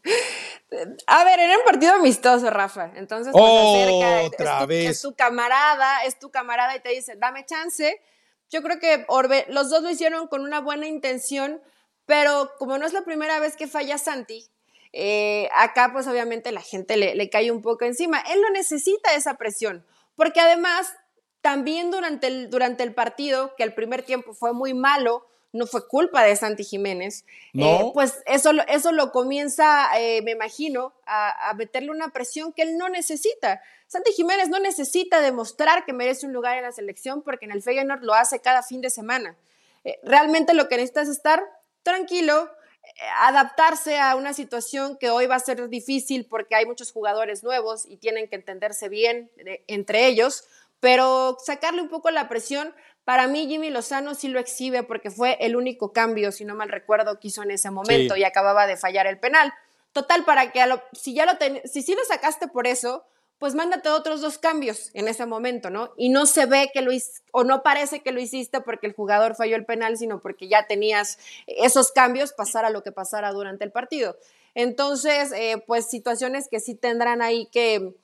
A 1.06 1.24
ver, 1.26 1.40
era 1.40 1.58
un 1.58 1.66
partido 1.66 1.94
amistoso, 1.94 2.50
Rafa. 2.50 2.94
Entonces, 2.96 3.34
pues, 3.34 3.44
otra 3.44 4.22
es 4.22 4.32
tu, 4.62 4.68
vez. 4.68 4.90
Es 4.90 5.02
tu 5.02 5.14
camarada, 5.14 6.06
es 6.06 6.18
tu 6.18 6.32
camarada 6.32 6.76
y 6.76 6.80
te 6.80 6.90
dice, 6.90 7.16
dame 7.18 7.46
chance. 7.46 8.02
Yo 8.50 8.62
creo 8.64 8.80
que 8.80 9.06
Orbe, 9.10 9.46
los 9.50 9.70
dos 9.70 9.84
lo 9.84 9.90
hicieron 9.90 10.28
con 10.28 10.42
una 10.42 10.62
buena 10.62 10.88
intención, 10.88 11.62
pero 12.06 12.52
como 12.58 12.78
no 12.78 12.86
es 12.86 12.94
la 12.94 13.04
primera 13.04 13.40
vez 13.40 13.58
que 13.58 13.68
falla 13.68 13.98
Santi, 13.98 14.46
eh, 14.94 15.50
acá 15.56 15.92
pues 15.94 16.08
obviamente 16.08 16.52
la 16.52 16.62
gente 16.62 16.98
le, 16.98 17.16
le 17.16 17.30
cae 17.30 17.52
un 17.52 17.62
poco 17.62 17.86
encima. 17.86 18.22
Él 18.22 18.42
no 18.42 18.50
necesita 18.50 19.14
esa 19.14 19.36
presión. 19.36 19.86
Porque 20.22 20.40
además, 20.40 20.94
también 21.42 21.90
durante 21.90 22.28
el, 22.28 22.52
durante 22.52 22.84
el 22.84 22.94
partido, 22.94 23.56
que 23.56 23.64
el 23.64 23.74
primer 23.74 24.04
tiempo 24.04 24.36
fue 24.36 24.54
muy 24.54 24.76
malo, 24.76 25.26
no 25.52 25.66
fue 25.66 25.88
culpa 25.88 26.22
de 26.22 26.36
Santi 26.36 26.64
Jiménez, 26.64 27.26
eh, 27.56 27.90
pues 27.96 28.22
eso, 28.28 28.52
eso 28.68 28.92
lo 28.92 29.12
comienza, 29.12 29.90
eh, 29.98 30.22
me 30.22 30.30
imagino, 30.30 30.94
a, 31.08 31.52
meterle 31.58 31.90
una 31.90 32.10
presión 32.10 32.54
que 32.54 32.62
él 32.62 32.78
no 32.78 32.88
necesita. 32.88 33.64
Santi 33.88 34.12
Jiménez 34.12 34.48
no 34.50 34.60
necesita 34.60 35.22
demostrar 35.22 35.86
que 35.86 35.92
merece 35.92 36.28
un 36.28 36.34
lugar 36.34 36.56
en 36.56 36.66
la 36.66 36.72
selección 36.72 37.24
porque 37.24 37.46
en 37.46 37.52
el 37.54 37.64
Feyenoord 37.64 38.04
lo 38.04 38.14
hace 38.14 38.42
cada 38.42 38.62
fin 38.62 38.82
de 38.82 38.92
semana. 38.92 39.36
Eh, 39.86 40.00
realmente 40.04 40.54
lo 40.54 40.70
que 40.70 40.76
necesita 40.76 41.02
es 41.02 41.10
estar 41.10 41.42
tranquilo, 41.82 42.48
adaptarse 43.20 44.00
a 44.00 44.16
una 44.16 44.34
situación 44.34 44.98
que 44.98 45.10
hoy 45.10 45.28
va 45.28 45.36
a 45.36 45.40
ser 45.40 45.70
difícil 45.70 46.26
porque 46.26 46.56
hay 46.56 46.66
muchos 46.66 46.92
jugadores 46.92 47.44
nuevos 47.44 47.86
y 47.86 47.98
tienen 47.98 48.28
que 48.28 48.36
entenderse 48.36 48.90
bien 48.90 49.32
entre 49.68 50.08
ellos, 50.08 50.46
pero 50.80 51.38
sacarle 51.44 51.82
un 51.82 51.90
poco 51.90 52.12
la 52.12 52.30
presión. 52.30 52.74
Para 53.04 53.28
mí 53.28 53.48
Jimmy 53.48 53.70
Lozano 53.70 54.16
sí 54.16 54.28
lo 54.28 54.40
exhibe 54.40 54.84
porque 54.84 55.10
fue 55.10 55.38
el 55.42 55.56
único 55.56 55.94
cambio, 55.94 56.32
si 56.32 56.46
no 56.46 56.56
mal 56.56 56.70
recuerdo, 56.70 57.20
que 57.20 57.30
hizo 57.30 57.44
en 57.44 57.52
ese 57.52 57.72
momento 57.72 58.16
y 58.16 58.24
acababa 58.24 58.68
de 58.68 58.78
fallar 58.78 59.08
el 59.08 59.20
penal. 59.20 59.54
Total, 59.92 60.24
para 60.24 60.52
que 60.52 60.64
si 60.94 61.14
ya 61.14 61.26
lo 61.26 61.34
si 61.66 61.82
sí 61.82 61.96
lo 61.96 62.04
sacaste 62.06 62.48
por 62.48 62.68
eso, 62.68 63.06
pues 63.42 63.56
mándate 63.56 63.90
otros 63.90 64.22
dos 64.22 64.38
cambios 64.38 64.92
en 64.94 65.08
ese 65.08 65.26
momento, 65.26 65.72
¿no? 65.72 65.96
Y 65.98 66.10
no 66.10 66.28
se 66.28 66.46
ve 66.46 66.70
que 66.72 66.84
lo 66.84 66.92
hiciste, 66.92 67.28
o 67.32 67.44
no 67.44 67.64
parece 67.64 68.02
que 68.02 68.12
lo 68.12 68.22
hiciste 68.22 68.62
porque 68.62 68.86
el 68.86 68.94
jugador 68.94 69.36
falló 69.36 69.56
el 69.56 69.66
penal, 69.66 69.98
sino 69.98 70.22
porque 70.22 70.48
ya 70.48 70.68
tenías 70.68 71.18
esos 71.48 71.92
cambios, 71.92 72.34
pasara 72.34 72.70
lo 72.70 72.84
que 72.84 72.92
pasara 72.92 73.32
durante 73.32 73.64
el 73.64 73.72
partido. 73.72 74.16
Entonces, 74.54 75.32
eh, 75.32 75.56
pues 75.66 75.90
situaciones 75.90 76.50
que 76.50 76.60
sí 76.60 76.76
tendrán 76.76 77.24
ahí 77.24 77.48
que, 77.52 77.96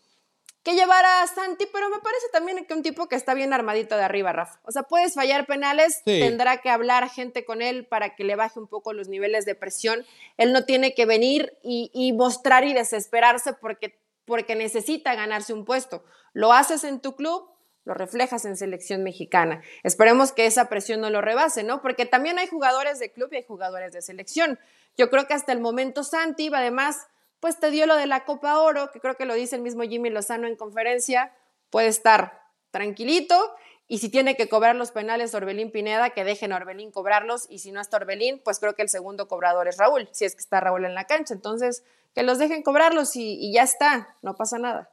que 0.64 0.74
llevar 0.74 1.06
a 1.06 1.28
Santi, 1.28 1.68
pero 1.72 1.88
me 1.90 2.00
parece 2.00 2.26
también 2.34 2.66
que 2.66 2.74
un 2.74 2.82
tipo 2.82 3.08
que 3.08 3.16
está 3.16 3.36
bien 3.36 3.54
armadito 3.54 3.96
de 3.96 4.04
arriba, 4.04 4.34
Rafa. 4.34 4.60
O 4.64 4.72
sea, 4.72 4.84
puedes 4.84 5.14
fallar 5.14 5.46
penales, 5.46 6.02
tendrá 6.04 6.58
que 6.62 6.72
hablar 6.72 7.08
gente 7.12 7.46
con 7.46 7.62
él 7.62 7.86
para 7.86 8.16
que 8.16 8.24
le 8.24 8.36
baje 8.36 8.60
un 8.60 8.68
poco 8.68 8.92
los 8.92 9.08
niveles 9.08 9.46
de 9.46 9.54
presión. 9.54 10.04
Él 10.38 10.52
no 10.52 10.66
tiene 10.66 10.96
que 10.96 11.06
venir 11.06 11.54
y, 11.62 12.12
mostrar 12.14 12.66
y 12.66 12.74
desesperarse 12.74 13.54
porque, 13.54 14.00
porque 14.28 14.56
necesita 14.56 15.16
ganarse 15.16 15.54
un 15.54 15.66
puesto. 15.66 16.04
Lo 16.34 16.54
haces 16.54 16.84
en 16.84 17.00
tu 17.00 17.16
club, 17.16 17.50
lo 17.86 17.94
reflejas 17.94 18.44
en 18.46 18.58
selección 18.58 19.02
mexicana. 19.02 19.64
Esperemos 19.84 20.34
que 20.34 20.46
esa 20.46 20.68
presión 20.70 21.00
no 21.00 21.10
lo 21.10 21.22
rebase, 21.22 21.64
¿no? 21.64 21.82
Porque 21.82 22.06
también 22.06 22.38
hay 22.38 22.48
jugadores 22.48 23.00
de 23.00 23.12
club 23.12 23.30
y 23.32 23.38
hay 23.38 23.46
jugadores 23.48 23.94
de 23.94 24.02
selección. 24.02 24.60
Yo 24.98 25.10
creo 25.10 25.26
que 25.26 25.34
hasta 25.34 25.54
el 25.54 25.62
momento 25.62 26.04
Santi, 26.04 26.52
además, 26.54 27.08
pues 27.40 27.60
te 27.60 27.72
dio 27.72 27.88
lo 27.88 27.96
de 27.96 28.06
la 28.06 28.26
Copa 28.26 28.60
Oro, 28.60 28.92
que 28.92 29.00
creo 29.00 29.16
que 29.16 29.26
lo 29.26 29.34
dice 29.34 29.56
el 29.56 29.62
mismo 29.62 29.84
Jimmy 29.84 30.10
Lozano 30.10 30.48
en 30.48 30.58
conferencia, 30.58 31.34
puede 31.70 31.88
estar 31.88 32.44
tranquilito 32.72 33.56
y 33.88 34.00
si 34.00 34.10
tiene 34.10 34.36
que 34.36 34.50
cobrar 34.50 34.76
los 34.76 34.92
penales 34.92 35.34
Orbelín 35.34 35.72
Pineda, 35.72 36.10
que 36.10 36.26
dejen 36.26 36.52
a 36.52 36.58
Orbelín 36.58 36.92
cobrarlos 36.92 37.48
y 37.50 37.60
si 37.60 37.72
no 37.72 37.80
está 37.80 37.96
Orbelín, 37.96 38.42
pues 38.44 38.60
creo 38.60 38.76
que 38.76 38.82
el 38.82 38.90
segundo 38.90 39.30
cobrador 39.30 39.70
es 39.70 39.78
Raúl, 39.78 40.10
si 40.12 40.26
es 40.26 40.36
que 40.36 40.42
está 40.42 40.60
Raúl 40.60 40.84
en 40.84 40.94
la 40.94 41.06
cancha. 41.06 41.34
Entonces, 41.34 41.86
que 42.18 42.24
los 42.24 42.40
dejen 42.40 42.64
cobrarlos 42.64 43.16
y, 43.16 43.54
ya 43.54 43.62
está, 43.62 44.18
no 44.24 44.34
pasa 44.34 44.58
nada. 44.58 44.90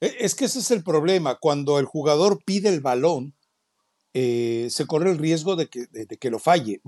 E, 0.00 0.18
es 0.20 0.36
que 0.36 0.44
ese 0.44 0.60
es 0.60 0.70
el 0.70 0.84
problema, 0.84 1.36
cuando 1.40 1.80
el 1.80 1.84
jugador 1.84 2.38
pide 2.44 2.68
el 2.68 2.80
balón, 2.80 3.34
eh, 4.14 4.68
se 4.70 4.86
corre 4.86 5.10
el 5.10 5.18
riesgo 5.18 5.56
de 5.56 5.66
que, 5.66 5.86
de 5.86 6.06
que, 6.06 6.30
lo 6.30 6.38
falle. 6.38 6.80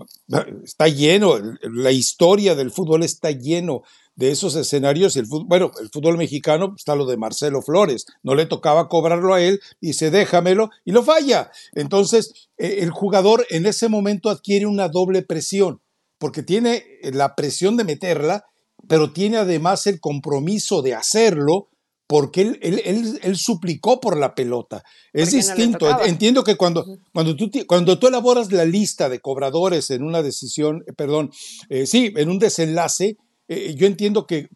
Está 0.63 0.87
lleno, 0.87 1.35
la 1.63 1.91
historia 1.91 2.55
del 2.55 2.71
fútbol 2.71 3.03
está 3.03 3.33
lleno 3.33 3.83
de 4.15 4.31
esos 4.31 4.55
escenarios, 4.55 5.17
el 5.17 5.27
fútbol, 5.27 5.47
bueno, 5.49 5.73
el 5.81 5.91
fútbol 5.91 6.17
mexicano 6.17 6.75
está 6.77 6.95
lo 6.95 7.05
de 7.05 7.17
Marcelo 7.17 7.61
Flores, 7.61 8.07
no 8.23 8.37
le 8.37 8.47
tocaba 8.47 8.87
cobrarlo 8.89 9.35
a 9.35 9.43
él, 9.43 9.61
dice 9.81 10.13
déjamelo 10.13 10.71
y 10.85 10.93
lo 10.93 11.03
falla. 11.03 11.51
Entonces, 11.73 12.51
e, 12.57 12.85
el 12.85 12.91
jugador 12.91 13.45
en 13.51 13.67
ese 13.67 13.89
momento 13.89 14.31
adquiere 14.31 14.67
una 14.67 14.89
doble 14.89 15.23
presión, 15.23 15.83
porque 16.19 16.45
tiene 16.45 16.85
la 17.03 17.35
presión 17.35 17.77
de 17.77 17.83
meterla, 17.83 18.45
pero 18.89 19.13
tiene 19.13 19.39
además 19.39 19.87
el 19.87 20.01
compromiso 20.01 20.83
de 20.83 20.95
hacerlo 20.95 21.69
porque 22.11 22.41
él, 22.41 22.59
él, 22.61 23.21
él, 23.23 23.37
suplicó 23.37 24.01
por 24.01 24.17
la 24.17 24.35
pelota. 24.35 24.83
Es 25.13 25.31
distinto. 25.31 25.87
Entiendo 26.05 26.43
que 26.43 26.57
cuando, 26.57 26.85
cuando, 27.13 27.37
tú, 27.37 27.49
cuando 27.69 28.01
tú 28.01 28.09
elaboras 28.09 28.51
la 28.51 28.65
lista 28.65 29.09
de 29.09 29.21
cobradores 29.21 29.91
en 29.91 30.03
una 30.03 30.21
decisión, 30.21 30.83
eh, 30.89 30.93
perdón, 30.93 31.31
eh, 31.69 31.87
sí, 31.87 32.13
en 32.17 32.29
un 32.29 32.41
desenlace, 32.41 33.17
eh, 33.47 33.75
yo 33.77 33.87
entiendo 33.87 34.27
que 34.27 34.49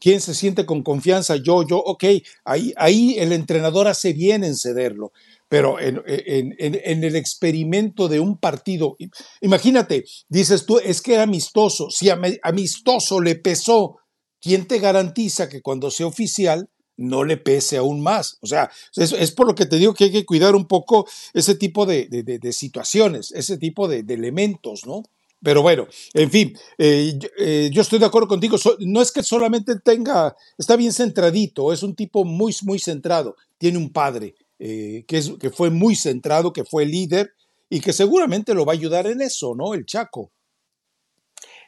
quien 0.00 0.20
se 0.20 0.34
siente 0.34 0.66
con 0.66 0.82
confianza, 0.82 1.36
yo, 1.36 1.64
yo, 1.64 1.78
ok, 1.78 2.04
ahí, 2.44 2.72
ahí 2.76 3.16
el 3.18 3.30
entrenador 3.30 3.86
hace 3.86 4.12
bien 4.12 4.42
en 4.42 4.56
cederlo, 4.56 5.12
pero 5.48 5.78
en, 5.80 6.02
el 6.06 7.16
experimento 7.16 8.08
de 8.08 8.20
un 8.20 8.38
partido, 8.38 8.96
imagínate, 9.40 10.04
dices 10.28 10.66
tú, 10.66 10.78
es 10.78 11.00
que 11.00 11.14
era 11.14 11.22
amistoso, 11.22 11.88
si 11.90 12.08
amistoso 12.42 13.20
le 13.20 13.36
pesó, 13.36 13.96
¿quién 14.40 14.66
te 14.66 14.78
garantiza 14.78 15.48
que 15.48 15.62
cuando 15.62 15.90
sea 15.90 16.06
oficial 16.06 16.68
no 16.96 17.24
le 17.24 17.36
pese 17.36 17.76
aún 17.76 18.02
más? 18.02 18.38
O 18.40 18.46
sea, 18.46 18.70
es, 18.96 19.32
por 19.32 19.46
lo 19.46 19.54
que 19.54 19.66
te 19.66 19.76
digo 19.76 19.94
que 19.94 20.04
hay 20.04 20.12
que 20.12 20.26
cuidar 20.26 20.56
un 20.56 20.66
poco 20.66 21.06
ese 21.32 21.54
tipo 21.54 21.86
de, 21.86 22.40
situaciones, 22.52 23.30
ese 23.32 23.56
tipo 23.56 23.86
de 23.86 24.04
elementos, 24.12 24.84
¿no? 24.86 25.02
Pero 25.42 25.62
bueno, 25.62 25.86
en 26.14 26.30
fin, 26.30 26.58
eh, 26.78 27.16
eh, 27.38 27.70
yo 27.72 27.82
estoy 27.82 27.98
de 27.98 28.06
acuerdo 28.06 28.26
contigo. 28.26 28.56
no 28.80 29.02
es 29.02 29.12
que 29.12 29.22
solamente 29.22 29.78
tenga, 29.78 30.34
está 30.58 30.76
bien 30.76 30.92
centradito, 30.92 31.72
es 31.72 31.82
un 31.82 31.94
tipo 31.94 32.24
muy, 32.24 32.52
muy 32.62 32.78
centrado. 32.78 33.36
Tiene 33.58 33.78
un 33.78 33.92
padre 33.92 34.34
eh, 34.58 35.04
que, 35.06 35.18
es, 35.18 35.32
que 35.40 35.50
fue 35.50 35.70
muy 35.70 35.96
centrado, 35.96 36.52
que 36.52 36.64
fue 36.64 36.86
líder 36.86 37.32
y 37.68 37.80
que 37.80 37.92
seguramente 37.92 38.54
lo 38.54 38.64
va 38.64 38.72
a 38.72 38.76
ayudar 38.76 39.06
en 39.06 39.20
eso, 39.20 39.54
¿no? 39.54 39.74
El 39.74 39.86
Chaco. 39.86 40.32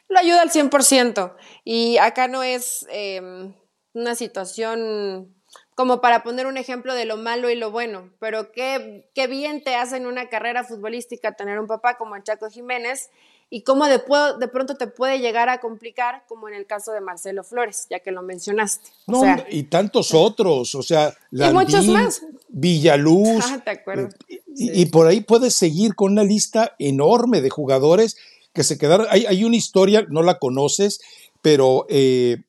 Lo 0.07 0.19
ayuda 0.19 0.41
al 0.41 0.49
100%. 0.49 1.35
Y 1.63 1.97
acá 1.97 2.27
no 2.27 2.41
es 2.41 2.87
em, 2.89 3.53
una 3.93 4.15
situación 4.15 5.35
como 5.75 6.01
para 6.01 6.23
poner 6.23 6.45
un 6.45 6.57
ejemplo 6.57 6.93
de 6.93 7.05
lo 7.05 7.17
malo 7.17 7.49
y 7.49 7.55
lo 7.55 7.71
bueno, 7.71 8.11
pero 8.19 8.51
qué, 8.51 9.09
qué 9.15 9.27
bien 9.27 9.63
te 9.63 9.75
hace 9.75 9.97
en 9.97 10.07
una 10.07 10.29
carrera 10.29 10.63
futbolística 10.63 11.35
tener 11.35 11.59
un 11.59 11.67
papá 11.67 11.97
como 11.97 12.15
el 12.15 12.23
Chaco 12.23 12.49
Jiménez 12.49 13.09
y 13.49 13.63
cómo 13.63 13.85
de, 13.85 14.01
de, 14.39 14.47
pronto 14.47 14.75
te 14.75 14.87
puede 14.87 15.19
llegar 15.19 15.49
a 15.49 15.59
complicar, 15.59 16.23
como 16.27 16.47
en 16.47 16.53
el 16.53 16.67
caso 16.67 16.91
de 16.91 17.01
Marcelo 17.01 17.43
Flores, 17.43 17.87
ya 17.89 17.99
que 17.99 18.11
lo 18.11 18.21
mencionaste. 18.21 18.91
No, 19.07 19.23
y 19.49 19.63
tantos 19.63 20.13
otros, 20.13 20.75
o 20.75 20.83
sea, 20.83 21.15
y 21.31 21.43
muchos 21.51 21.87
más. 21.87 22.21
Villaluz. 22.47 23.43
Ah, 23.43 23.61
te 23.63 23.71
acuerdo. 23.71 24.09
Eh, 24.27 24.41
y, 24.55 24.85
por 24.87 25.07
ahí 25.07 25.21
puedes 25.21 25.55
seguir 25.55 25.95
con 25.95 26.11
una 26.11 26.23
lista 26.23 26.75
enorme 26.77 27.41
de 27.41 27.49
jugadores 27.49 28.17
que 28.53 28.63
se 28.63 28.77
quedaron. 28.77 29.07
Hay, 29.09 29.25
hay 29.25 29.43
una 29.43 29.55
historia, 29.55 30.05
no 30.09 30.21
la 30.21 30.37
conoces, 30.37 31.01
pero 31.41 31.87
eh, 31.89 32.43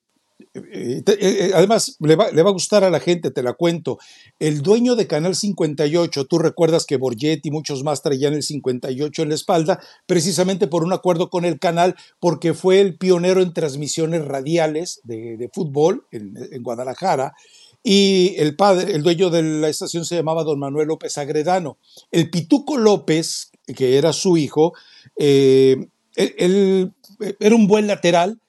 eh, 0.52 1.02
eh, 1.06 1.16
eh, 1.20 1.50
además, 1.54 1.96
le 2.00 2.16
va, 2.16 2.26
a 2.26 2.50
gustar 2.50 2.82
a 2.82 2.90
la 2.90 2.98
gente, 2.98 3.30
te 3.30 3.42
la 3.42 3.52
cuento. 3.52 3.98
El 4.38 4.62
dueño 4.62 4.96
de 4.96 5.06
Canal 5.06 5.36
58, 5.36 6.24
tú 6.26 6.38
recuerdas 6.38 6.86
que 6.86 6.96
Borget 6.96 7.46
y 7.46 7.50
muchos 7.52 7.84
más 7.84 8.02
traían 8.02 8.34
el 8.34 8.42
58 8.42 9.22
en 9.22 9.28
la 9.28 9.34
espalda, 9.36 9.80
precisamente 10.06 10.66
por 10.66 10.82
un 10.82 10.92
acuerdo 10.92 11.30
con 11.30 11.44
el 11.44 11.60
canal, 11.60 11.94
porque 12.18 12.52
fue 12.54 12.80
el 12.80 12.96
pionero 12.96 13.42
en 13.42 13.52
transmisiones 13.52 14.24
radiales 14.24 15.00
de, 15.04 15.48
fútbol 15.52 16.06
en, 16.10 16.62
Guadalajara. 16.62 17.34
Y 17.82 18.34
el 18.36 18.56
padre, 18.56 18.92
el 18.92 19.02
dueño 19.02 19.30
de 19.30 19.42
la 19.42 19.68
estación 19.68 20.04
se 20.04 20.16
llamaba 20.16 20.44
don 20.44 20.58
Manuel 20.58 20.88
López 20.88 21.16
Agredano. 21.16 21.78
El 22.10 22.28
Pituco 22.28 22.76
López, 22.76 23.52
que 23.76 23.96
era 23.96 24.12
su 24.12 24.36
hijo, 24.36 24.74
él, 25.16 25.90
era 27.38 27.54
un 27.54 27.66
buen 27.68 27.86
lateral, 27.86 28.40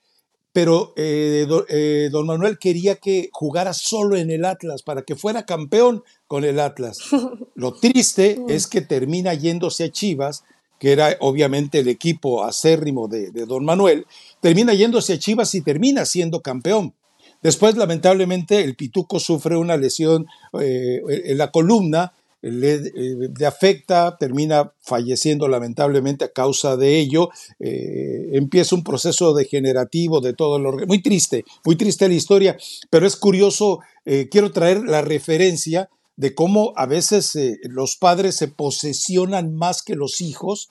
pero 0.52 0.92
eh, 0.96 1.46
eh, 1.68 2.08
don 2.12 2.26
Manuel 2.26 2.58
quería 2.58 2.96
que 2.96 3.30
jugara 3.32 3.72
solo 3.72 4.16
en 4.16 4.30
el 4.30 4.44
Atlas 4.44 4.82
para 4.82 5.02
que 5.02 5.16
fuera 5.16 5.46
campeón 5.46 6.02
con 6.26 6.44
el 6.44 6.60
Atlas. 6.60 6.98
Lo 7.54 7.72
triste 7.72 8.38
es 8.48 8.66
que 8.66 8.82
termina 8.82 9.32
yéndose 9.32 9.84
a 9.84 9.90
Chivas, 9.90 10.44
que 10.78 10.92
era 10.92 11.16
obviamente 11.20 11.78
el 11.78 11.88
equipo 11.88 12.44
acérrimo 12.44 13.08
de, 13.08 13.30
don 13.30 13.64
Manuel, 13.64 14.06
termina 14.40 14.74
yéndose 14.74 15.14
a 15.14 15.18
Chivas 15.18 15.54
y 15.54 15.62
termina 15.62 16.04
siendo 16.04 16.40
campeón. 16.40 16.94
Después, 17.42 17.76
lamentablemente, 17.76 18.62
el 18.62 18.76
Pituco 18.76 19.18
sufre 19.18 19.56
una 19.56 19.76
lesión 19.76 20.26
eh, 20.60 21.00
en 21.06 21.38
la 21.38 21.50
columna 21.50 22.12
le, 22.42 23.46
afecta, 23.46 24.16
termina 24.18 24.72
falleciendo 24.80 25.46
lamentablemente 25.46 26.24
a 26.24 26.32
causa 26.32 26.76
de 26.76 26.98
ello, 26.98 27.30
eh, 27.60 28.30
empieza 28.32 28.74
un 28.74 28.82
proceso 28.82 29.32
degenerativo 29.32 30.20
de 30.20 30.34
todo 30.34 30.58
lo... 30.58 30.72
Muy 30.86 31.00
triste, 31.00 31.44
muy 31.64 31.76
triste 31.76 32.08
la 32.08 32.14
historia, 32.14 32.56
pero 32.90 33.06
es 33.06 33.16
curioso, 33.16 33.80
eh, 34.04 34.28
quiero 34.28 34.50
traer 34.50 34.82
la 34.82 35.02
referencia 35.02 35.88
de 36.16 36.34
cómo 36.34 36.72
a 36.76 36.86
veces 36.86 37.34
eh, 37.36 37.58
los 37.62 37.96
padres 37.96 38.36
se 38.36 38.48
posesionan 38.48 39.54
más 39.54 39.82
que 39.82 39.94
los 39.94 40.20
hijos 40.20 40.70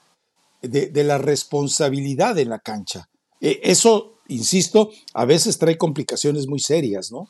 de, 0.61 0.87
de 0.87 1.03
la 1.03 1.17
responsabilidad 1.17 2.37
en 2.37 2.49
la 2.49 2.59
cancha. 2.59 3.09
eso, 3.39 4.17
insisto, 4.27 4.91
a 5.13 5.25
veces 5.25 5.57
trae 5.57 5.77
complicaciones 5.77 6.47
muy 6.47 6.59
serias, 6.59 7.11
¿no? 7.11 7.27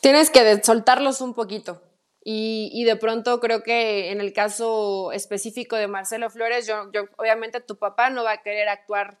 Tienes 0.00 0.30
que 0.30 0.62
soltarlos 0.62 1.20
un 1.20 1.34
poquito. 1.34 1.80
Y, 2.22 2.84
de 2.84 2.96
pronto 2.96 3.40
creo 3.40 3.62
que 3.62 4.10
en 4.10 4.20
el 4.20 4.32
caso 4.32 5.10
específico 5.12 5.76
de 5.76 5.88
Marcelo 5.88 6.28
Flores, 6.28 6.66
yo, 6.66 6.90
obviamente 7.16 7.60
tu 7.60 7.76
papá 7.76 8.10
no 8.10 8.24
va 8.24 8.32
a 8.32 8.42
querer 8.42 8.68
actuar 8.68 9.18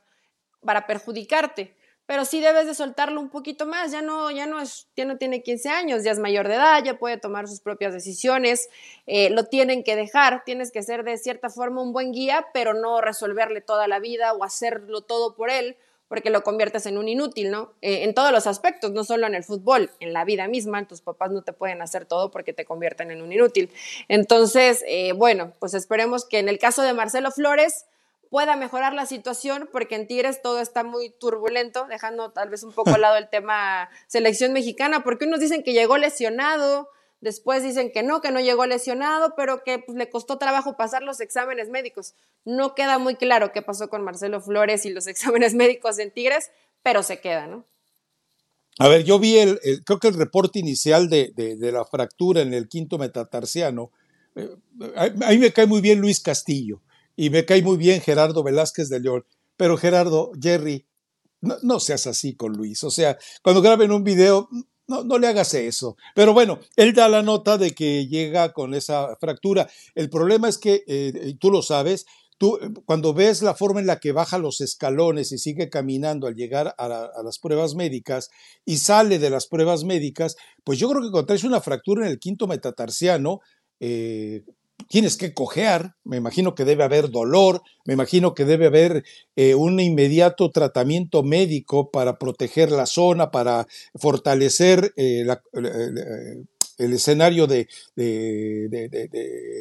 para 0.62 0.86
perjudicarte, 0.86 1.74
pero 2.04 2.26
sí 2.26 2.40
debes 2.40 2.66
de 2.66 2.74
soltarlo 2.74 3.18
un 3.20 3.30
poquito 3.30 3.64
más, 3.64 3.92
ya 3.92 4.02
no, 4.02 4.30
ya 4.30 4.44
no, 4.44 4.60
es, 4.60 4.88
ya 4.96 5.06
no 5.06 5.16
tiene 5.16 5.42
15 5.42 5.68
años, 5.70 6.04
ya 6.04 6.10
es 6.10 6.18
mayor 6.18 6.48
de 6.48 6.56
edad, 6.56 6.84
ya 6.84 6.98
puede 6.98 7.16
tomar 7.16 7.48
sus 7.48 7.60
propias 7.60 7.94
decisiones, 7.94 8.68
eh, 9.06 9.30
lo 9.30 9.44
tienen 9.44 9.82
que 9.82 9.96
dejar, 9.96 10.42
tienes 10.44 10.70
que 10.70 10.82
ser 10.82 11.02
de 11.04 11.16
cierta 11.16 11.48
forma 11.48 11.80
un 11.80 11.92
buen 11.94 12.12
guía, 12.12 12.48
pero 12.52 12.74
no 12.74 13.00
resolverle 13.00 13.62
toda 13.62 13.88
la 13.88 14.00
vida 14.00 14.34
o 14.34 14.44
hacerlo 14.44 15.00
todo 15.00 15.34
por 15.34 15.48
él, 15.48 15.78
porque 16.10 16.30
lo 16.30 16.42
conviertes 16.42 16.86
en 16.86 16.98
un 16.98 17.06
inútil, 17.06 17.52
¿no? 17.52 17.72
Eh, 17.82 18.02
en 18.02 18.14
todos 18.14 18.32
los 18.32 18.48
aspectos, 18.48 18.90
no 18.90 19.04
solo 19.04 19.28
en 19.28 19.36
el 19.36 19.44
fútbol, 19.44 19.92
en 20.00 20.12
la 20.12 20.24
vida 20.24 20.48
misma, 20.48 20.84
tus 20.88 21.02
papás 21.02 21.30
no 21.30 21.42
te 21.42 21.52
pueden 21.52 21.82
hacer 21.82 22.04
todo 22.04 22.32
porque 22.32 22.52
te 22.52 22.64
convierten 22.64 23.12
en 23.12 23.22
un 23.22 23.32
inútil. 23.32 23.70
Entonces, 24.08 24.82
eh, 24.88 25.12
bueno, 25.12 25.52
pues 25.60 25.72
esperemos 25.72 26.24
que 26.24 26.40
en 26.40 26.48
el 26.48 26.58
caso 26.58 26.82
de 26.82 26.94
Marcelo 26.94 27.30
Flores 27.30 27.86
pueda 28.28 28.56
mejorar 28.56 28.92
la 28.92 29.06
situación, 29.06 29.68
porque 29.70 29.94
en 29.94 30.08
Tigres 30.08 30.42
todo 30.42 30.58
está 30.58 30.82
muy 30.82 31.10
turbulento, 31.10 31.86
dejando 31.88 32.32
tal 32.32 32.48
vez 32.48 32.64
un 32.64 32.72
poco 32.72 32.90
al 32.90 33.02
lado 33.02 33.16
el 33.16 33.28
tema 33.28 33.88
selección 34.08 34.52
mexicana, 34.52 35.04
porque 35.04 35.26
unos 35.26 35.38
dicen 35.38 35.62
que 35.62 35.74
llegó 35.74 35.96
lesionado, 35.96 36.88
Después 37.20 37.62
dicen 37.62 37.92
que 37.92 38.02
no, 38.02 38.22
que 38.22 38.30
no 38.30 38.40
llegó 38.40 38.64
lesionado, 38.64 39.34
pero 39.36 39.62
que 39.62 39.78
pues, 39.78 39.96
le 39.96 40.08
costó 40.08 40.38
trabajo 40.38 40.76
pasar 40.76 41.02
los 41.02 41.20
exámenes 41.20 41.68
médicos. 41.68 42.14
No 42.46 42.74
queda 42.74 42.98
muy 42.98 43.16
claro 43.16 43.52
qué 43.52 43.60
pasó 43.60 43.90
con 43.90 44.02
Marcelo 44.02 44.40
Flores 44.40 44.86
y 44.86 44.90
los 44.90 45.06
exámenes 45.06 45.54
médicos 45.54 45.98
en 45.98 46.10
Tigres, 46.10 46.50
pero 46.82 47.02
se 47.02 47.20
queda, 47.20 47.46
¿no? 47.46 47.64
A 48.78 48.88
ver, 48.88 49.04
yo 49.04 49.18
vi 49.18 49.36
el, 49.36 49.60
creo 49.84 49.98
que 49.98 50.08
el 50.08 50.14
reporte 50.14 50.58
inicial 50.58 51.10
de, 51.10 51.32
la 51.60 51.84
fractura 51.84 52.40
en 52.40 52.54
el 52.54 52.68
quinto 52.68 52.96
metatarsiano. 52.96 53.90
Eh, 54.34 54.48
a, 54.96 55.10
mí 55.30 55.38
me 55.38 55.52
cae 55.52 55.66
muy 55.66 55.82
bien 55.82 56.00
Luis 56.00 56.20
Castillo 56.20 56.80
y 57.14 57.28
me 57.28 57.44
cae 57.44 57.60
muy 57.60 57.76
bien 57.76 58.00
Gerardo 58.00 58.42
Velázquez 58.42 58.88
de 58.88 59.00
León. 59.00 59.26
Pero 59.58 59.76
Gerardo, 59.76 60.32
Jerry, 60.40 60.86
no, 61.42 61.56
no 61.60 61.80
seas 61.80 62.06
así 62.06 62.34
con 62.34 62.54
Luis. 62.54 62.82
O 62.82 62.90
sea, 62.90 63.18
cuando 63.42 63.60
graben 63.60 63.92
un 63.92 64.04
video, 64.04 64.48
no, 64.90 65.04
no 65.04 65.18
le 65.18 65.28
hagas 65.28 65.54
eso. 65.54 65.96
Pero 66.14 66.34
bueno, 66.34 66.58
él 66.74 66.92
da 66.92 67.08
la 67.08 67.22
nota 67.22 67.56
de 67.56 67.70
que 67.70 68.08
llega 68.08 68.52
con 68.52 68.74
esa 68.74 69.16
fractura. 69.20 69.70
El 69.94 70.10
problema 70.10 70.48
es 70.48 70.58
que, 70.58 70.82
eh, 70.88 71.36
tú 71.38 71.52
lo 71.52 71.62
sabes, 71.62 72.06
tú 72.38 72.58
cuando 72.84 73.14
ves 73.14 73.40
la 73.42 73.54
forma 73.54 73.78
en 73.80 73.86
la 73.86 74.00
que 74.00 74.10
baja 74.10 74.38
los 74.38 74.60
escalones 74.60 75.30
y 75.30 75.38
sigue 75.38 75.70
caminando 75.70 76.26
al 76.26 76.34
llegar 76.34 76.74
a, 76.76 77.22
las 77.22 77.38
pruebas 77.38 77.76
médicas 77.76 78.30
y 78.64 78.78
sale 78.78 79.20
de 79.20 79.30
las 79.30 79.46
pruebas 79.46 79.84
médicas, 79.84 80.36
pues 80.64 80.78
yo 80.78 80.88
creo 80.90 81.02
que 81.02 81.10
cuando 81.10 81.34
una 81.44 81.60
fractura 81.60 82.04
en 82.04 82.10
el 82.10 82.18
quinto 82.18 82.48
metatarsiano, 82.48 83.40
eh, 83.78 84.42
tienes 84.88 85.16
que 85.16 85.34
cojear, 85.34 85.94
me 86.04 86.16
imagino 86.16 86.54
que 86.54 86.64
debe 86.64 86.84
haber 86.84 87.10
dolor, 87.10 87.62
me 87.84 87.94
imagino 87.94 88.34
que 88.34 88.44
debe 88.44 88.66
haber 88.66 89.04
eh, 89.36 89.54
un 89.54 89.80
inmediato 89.80 90.50
tratamiento 90.50 91.22
médico 91.22 91.90
para 91.90 92.18
proteger 92.18 92.70
la 92.70 92.86
zona, 92.86 93.30
para 93.30 93.66
fortalecer 93.94 94.92
eh, 94.96 95.26
eh, 95.26 96.44
el 96.78 96.92
escenario 96.92 97.46
de, 97.46 97.68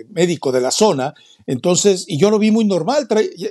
médico 0.10 0.52
de 0.52 0.62
la 0.62 0.72
zona. 0.72 1.14
Entonces, 1.48 2.06
y 2.08 2.18
yo 2.18 2.30
lo 2.30 2.40
vi 2.40 2.52
muy 2.52 2.66
normal, 2.66 3.08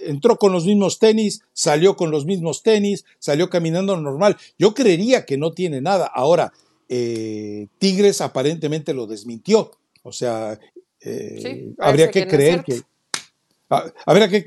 entró 0.07 0.37
con 0.37 0.53
los 0.53 0.65
mismos 0.65 0.99
tenis, 0.99 1.43
salió 1.53 1.97
con 1.97 2.11
los 2.11 2.25
mismos 2.25 2.63
tenis, 2.63 3.05
salió 3.19 3.51
caminando 3.51 3.97
normal. 3.97 4.37
Yo 4.59 4.75
creería 4.75 5.27
que 5.27 5.37
no 5.37 5.53
tiene 5.53 5.81
nada. 5.81 6.07
Ahora, 6.07 6.53
Tigres 6.89 8.23
aparentemente 8.23 8.95
lo 8.95 9.07
desmintió. 9.07 9.73
O 10.03 10.13
sea, 10.13 10.59
eh, 11.01 11.75
habría 11.79 12.11
que, 12.11 12.27
creer 12.27 12.65
que... 12.65 12.83
habría 14.07 14.29
que, 14.29 14.45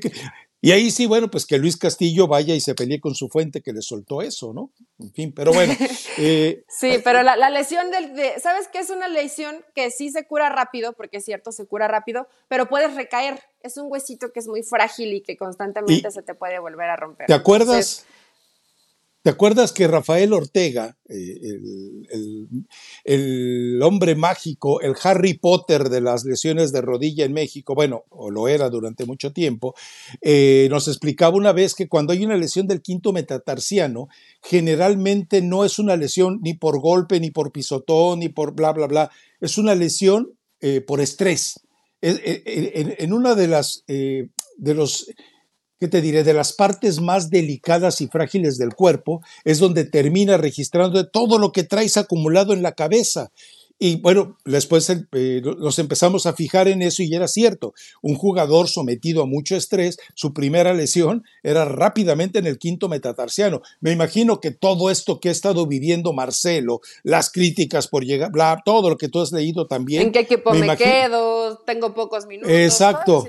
y 0.64 0.70
ahí 0.70 0.92
sí, 0.92 1.06
bueno, 1.06 1.28
pues 1.28 1.44
que 1.44 1.58
Luis 1.58 1.76
Castillo 1.76 2.28
vaya 2.28 2.54
y 2.54 2.60
se 2.60 2.76
pelee 2.76 3.00
con 3.00 3.16
su 3.16 3.28
fuente 3.28 3.62
que 3.62 3.72
le 3.72 3.82
soltó 3.82 4.22
eso, 4.22 4.52
¿no? 4.54 4.70
En 5.00 5.12
fin, 5.12 5.32
pero 5.34 5.52
bueno. 5.52 5.74
Eh, 6.18 6.62
sí, 6.68 6.98
pero 7.02 7.22
la, 7.22 7.50
lesión 7.50 7.90
del, 7.90 8.14
de, 8.14 8.38
¿sabes 8.38 8.68
qué 8.68 8.78
es 8.80 8.90
una 8.90 9.08
lesión 9.08 9.64
que 9.74 9.90
sí 9.90 10.10
se 10.10 10.26
cura 10.26 10.50
rápido, 10.50 10.92
porque 10.92 11.16
es 11.16 11.24
cierto, 11.24 11.50
se 11.52 11.66
cura 11.66 11.88
rápido, 11.88 12.28
pero 12.48 12.68
puedes 12.68 12.94
recaer. 12.94 13.40
Es 13.62 13.78
un 13.78 13.90
huesito 13.90 14.30
que 14.30 14.40
es 14.40 14.46
muy 14.46 14.62
frágil 14.62 15.14
y 15.14 15.22
que 15.22 15.36
constantemente 15.38 16.10
se 16.10 16.22
te 16.22 16.34
puede 16.34 16.58
volver 16.58 16.90
a 16.90 16.96
romper. 16.96 17.26
¿Te 17.26 17.34
acuerdas? 17.34 18.04
¿Te 19.22 19.30
acuerdas 19.30 19.70
que 19.70 19.86
Rafael 19.86 20.32
Ortega, 20.32 20.96
eh, 21.08 21.38
el, 23.04 23.80
hombre 23.80 24.16
mágico, 24.16 24.80
el 24.80 24.94
Harry 25.00 25.34
Potter 25.34 25.90
de 25.90 26.00
las 26.00 26.24
lesiones 26.24 26.72
de 26.72 26.80
rodilla 26.80 27.24
en 27.24 27.32
México, 27.32 27.76
bueno, 27.76 28.02
o 28.08 28.32
lo 28.32 28.48
era 28.48 28.68
durante 28.68 29.06
mucho 29.06 29.32
tiempo, 29.32 29.76
eh, 30.22 30.66
nos 30.70 30.88
explicaba 30.88 31.36
una 31.36 31.52
vez 31.52 31.76
que 31.76 31.88
cuando 31.88 32.12
hay 32.12 32.24
una 32.24 32.36
lesión 32.36 32.66
del 32.66 32.82
quinto 32.82 33.12
metatarsiano, 33.12 34.08
generalmente 34.42 35.40
no 35.40 35.64
es 35.64 35.78
una 35.78 35.94
lesión 35.94 36.40
ni 36.42 36.54
por 36.54 36.80
golpe, 36.80 37.20
ni 37.20 37.30
por 37.30 37.52
pisotón, 37.52 38.18
ni 38.18 38.28
por 38.28 38.56
bla, 38.56 38.72
bla, 38.72 38.88
bla, 38.88 39.10
es 39.40 39.56
una 39.56 39.76
lesión 39.76 40.36
eh, 40.60 40.80
por 40.80 41.00
estrés. 41.00 41.60
En, 42.00 42.18
en, 42.98 43.12
una 43.12 43.36
de 43.36 43.46
las 43.46 43.84
de 43.86 44.74
los 44.74 45.06
¿qué 45.82 45.88
te 45.88 46.00
diré? 46.00 46.22
De 46.22 46.32
las 46.32 46.52
partes 46.52 47.00
más 47.00 47.28
delicadas 47.28 48.00
y 48.00 48.06
frágiles 48.06 48.56
del 48.56 48.72
cuerpo, 48.72 49.20
es 49.42 49.58
donde 49.58 49.84
termina 49.84 50.36
registrando 50.36 51.08
todo 51.08 51.40
lo 51.40 51.50
que 51.50 51.64
traes 51.64 51.96
acumulado 51.96 52.52
en 52.52 52.62
la 52.62 52.70
cabeza. 52.70 53.32
Y 53.80 53.96
bueno, 53.96 54.38
después 54.44 54.88
eh, 54.90 55.42
nos 55.58 55.80
empezamos 55.80 56.26
a 56.26 56.34
fijar 56.34 56.68
en 56.68 56.82
eso 56.82 57.02
y 57.02 57.12
era 57.12 57.26
cierto. 57.26 57.74
Un 58.00 58.14
jugador 58.14 58.68
sometido 58.68 59.24
a 59.24 59.26
mucho 59.26 59.56
estrés, 59.56 59.98
su 60.14 60.32
primera 60.32 60.72
lesión 60.72 61.24
era 61.42 61.64
rápidamente 61.64 62.38
en 62.38 62.46
el 62.46 62.58
quinto 62.58 62.88
metatarsiano. 62.88 63.60
Me 63.80 63.90
imagino 63.90 64.38
que 64.38 64.52
todo 64.52 64.88
esto 64.88 65.18
que 65.18 65.30
ha 65.30 65.32
estado 65.32 65.66
viviendo 65.66 66.12
Marcelo, 66.12 66.80
las 67.02 67.28
críticas 67.28 67.88
por 67.88 68.04
llegar, 68.04 68.30
bla, 68.30 68.62
todo 68.64 68.88
lo 68.88 68.96
que 68.96 69.08
tú 69.08 69.20
has 69.20 69.32
leído 69.32 69.66
también. 69.66 70.02
¿En 70.02 70.12
qué 70.12 70.20
equipo 70.20 70.54
me, 70.54 70.76
quedo? 70.76 71.56
Tengo 71.66 71.92
pocos 71.92 72.26
minutos. 72.26 72.52
Exacto. 72.52 73.24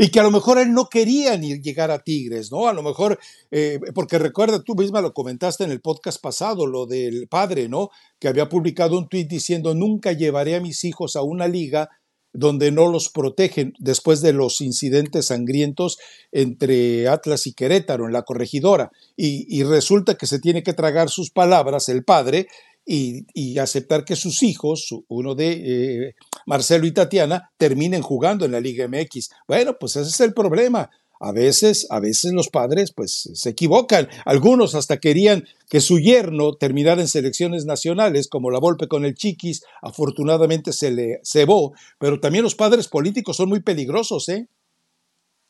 Y 0.00 0.10
que 0.10 0.20
a 0.20 0.22
lo 0.22 0.30
mejor 0.30 0.58
él 0.58 0.72
no 0.72 0.88
quería 0.88 1.36
ni 1.36 1.60
llegar 1.60 1.90
a 1.90 1.98
Tigres, 1.98 2.52
¿no? 2.52 2.68
A 2.68 2.72
lo 2.72 2.84
mejor, 2.84 3.18
eh, 3.50 3.80
porque 3.94 4.18
recuerda, 4.18 4.62
tú 4.62 4.76
misma 4.76 5.00
lo 5.00 5.12
comentaste 5.12 5.64
en 5.64 5.72
el 5.72 5.80
podcast 5.80 6.22
pasado, 6.22 6.66
lo 6.66 6.86
del 6.86 7.26
padre, 7.26 7.68
¿no? 7.68 7.90
Que 8.20 8.28
había 8.28 8.48
publicado 8.48 8.96
un 8.96 9.08
tuit 9.08 9.28
diciendo, 9.28 9.74
nunca 9.74 10.12
llevaré 10.12 10.54
a 10.54 10.60
mis 10.60 10.84
hijos 10.84 11.16
a 11.16 11.22
una 11.22 11.48
liga 11.48 11.90
donde 12.32 12.70
no 12.70 12.88
los 12.88 13.08
protegen 13.08 13.72
después 13.78 14.20
de 14.20 14.32
los 14.32 14.60
incidentes 14.60 15.26
sangrientos 15.26 15.98
entre 16.30 17.08
Atlas 17.08 17.46
y 17.46 17.52
Querétaro 17.52 18.06
en 18.06 18.12
la 18.12 18.22
corregidora. 18.22 18.92
Y, 19.16 19.62
resulta 19.64 20.16
que 20.16 20.26
se 20.26 20.38
tiene 20.38 20.62
que 20.62 20.74
tragar 20.74 21.10
sus 21.10 21.30
palabras 21.30 21.88
el 21.88 22.04
padre 22.04 22.46
y, 22.86 23.58
aceptar 23.58 24.04
que 24.04 24.16
sus 24.16 24.42
hijos, 24.42 24.88
uno 25.08 25.34
de 25.34 26.06
eh, 26.08 26.14
Marcelo 26.48 26.86
y 26.86 26.92
Tatiana, 26.92 27.52
terminen 27.58 28.00
jugando 28.00 28.46
en 28.46 28.52
la 28.52 28.60
Liga 28.60 28.88
MX. 28.88 29.28
Bueno, 29.46 29.78
pues 29.78 29.96
ese 29.96 30.08
es 30.08 30.20
el 30.20 30.32
problema. 30.32 30.90
A 31.20 31.30
veces, 31.30 31.86
a 31.90 32.00
veces 32.00 32.32
los 32.32 32.48
padres 32.48 32.90
pues 32.92 33.28
se 33.34 33.50
equivocan. 33.50 34.08
Algunos 34.24 34.74
hasta 34.74 34.96
querían 34.96 35.44
que 35.68 35.82
su 35.82 35.98
yerno 35.98 36.54
terminara 36.54 37.02
en 37.02 37.08
selecciones 37.08 37.66
nacionales, 37.66 38.28
como 38.28 38.50
la 38.50 38.60
Volpe 38.60 38.88
con 38.88 39.04
el 39.04 39.14
Chiquis, 39.14 39.62
afortunadamente 39.82 40.72
se 40.72 40.90
le 40.90 41.20
cebó, 41.22 41.74
pero 41.98 42.18
también 42.18 42.44
los 42.44 42.54
padres 42.54 42.88
políticos 42.88 43.36
son 43.36 43.50
muy 43.50 43.60
peligrosos, 43.60 44.30
¿eh? 44.30 44.48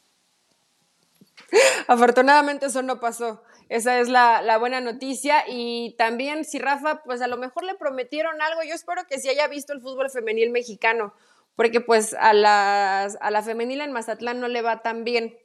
Afortunadamente 1.87 2.67
eso 2.67 2.83
no 2.83 2.99
pasó. 2.99 3.41
Esa 3.69 3.99
es 3.99 4.09
la, 4.09 4.57
buena 4.57 4.81
noticia. 4.81 5.43
Y 5.47 5.95
también, 5.97 6.45
si 6.45 6.59
Rafa, 6.59 7.01
pues 7.03 7.21
a 7.21 7.27
lo 7.27 7.37
mejor 7.37 7.63
le 7.63 7.75
prometieron 7.75 8.41
algo, 8.41 8.61
yo 8.63 8.75
espero 8.75 9.03
que 9.07 9.19
si 9.19 9.29
haya 9.29 9.47
visto 9.47 9.73
el 9.73 9.81
fútbol 9.81 10.09
femenil 10.09 10.51
mexicano, 10.51 11.13
porque 11.55 11.81
pues 11.81 12.13
a, 12.19 12.33
las, 12.33 13.17
a 13.21 13.31
la 13.31 13.41
femenil 13.41 13.81
en 13.81 13.91
Mazatlán 13.91 14.39
no 14.39 14.47
le 14.47 14.61
va 14.61 14.81
tan 14.81 15.03
bien. 15.03 15.37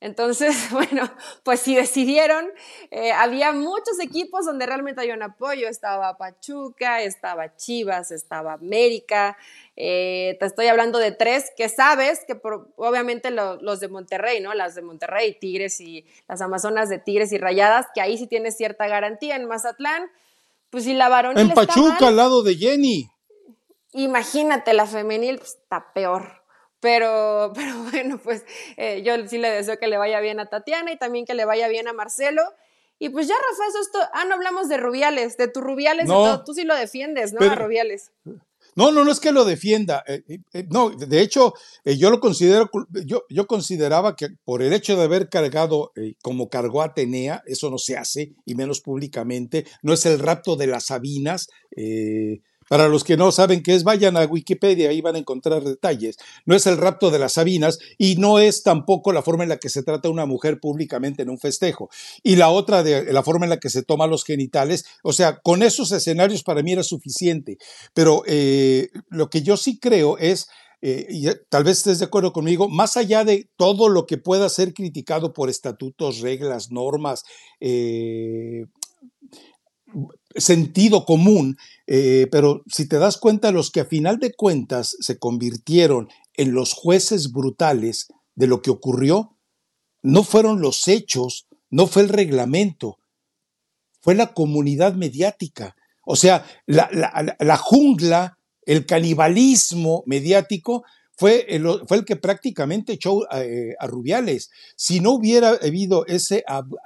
Entonces, 0.00 0.54
bueno, 0.70 1.10
pues 1.42 1.60
si 1.60 1.74
decidieron, 1.74 2.46
eh, 2.90 3.12
había 3.12 3.52
muchos 3.52 3.98
equipos 4.00 4.44
donde 4.44 4.66
realmente 4.66 5.00
hay 5.00 5.10
un 5.10 5.22
apoyo. 5.22 5.68
Estaba 5.68 6.16
Pachuca, 6.16 7.02
estaba 7.02 7.56
Chivas, 7.56 8.10
estaba 8.10 8.54
América. 8.54 9.36
Eh, 9.76 10.36
te 10.38 10.46
estoy 10.46 10.66
hablando 10.66 10.98
de 10.98 11.12
tres 11.12 11.50
que 11.56 11.68
sabes 11.68 12.20
que 12.26 12.38
obviamente 12.76 13.30
los 13.30 13.80
de 13.80 13.88
Monterrey, 13.88 14.40
¿no? 14.40 14.54
Las 14.54 14.74
de 14.74 14.82
Monterrey, 14.82 15.38
Tigres 15.38 15.80
y 15.80 16.06
las 16.28 16.40
Amazonas 16.40 16.88
de 16.88 16.98
Tigres 16.98 17.32
y 17.32 17.38
Rayadas, 17.38 17.86
que 17.94 18.00
ahí 18.00 18.18
sí 18.18 18.26
tienes 18.26 18.56
cierta 18.56 18.86
garantía. 18.88 19.36
En 19.36 19.46
Mazatlán, 19.46 20.10
pues 20.70 20.84
si 20.84 20.94
la 20.94 21.08
varonil. 21.08 21.40
En 21.40 21.54
Pachuca, 21.54 22.08
al 22.08 22.16
lado 22.16 22.42
de 22.42 22.56
Jenny. 22.56 23.10
Imagínate, 23.92 24.74
la 24.74 24.86
femenil 24.86 25.38
pues, 25.38 25.52
está 25.54 25.92
peor. 25.94 26.45
Pero, 26.86 27.50
pero 27.52 27.74
bueno, 27.90 28.20
pues 28.22 28.44
eh, 28.76 29.02
yo 29.02 29.14
sí 29.26 29.38
le 29.38 29.50
deseo 29.50 29.76
que 29.76 29.88
le 29.88 29.98
vaya 29.98 30.20
bien 30.20 30.38
a 30.38 30.46
Tatiana 30.46 30.92
y 30.92 30.96
también 30.96 31.26
que 31.26 31.34
le 31.34 31.44
vaya 31.44 31.66
bien 31.66 31.88
a 31.88 31.92
Marcelo. 31.92 32.42
Y 33.00 33.08
pues 33.08 33.26
ya, 33.26 33.34
Rafa, 33.34 33.68
eso 33.68 33.80
es 33.80 33.90
todo. 33.90 34.04
Ah, 34.12 34.24
no 34.24 34.34
hablamos 34.34 34.68
de 34.68 34.76
Rubiales, 34.76 35.36
de 35.36 35.48
tus 35.48 35.64
Rubiales 35.64 36.06
todo. 36.06 36.44
Tú 36.44 36.54
sí 36.54 36.62
lo 36.62 36.76
defiendes, 36.76 37.32
¿no? 37.32 37.44
a 37.44 37.56
Rubiales. 37.56 38.12
No, 38.76 38.92
no, 38.92 39.04
no 39.04 39.10
es 39.10 39.18
que 39.18 39.32
lo 39.32 39.44
defienda. 39.44 40.04
Eh, 40.06 40.22
eh, 40.52 40.66
no, 40.70 40.90
de 40.90 41.20
hecho, 41.20 41.54
yo 41.84 42.08
lo 42.10 42.20
considero, 42.20 42.70
yo, 43.04 43.24
yo 43.30 43.48
consideraba 43.48 44.14
que 44.14 44.28
por 44.44 44.62
el 44.62 44.72
hecho 44.72 44.96
de 44.96 45.02
haber 45.02 45.28
cargado 45.28 45.92
como 46.22 46.48
cargó 46.48 46.82
Atenea, 46.82 47.42
eso 47.46 47.68
no 47.68 47.78
se 47.78 47.96
hace, 47.96 48.34
y 48.44 48.54
menos 48.54 48.80
públicamente, 48.80 49.66
no 49.82 49.92
es 49.92 50.06
el 50.06 50.20
rapto 50.20 50.54
de 50.54 50.68
las 50.68 50.86
Sabinas. 50.86 51.48
Para 52.68 52.88
los 52.88 53.04
que 53.04 53.16
no 53.16 53.30
saben 53.30 53.62
qué 53.62 53.74
es, 53.74 53.84
vayan 53.84 54.16
a 54.16 54.24
Wikipedia, 54.24 54.90
ahí 54.90 55.00
van 55.00 55.16
a 55.16 55.18
encontrar 55.18 55.62
detalles. 55.62 56.16
No 56.44 56.56
es 56.56 56.66
el 56.66 56.76
rapto 56.76 57.10
de 57.10 57.18
las 57.18 57.34
Sabinas 57.34 57.78
y 57.98 58.16
no 58.16 58.38
es 58.38 58.62
tampoco 58.62 59.12
la 59.12 59.22
forma 59.22 59.44
en 59.44 59.50
la 59.50 59.58
que 59.58 59.68
se 59.68 59.82
trata 59.82 60.08
una 60.08 60.26
mujer 60.26 60.58
públicamente 60.60 61.22
en 61.22 61.30
un 61.30 61.38
festejo. 61.38 61.90
Y 62.22 62.36
la 62.36 62.50
otra 62.50 62.82
de 62.82 63.12
la 63.12 63.22
forma 63.22 63.46
en 63.46 63.50
la 63.50 63.60
que 63.60 63.70
se 63.70 63.82
toma 63.82 64.06
los 64.06 64.24
genitales, 64.24 64.84
o 65.02 65.12
sea, 65.12 65.38
con 65.40 65.62
esos 65.62 65.92
escenarios 65.92 66.42
para 66.42 66.62
mí 66.62 66.72
era 66.72 66.82
suficiente. 66.82 67.58
Pero 67.94 68.22
eh, 68.26 68.88
lo 69.08 69.30
que 69.30 69.42
yo 69.42 69.56
sí 69.56 69.78
creo 69.78 70.18
es 70.18 70.48
eh, 70.82 71.06
y 71.08 71.28
eh, 71.28 71.40
tal 71.48 71.64
vez 71.64 71.78
estés 71.78 72.00
de 72.00 72.04
acuerdo 72.04 72.32
conmigo, 72.32 72.68
más 72.68 72.96
allá 72.96 73.24
de 73.24 73.48
todo 73.56 73.88
lo 73.88 74.06
que 74.06 74.18
pueda 74.18 74.48
ser 74.48 74.74
criticado 74.74 75.32
por 75.32 75.48
estatutos, 75.48 76.20
reglas, 76.20 76.70
normas, 76.70 77.24
sentido 80.34 81.04
común, 81.04 81.56
eh, 81.86 82.26
pero 82.30 82.62
si 82.66 82.88
te 82.88 82.98
das 82.98 83.16
cuenta, 83.16 83.52
los 83.52 83.70
que 83.70 83.80
a 83.80 83.84
final 83.84 84.18
de 84.18 84.34
cuentas 84.34 84.96
se 85.00 85.18
convirtieron 85.18 86.08
en 86.34 86.52
los 86.52 86.72
jueces 86.72 87.32
brutales 87.32 88.08
de 88.34 88.46
lo 88.46 88.62
que 88.62 88.70
ocurrió, 88.70 89.36
no 90.02 90.22
fueron 90.22 90.60
los 90.60 90.86
hechos, 90.88 91.46
no 91.70 91.86
fue 91.86 92.02
el 92.02 92.08
reglamento, 92.10 92.98
fue 94.00 94.14
la 94.14 94.34
comunidad 94.34 94.94
mediática. 94.94 95.74
O 96.04 96.14
sea, 96.14 96.46
la, 96.66 97.56
jungla, 97.56 98.38
el 98.62 98.86
canibalismo 98.86 100.04
mediático 100.06 100.84
fue 101.16 101.46
el, 101.48 101.66
fue 101.88 101.96
el 101.96 102.04
que 102.04 102.14
prácticamente 102.14 102.92
echó 102.92 103.28
eh, 103.32 103.74
a 103.80 103.86
Rubiales. 103.88 104.50
Si 104.76 105.00
no 105.00 105.12
hubiera 105.12 105.48
habido 105.48 106.06
ese, 106.06 106.44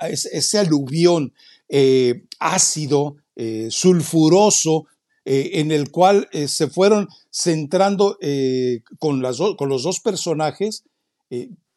ese 0.08 0.58
aluvión 0.58 1.34
eh, 1.70 2.24
ácido, 2.38 3.16
eh, 3.36 3.68
sulfuroso, 3.70 4.86
en 5.22 5.70
el 5.70 5.92
cual 5.92 6.28
se 6.32 6.66
fueron 6.66 7.06
centrando 7.30 8.18
con, 8.98 9.20
los 9.20 9.38
dos 9.38 10.00
personajes, 10.00 10.82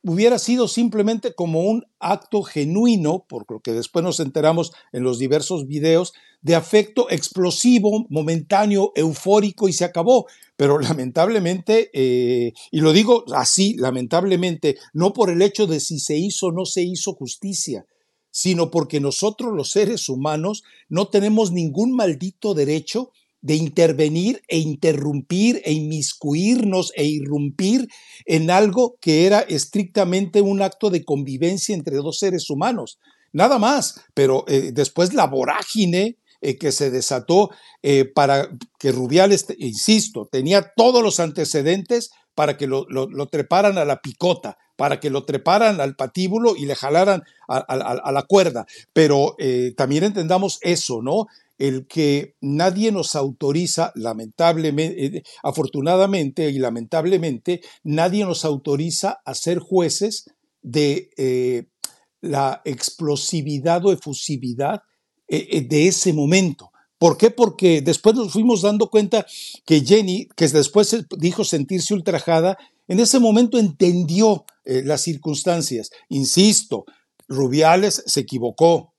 hubiera 0.04 0.38
sido 0.38 0.68
simplemente 0.68 1.34
como 1.34 1.62
un 1.62 1.86
acto 2.00 2.44
genuino, 2.44 3.26
por 3.28 3.46
lo 3.50 3.62
que 3.62 3.72
después 3.72 4.04
nos 4.04 4.20
enteramos 4.20 4.74
en 4.92 5.04
los 5.04 5.18
diversos 5.18 5.68
videos, 5.68 6.14
de 6.42 6.56
afecto 6.56 7.10
explosivo, 7.10 8.06
momentáneo, 8.10 8.92
eufórico 8.96 9.70
y 9.70 9.74
se 9.74 9.86
acabó. 9.86 10.28
Pero 10.58 10.78
lamentablemente, 10.80 11.90
eh, 11.94 12.54
y 12.70 12.82
lo 12.82 12.92
digo 12.92 13.24
así, 13.34 13.76
lamentablemente, 13.78 14.78
no 14.94 15.14
por 15.14 15.30
el 15.30 15.42
hecho 15.42 15.68
de 15.68 15.80
si 15.80 16.00
se 16.00 16.18
hizo 16.18 16.48
o 16.48 16.52
no 16.52 16.66
se 16.66 16.84
hizo 16.84 17.14
justicia, 17.14 17.86
sino 18.34 18.72
porque 18.72 19.00
nosotros 19.00 19.54
los 19.54 19.70
seres 19.70 20.10
humanos 20.10 20.64
no 20.90 21.08
tenemos 21.08 21.52
ningún 21.52 21.96
maldito 21.96 22.56
derecho 22.56 23.12
de 23.42 23.56
intervenir 23.56 24.42
e 24.48 24.58
interrumpir 24.58 25.62
e 25.66 25.74
inmiscuirnos 25.74 26.92
e 26.96 27.06
irrumpir 27.06 27.88
en 28.26 28.50
algo 28.50 28.98
que 29.00 29.28
era 29.28 29.42
estrictamente 29.42 30.42
un 30.42 30.64
acto 30.64 30.90
de 30.90 31.06
convivencia 31.06 31.76
entre 31.76 31.98
dos 31.98 32.18
seres 32.18 32.50
humanos. 32.50 32.98
Nada 33.34 33.60
más, 33.60 34.02
pero 34.16 34.46
eh, 34.48 34.72
después 34.74 35.14
la 35.14 35.28
vorágine 35.28 36.18
eh, 36.44 36.58
que 36.58 36.72
se 36.72 36.92
desató 36.92 37.50
eh, 37.82 38.06
para 38.06 38.50
que 38.80 38.92
Rubiales, 38.92 39.48
insisto, 39.58 40.28
tenía 40.32 40.74
todos 40.76 41.02
los 41.02 41.20
antecedentes 41.20 42.12
para 42.36 42.58
que 42.58 42.68
lo, 42.68 42.86
treparan 43.32 43.78
a 43.78 43.86
la 43.86 44.02
picota, 44.02 44.58
para 44.76 45.00
que 45.00 45.10
lo 45.10 45.24
treparan 45.24 45.80
al 45.82 45.96
patíbulo 45.96 46.56
y 46.56 46.66
le 46.66 46.76
jalaran 46.76 47.24
a, 47.48 48.12
la 48.12 48.24
cuerda. 48.24 48.66
Pero 48.92 49.36
también 49.78 50.04
entendamos 50.04 50.58
eso, 50.64 51.04
¿no? 51.04 51.28
el 51.58 51.88
que 51.88 52.36
nadie 52.42 52.92
nos 52.92 53.16
autoriza, 53.16 53.92
lamentablemente, 53.96 55.06
eh, 55.06 55.24
afortunadamente 55.44 56.50
y 56.50 56.60
lamentablemente, 56.60 57.62
nadie 57.84 58.26
nos 58.26 58.44
autoriza 58.46 59.22
a 59.24 59.34
ser 59.34 59.60
jueces 59.60 60.30
de 60.62 61.10
eh, 61.18 61.66
la 62.22 62.62
explosividad 62.66 63.86
o 63.86 63.92
efusividad 63.92 64.76
eh, 64.76 64.93
de 65.28 65.88
ese 65.88 66.14
momento. 66.14 66.72
¿Por 66.98 67.18
qué? 67.18 67.32
Porque 67.32 67.82
después 67.82 68.16
nos 68.16 68.32
fuimos 68.32 68.62
dando 68.62 68.90
cuenta 68.90 69.26
que 69.66 69.82
Jenny, 69.82 70.28
que 70.36 70.48
después 70.48 70.96
dijo 71.18 71.44
sentirse 71.44 71.94
ultrajada, 71.94 72.58
en 72.88 73.00
ese 73.00 73.20
momento 73.20 73.58
entendió 73.58 74.46
las 74.64 75.02
circunstancias. 75.02 75.90
Insisto, 76.10 76.86
Rubiales 77.28 78.04
se 78.06 78.22
equivocó, 78.22 78.94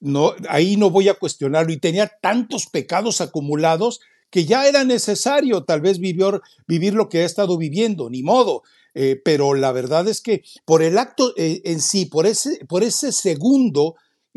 no, 0.00 0.34
ahí 0.48 0.76
no 0.76 0.90
voy 0.90 1.08
a 1.08 1.14
cuestionarlo, 1.14 1.72
y 1.72 1.78
tenía 1.78 2.10
tantos 2.20 2.66
pecados 2.66 3.20
acumulados 3.20 4.00
que 4.30 4.44
ya 4.44 4.66
era 4.66 4.84
necesario 4.84 5.64
tal 5.64 5.80
vez 5.80 5.98
vivir, 5.98 6.40
vivir 6.66 6.94
lo 6.94 7.08
que 7.08 7.22
ha 7.22 7.24
estado 7.24 7.56
viviendo, 7.56 8.10
ni 8.10 8.22
modo. 8.22 8.62
Eh, 8.94 9.20
pero 9.22 9.54
la 9.54 9.72
verdad 9.72 10.08
es 10.08 10.20
que 10.20 10.42
por 10.64 10.82
el 10.82 10.96
acto 10.96 11.34
eh, 11.36 11.60
en 11.64 11.80
sí, 11.80 12.06
por 12.06 12.26
ese, 12.26 12.64
por 12.66 12.82
ese 12.82 13.12
segundo 13.12 13.94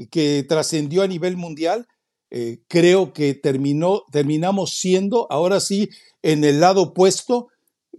que 0.07 0.45
trascendió 0.47 1.01
a 1.01 1.07
nivel 1.07 1.37
mundial, 1.37 1.87
eh, 2.31 2.59
creo 2.67 3.11
que 3.13 3.33
terminó, 3.33 4.03
terminamos 4.11 4.77
siendo, 4.77 5.27
ahora 5.31 5.59
sí, 5.59 5.89
en 6.21 6.43
el 6.43 6.59
lado 6.59 6.83
opuesto, 6.83 7.47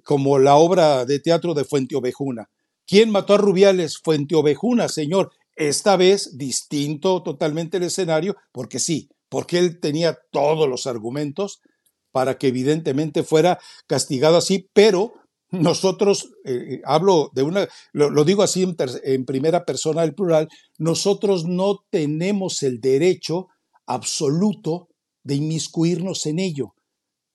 como 0.04 0.38
la 0.38 0.56
obra 0.56 1.04
de 1.04 1.20
teatro 1.20 1.54
de 1.54 1.64
Fuente 1.64 1.96
Ovejuna. 1.96 2.48
¿Quién 2.86 3.10
mató 3.10 3.34
a 3.34 3.38
Rubiales? 3.38 3.98
Fuente 3.98 4.34
Ovejuna, 4.34 4.88
señor. 4.88 5.30
Esta 5.56 5.96
vez 5.96 6.38
distinto 6.38 7.22
totalmente 7.22 7.76
el 7.76 7.84
escenario, 7.84 8.36
porque 8.52 8.78
sí, 8.78 9.10
porque 9.28 9.58
él 9.58 9.80
tenía 9.80 10.18
todos 10.30 10.68
los 10.68 10.86
argumentos 10.86 11.60
para 12.12 12.38
que 12.38 12.48
evidentemente 12.48 13.22
fuera 13.22 13.58
castigado 13.86 14.36
así, 14.36 14.68
pero 14.72 15.12
nosotros, 15.50 16.32
eh, 16.44 16.52
eh, 16.52 16.80
hablo 16.84 17.30
de 17.34 17.42
una, 17.42 17.68
lo, 17.92 18.24
digo 18.24 18.42
así 18.42 18.62
en, 18.62 18.76
en, 19.04 19.24
primera 19.24 19.64
persona 19.64 20.02
del 20.02 20.14
plural, 20.14 20.48
nosotros 20.78 21.44
no 21.44 21.84
tenemos 21.90 22.62
el 22.62 22.80
derecho 22.80 23.48
absoluto 23.86 24.88
de 25.22 25.36
inmiscuirnos 25.36 26.26
en 26.26 26.38
ello, 26.38 26.74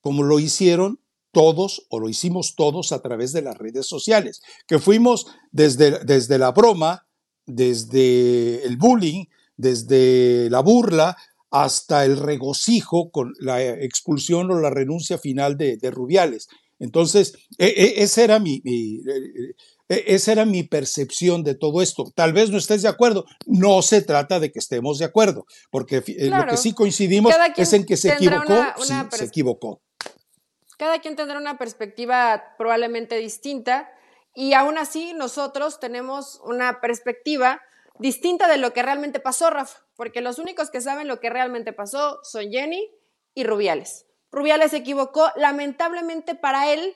como 0.01 0.23
lo 0.23 0.39
hicieron 0.39 0.99
todos 1.31 1.85
o 1.89 1.99
lo 1.99 2.07
hicimos 2.07 2.55
todos 2.55 2.91
a 2.91 3.01
través 3.01 3.33
de 3.33 3.41
las 3.41 3.57
redes 3.57 3.87
sociales, 3.87 4.41
que 4.67 4.79
fuimos 4.79 5.27
desde, 5.51 6.03
desde 6.05 6.37
la 6.37 6.51
broma 6.51 7.05
desde 7.45 8.65
el 8.65 8.77
bullying, 8.77 9.25
desde 9.57 10.49
la 10.49 10.61
burla, 10.61 11.15
hasta 11.51 12.03
el 12.03 12.17
regocijo 12.17 13.11
con 13.11 13.33
la 13.39 13.61
expulsión 13.63 14.51
o 14.51 14.59
la 14.59 14.69
renuncia 14.69 15.17
final 15.17 15.57
de, 15.57 15.79
Rubiales. 15.91 16.47
Entonces, 16.79 17.33
e, 17.57 17.67
e, 17.67 18.03
esa, 18.03 18.23
era 18.23 18.39
mi, 18.39 18.61
e, 18.65 19.53
esa 19.87 20.31
era 20.31 20.45
mi 20.45 20.63
percepción 20.63 21.43
de 21.43 21.55
todo 21.55 21.81
esto. 21.81 22.11
Tal 22.15 22.33
vez 22.33 22.49
no 22.49 22.57
estés 22.57 22.81
de 22.81 22.89
acuerdo. 22.89 23.25
No 23.45 23.81
se 23.81 24.01
trata 24.01 24.39
de 24.39 24.51
que 24.51 24.59
estemos 24.59 24.99
de 24.99 25.05
acuerdo, 25.05 25.45
porque 25.71 26.03
lo 26.07 26.45
que 26.45 26.57
sí 26.57 26.73
coincidimos 26.73 27.33
es 27.55 27.73
en 27.73 27.85
que 27.85 27.97
se 27.97 28.13
equivocó, 28.13 28.65
sí, 28.81 28.93
se 29.11 29.25
equivocó. 29.25 29.81
Cada 30.77 30.99
quien 30.99 31.15
tendrá 31.15 31.37
una 31.37 31.57
perspectiva 31.57 32.43
probablemente 32.57 33.17
distinta 33.17 33.89
y 34.33 34.53
aún 34.53 34.77
así 34.77 35.13
nosotros 35.13 35.79
tenemos 35.79 36.41
una 36.43 36.81
perspectiva 36.81 37.61
distinta 37.99 38.49
de 38.49 38.57
lo 38.57 38.73
que 38.73 38.83
realmente 38.83 39.21
pasó, 39.21 39.49
Rafa, 39.49 39.79
porque 39.95 40.19
los 40.19 40.37
únicos 40.37 40.69
que 40.69 40.81
saben 40.81 41.07
lo 41.07 41.21
que 41.21 41.29
realmente 41.29 41.71
pasó 41.71 42.19
son 42.23 42.51
Jenny 42.51 42.91
y 43.33 43.45
Rubiales. 43.45 44.05
Rubiales 44.35 44.71
se 44.71 44.77
equivocó, 44.77 45.31
lamentablemente 45.37 46.35
para 46.35 46.73
él, 46.73 46.95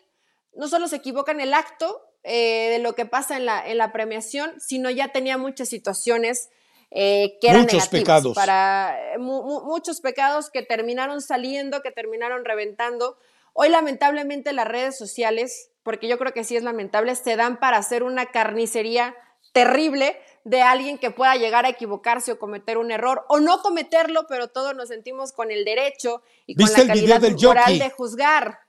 no 0.54 0.68
solo 0.68 0.90
se 0.90 0.98
equivoca 0.98 1.32
en 1.32 1.40
el 1.40 1.54
acto 1.54 2.02
eh, 2.24 2.70
de 2.72 2.80
lo 2.80 2.96
que 2.96 3.06
pasa 3.06 3.38
en 3.38 3.46
la, 3.46 3.66
en 3.66 3.78
la 3.78 3.94
premiación, 3.94 4.60
sino 4.60 4.90
ya 4.90 5.14
tenía 5.14 5.38
muchas 5.38 5.70
situaciones 5.70 6.50
eh, 6.92 7.38
que 7.40 7.50
eran 7.50 7.62
muchos 7.62 7.88
pecados. 7.88 8.36
para 8.36 9.14
eh, 9.14 9.18
muchos 9.18 10.02
pecados 10.02 10.50
que 10.50 10.64
terminaron 10.64 11.22
saliendo, 11.22 11.82
que 11.82 11.92
terminaron 11.92 12.44
reventando. 12.44 13.18
Hoy 13.54 13.70
lamentablemente 13.70 14.52
las 14.52 14.68
redes 14.68 14.98
sociales 14.98 15.72
porque 15.84 16.08
yo 16.08 16.18
creo 16.18 16.34
que 16.34 16.44
sí 16.44 16.58
es 16.58 16.64
lamentable, 16.64 17.16
se 17.16 17.36
dan 17.36 17.58
para 17.58 17.78
hacer 17.78 18.04
una 18.04 18.28
carnicería 18.28 19.16
terrible 19.54 20.20
de 20.44 20.62
alguien 20.62 20.98
que 20.98 21.12
pueda 21.12 21.36
llegar 21.36 21.66
a 21.66 21.70
equivocarse 21.70 22.32
o 22.32 22.40
cometer 22.40 22.78
un 22.78 22.92
error 22.92 23.26
o 23.30 23.40
no 23.40 23.62
cometerlo, 23.62 24.26
pero 24.28 24.48
todos 24.48 24.76
nos 24.76 24.90
sentimos 24.90 25.32
con 25.32 25.52
el 25.52 25.66
derecho 25.66 26.22
y 26.46 26.56
con 26.56 26.72
la 26.72 26.88
calidad 26.88 27.22
moral 27.22 27.80
de 27.80 27.90
juzgar. 27.90 28.60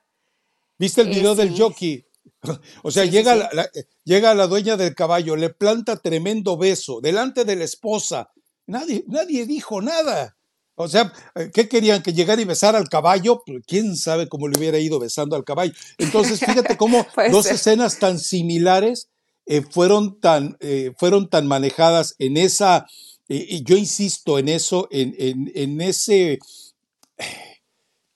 ¿Viste 0.79 1.03
el 1.03 1.09
video 1.09 1.35
del 1.35 1.57
jockey? 1.57 2.07
O 2.83 2.91
sea, 2.91 3.05
llega, 3.05 3.35
La, 3.35 3.69
llega 4.05 4.35
la 4.35 4.47
dueña 4.47 4.79
del 4.79 4.95
caballo, 4.95 5.37
le 5.37 5.51
planta 5.51 5.97
tremendo 5.97 6.57
beso 6.57 7.01
delante 7.03 7.45
de 7.45 7.57
la 7.57 7.65
esposa. 7.65 8.31
Nadie, 8.67 9.05
nadie 9.09 9.45
dijo 9.45 9.83
nada. 9.83 10.39
O 10.75 10.89
sea, 10.89 11.13
eh, 11.35 11.51
¿qué 11.53 11.69
querían? 11.69 12.03
¿Que 12.03 12.15
llegara 12.15 12.41
y 12.41 12.47
besara 12.47 12.79
al 12.79 12.89
caballo? 12.89 13.43
Pues, 13.45 13.63
¿Quién 13.67 13.97
sabe 13.97 14.29
cómo 14.29 14.49
le 14.49 14.59
hubiera 14.59 14.79
ido 14.79 14.99
besando 14.99 15.37
al 15.37 15.45
caballo? 15.45 15.75
Entonces, 15.99 16.41
fíjate 16.41 16.79
cómo 16.79 17.07
dos 17.31 17.45
escenas 17.47 17.99
tan 17.99 18.19
similares 18.19 19.11
eh, 19.51 19.63
fueron, 19.69 20.21
tan, 20.21 20.57
eh, 20.61 20.93
fueron 20.97 21.29
tan 21.29 21.49
manejadas 21.49 22.15
en 22.21 22.37
esa, 22.37 22.87
y 23.29 23.65
yo 23.65 23.77
insisto 23.77 24.39
en 24.39 24.49
eso, 24.49 24.87
en, 24.93 25.15
en, 25.19 25.81
ese 25.81 26.39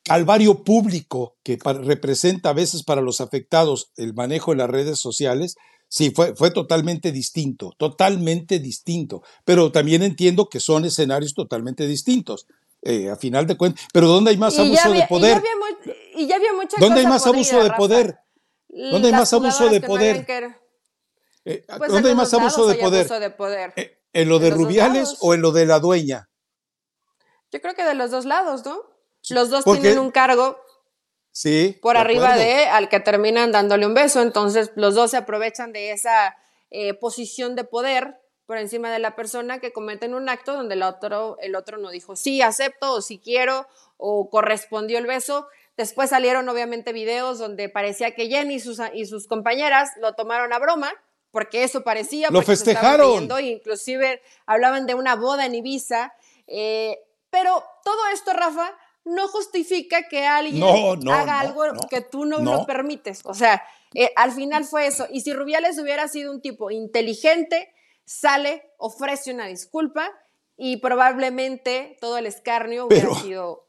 calvario 0.05 0.63
público 0.63 1.35
que 1.43 1.59
representa 1.83 2.51
a 2.51 2.53
veces 2.53 2.85
para 2.85 3.01
los 3.01 3.21
afectados 3.21 3.91
el 3.97 4.15
manejo 4.15 4.53
de 4.53 4.59
las 4.59 4.71
redes 4.71 5.01
sociales, 5.01 5.57
Sí, 5.87 6.11
fue, 6.11 6.35
fue 6.35 6.51
totalmente 6.51 7.13
distinto, 7.13 7.73
totalmente 7.77 8.59
distinto. 8.59 9.23
Pero 9.45 9.71
también 9.71 10.03
entiendo 10.03 10.49
que 10.49 10.59
son 10.59 10.85
escenarios 10.85 11.35
totalmente 11.35 11.87
distintos. 11.87 12.49
Eh, 12.83 13.11
a 13.11 13.17
final 13.17 13.47
de 13.47 13.57
cuentas. 13.57 13.87
Pero 13.93 14.09
¿dónde 14.09 14.33
hay 14.33 14.37
más 14.37 14.59
abuso 14.59 14.91
de 14.91 15.07
poder? 15.09 15.41
Y 16.17 16.27
ya 16.27 16.35
había, 16.35 16.53
mucha 16.53 16.77
¿Dónde 16.81 17.01
hay 17.01 17.07
más 17.07 17.25
abuso 17.29 17.63
de 17.63 17.71
poder? 17.71 18.19
¿Dónde 18.69 19.09
hay 19.09 19.15
más 19.15 19.33
abuso 19.33 19.69
de 19.69 19.81
poder? 19.81 20.27
Eh, 21.45 21.65
pues 21.79 21.93
¿Dónde 21.93 22.09
hay 22.11 22.15
más 22.15 22.33
abuso 22.33 22.67
de 22.67 23.31
poder? 23.31 23.73
Eh, 23.77 23.99
¿En 24.13 24.29
lo 24.29 24.39
de, 24.39 24.51
Rubiales 24.51 25.17
o 25.21 25.35
en 25.35 25.43
lo 25.43 25.53
de 25.53 25.67
la 25.67 25.81
dueña? 25.81 26.31
Yo 27.51 27.61
creo 27.61 27.75
que 27.75 27.85
de 27.85 27.95
los 27.95 28.11
dos 28.11 28.25
lados, 28.25 28.65
¿no? 28.65 28.81
Los 29.31 29.51
dos 29.51 29.65
tienen 29.65 29.99
un 29.99 30.11
cargo 30.11 30.59
Sí. 31.35 31.77
Por 31.83 31.97
arriba 31.97 32.37
de 32.37 32.67
al 32.67 32.89
que 32.89 33.01
terminan 33.01 33.51
dándole 33.51 33.87
un 33.87 33.93
beso. 33.93 34.23
Entonces, 34.23 34.71
los 34.77 34.95
dos 34.95 35.11
se 35.11 35.17
aprovechan 35.17 35.73
de 35.73 35.91
esa 35.91 36.37
eh, 36.71 36.95
posición 36.95 37.57
de 37.57 37.65
poder 37.65 38.21
por 38.47 38.57
encima 38.57 38.93
de 38.93 39.01
la 39.01 39.17
persona 39.17 39.59
que 39.59 39.73
cometen 39.73 40.15
un 40.15 40.29
acto 40.29 40.53
donde 40.53 40.75
el 40.75 40.85
otro, 40.85 41.37
el 41.41 41.57
otro 41.57 41.79
no 41.79 41.91
dijo 41.91 42.15
sí, 42.15 42.41
acepto 42.41 42.93
o 42.93 43.03
sí 43.03 43.19
quiero 43.19 43.67
o 43.97 44.31
correspondió 44.31 44.99
el 44.99 45.07
beso. 45.07 45.49
Después 45.77 46.11
salieron 46.11 46.49
obviamente 46.49 46.93
videos 46.93 47.41
donde 47.41 47.69
parecía 47.69 48.15
que 48.15 48.29
Jenny 48.29 48.55
y 48.55 48.61
sus, 48.61 48.79
y 48.93 49.07
sus 49.07 49.27
compañeras 49.27 49.91
lo 50.01 50.15
tomaron 50.15 50.53
a 50.53 50.61
broma, 50.61 50.93
porque 51.35 51.65
eso 51.65 51.83
parecía. 51.83 52.31
Lo 52.31 52.41
festejaron. 52.41 53.29
inclusive 53.43 54.23
hablaban 54.47 54.87
de 54.87 54.95
una 54.95 55.17
boda 55.17 55.45
en 55.45 55.57
Ibiza. 55.57 56.15
Eh, 56.47 56.97
pero 57.29 57.63
todo 57.83 57.99
esto, 58.15 58.33
Rafa, 58.33 58.73
no 59.05 59.27
justifica 59.27 60.09
que 60.09 60.25
alguien 60.25 60.63
haga 61.11 61.41
algo 61.41 61.65
que 61.91 62.01
tú 62.01 62.25
no, 62.25 62.39
lo 62.39 62.65
permites. 62.65 63.21
O 63.25 63.35
sea, 63.35 63.63
eh, 63.95 64.13
al 64.15 64.31
final 64.31 64.65
fue 64.65 64.87
eso. 64.87 65.09
Y 65.11 65.23
si 65.23 65.33
Rubiales 65.33 65.77
hubiera 65.81 66.07
sido 66.07 66.31
un 66.31 66.41
tipo 66.41 66.71
inteligente, 66.71 67.75
sale, 68.05 68.71
ofrece 68.79 69.33
una 69.33 69.47
disculpa 69.47 70.13
y 70.57 70.77
probablemente 70.77 71.99
todo 72.01 72.17
el 72.17 72.27
escarnio 72.27 72.87
hubiera 72.87 73.13
sido 73.17 73.67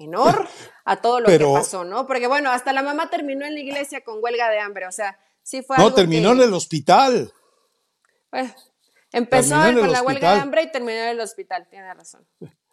menor 0.00 0.48
a 0.84 1.00
todo 1.00 1.20
lo 1.20 1.28
que 1.28 1.38
pasó, 1.38 1.84
¿no? 1.84 2.08
Porque 2.08 2.26
bueno, 2.26 2.50
hasta 2.50 2.72
la 2.72 2.82
mamá 2.82 3.08
terminó 3.08 3.46
en 3.46 3.54
la 3.54 3.60
iglesia 3.60 4.02
con 4.02 4.18
huelga 4.20 4.50
de 4.50 4.58
hambre, 4.58 4.86
o 4.88 4.92
sea, 4.92 5.16
sí 5.48 5.62
fue 5.62 5.78
No, 5.78 5.94
terminó 5.94 6.32
en 6.32 6.42
el 6.42 6.52
hospital. 6.52 7.32
empezó 9.12 9.54
con 9.54 9.90
la 9.90 10.02
huelga 10.02 10.34
de 10.34 10.40
hambre 10.40 10.62
y 10.64 10.70
terminó 10.70 10.98
en 10.98 11.08
el 11.08 11.20
hospital, 11.20 11.66
tiene 11.70 11.94
razón. 11.94 12.26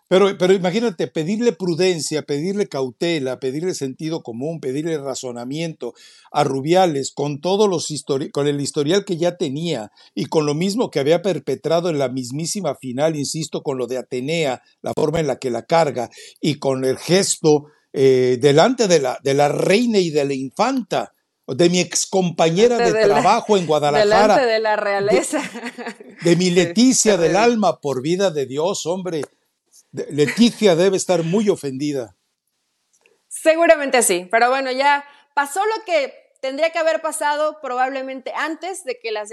Pero, 0.07 0.38
pero 0.38 0.53
imagínate, 0.53 1.07
pedirle 1.07 1.51
prudencia, 1.53 2.21
pedirle 2.23 2.67
cautela, 2.67 3.39
pedirle 3.39 3.73
sentido 3.73 4.21
común, 4.21 4.59
pedirle 4.59 4.99
razonamiento 4.99 5.93
a 6.32 6.43
Rubiales 6.43 7.11
con 7.11 7.41
todos 7.41 7.67
los 7.67 7.88
con 8.32 8.45
el 8.45 8.61
historial 8.61 9.03
que 9.03 9.17
ya 9.17 9.38
tenía 9.38 9.91
y 10.13 10.26
con 10.26 10.45
lo 10.45 10.53
mismo 10.53 10.91
que 10.91 10.99
había 10.99 11.23
perpetrado 11.23 11.89
en 11.89 11.97
la 11.97 12.09
mismísima 12.09 12.76
final, 12.76 13.15
insisto, 13.15 13.63
con 13.63 13.78
lo 13.80 13.88
de 13.88 13.97
Atenea, 13.97 14.61
la 14.82 14.93
forma 14.93 15.21
en 15.21 15.28
la 15.28 15.39
que 15.39 15.49
la 15.49 15.65
carga 15.65 16.09
y 16.39 16.59
con 16.59 16.86
el 16.86 16.97
gesto 16.97 17.67
eh, 17.93 18.38
delante 18.39 18.88
de 18.88 18.99
la, 18.99 19.17
de 19.23 19.34
la 19.34 19.47
reina 19.47 19.97
y 19.97 20.11
de 20.11 20.26
la 20.26 20.34
infanta 20.34 21.14
de 21.48 21.70
mi 21.70 21.80
excompañera 21.80 22.78
de, 22.78 22.91
trabajo 22.91 23.58
en 23.58 23.68
Guadalajara. 23.68 24.06
Delante 24.06 24.46
de 24.46 24.60
la 24.60 24.76
realeza. 24.76 25.41
De, 26.24 26.36
mi 26.36 26.50
Leticia 26.52 27.18
del 27.18 27.36
alma, 27.36 27.80
por 27.80 28.02
vida 28.02 28.32
de 28.32 28.46
Dios, 28.46 28.86
hombre. 28.86 29.22
Leticia 29.91 30.76
debe 30.76 30.98
estar 30.98 31.24
muy 31.24 31.50
ofendida. 31.50 32.16
Seguramente 33.28 34.02
sí, 34.02 34.28
pero 34.32 34.50
bueno, 34.50 34.72
ya 34.72 35.06
pasó 35.34 35.62
lo 35.66 35.84
que 35.86 36.14
tendría 36.41 36.72
que 36.72 36.80
haber 36.80 37.02
pasado 37.02 37.60
probablemente 37.62 38.32
antes 38.36 38.84
de 38.84 39.00
que 39.00 39.12
la, 39.12 39.26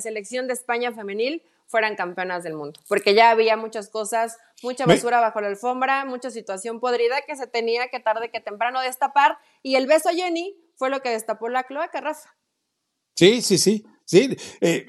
selección 0.00 0.46
de 0.46 0.54
España 0.54 0.92
femenil 0.92 1.42
fueran 1.66 1.96
campeonas 1.96 2.42
del 2.42 2.54
mundo, 2.54 2.80
porque 2.88 3.14
ya 3.14 3.30
había 3.30 3.56
muchas 3.56 3.88
cosas, 3.88 4.38
mucha 4.62 4.86
basura 4.86 5.20
bajo 5.20 5.40
la 5.40 5.48
alfombra, 5.48 6.04
mucha 6.04 6.30
situación 6.30 6.78
podrida 6.78 7.22
que 7.22 7.36
se 7.36 7.46
tenía 7.46 7.88
que 7.88 8.00
tarde 8.00 8.30
que 8.30 8.40
temprano 8.40 8.80
destapar 8.80 9.38
y 9.62 9.76
el 9.76 9.86
beso 9.86 10.10
a 10.10 10.12
Jenny 10.12 10.56
fue 10.76 10.90
lo 10.90 11.00
que 11.00 11.10
destapó 11.10 11.48
la 11.48 11.64
cloaca, 11.64 12.00
Rafa. 12.00 12.34
Sí, 13.16 13.42
sí, 13.42 13.58
sí. 13.58 13.84
Sí, 14.06 14.36
eh, 14.60 14.84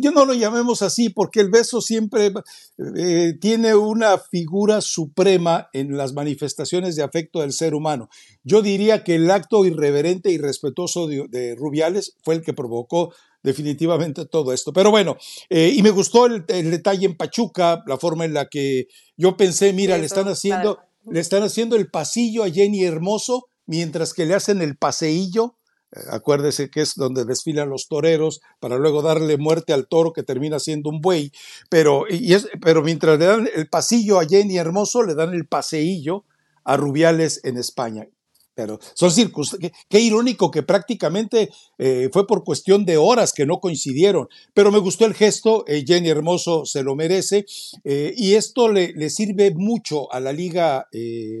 yo 0.00 0.10
no 0.10 0.24
lo 0.24 0.34
llamemos 0.34 0.82
así 0.82 1.08
porque 1.08 1.38
el 1.38 1.50
beso 1.50 1.80
siempre 1.80 2.32
eh, 2.96 3.34
tiene 3.40 3.76
una 3.76 4.18
figura 4.18 4.80
suprema 4.80 5.68
en 5.72 5.96
las 5.96 6.14
manifestaciones 6.14 6.96
de 6.96 7.04
afecto 7.04 7.42
del 7.42 7.52
ser 7.52 7.74
humano. 7.76 8.08
Yo 8.42 8.60
diría 8.60 9.04
que 9.04 9.14
el 9.14 9.30
acto 9.30 9.64
irreverente 9.64 10.32
y 10.32 10.38
respetuoso 10.38 11.06
de, 11.06 11.54
Rubiales 11.56 12.16
fue 12.24 12.34
el 12.34 12.42
que 12.42 12.52
provocó 12.52 13.14
definitivamente 13.44 14.26
todo 14.26 14.52
esto. 14.52 14.72
Pero 14.72 14.90
bueno, 14.90 15.16
eh, 15.48 15.72
y 15.72 15.80
me 15.82 15.90
gustó 15.90 16.26
el, 16.26 16.44
detalle 16.44 17.06
en 17.06 17.16
Pachuca, 17.16 17.84
la 17.86 17.98
forma 17.98 18.24
en 18.24 18.34
la 18.34 18.46
que 18.48 18.88
yo 19.16 19.36
pensé, 19.36 19.72
mira, 19.72 19.96
le 19.96 20.06
están 20.06 20.26
haciendo, 20.26 20.80
le 21.08 21.20
están 21.20 21.44
haciendo 21.44 21.76
el 21.76 21.88
pasillo 21.88 22.42
a 22.42 22.50
Jenny 22.50 22.82
Hermoso 22.82 23.49
mientras 23.70 24.12
que 24.12 24.26
le 24.26 24.34
hacen 24.34 24.60
el 24.60 24.76
paseillo 24.76 25.56
Acuérdese 26.10 26.70
que 26.70 26.82
es 26.82 26.94
donde 26.94 27.24
desfilan 27.24 27.68
los 27.68 27.88
toreros 27.88 28.40
para 28.60 28.78
luego 28.78 29.02
darle 29.02 29.38
muerte 29.38 29.72
al 29.72 29.88
toro 29.88 30.12
que 30.12 30.22
termina 30.22 30.60
siendo 30.60 30.88
un 30.88 31.00
buey. 31.00 31.32
Pero, 31.68 32.04
y 32.08 32.32
es, 32.32 32.48
pero 32.62 32.82
mientras 32.82 33.18
le 33.18 33.26
dan 33.26 33.48
el 33.52 33.68
pasillo 33.68 34.20
a 34.20 34.24
Jenny 34.24 34.56
Hermoso, 34.56 35.02
le 35.02 35.14
dan 35.14 35.34
el 35.34 35.46
paseillo 35.46 36.24
a 36.64 36.76
Rubiales 36.76 37.40
en 37.42 37.56
España. 37.56 38.06
Pero 38.54 38.78
son 38.94 39.10
circunstancias. 39.10 39.72
Qué, 39.88 40.00
irónico 40.00 40.50
que 40.50 40.62
prácticamente 40.62 41.50
eh, 41.78 42.08
fue 42.12 42.26
por 42.26 42.44
cuestión 42.44 42.84
de 42.84 42.96
horas 42.96 43.32
que 43.32 43.46
no 43.46 43.58
coincidieron. 43.58 44.28
Pero 44.54 44.70
me 44.70 44.78
gustó 44.78 45.06
el 45.06 45.14
gesto, 45.14 45.64
eh, 45.66 45.82
Jenny 45.84 46.08
Hermoso 46.08 46.66
se 46.66 46.84
lo 46.84 46.94
merece. 46.94 47.46
Eh, 47.82 48.14
y 48.16 48.34
esto 48.34 48.68
le, 48.68 49.10
sirve 49.10 49.52
mucho 49.52 50.12
a 50.12 50.20
la 50.20 50.32
Liga 50.32 50.86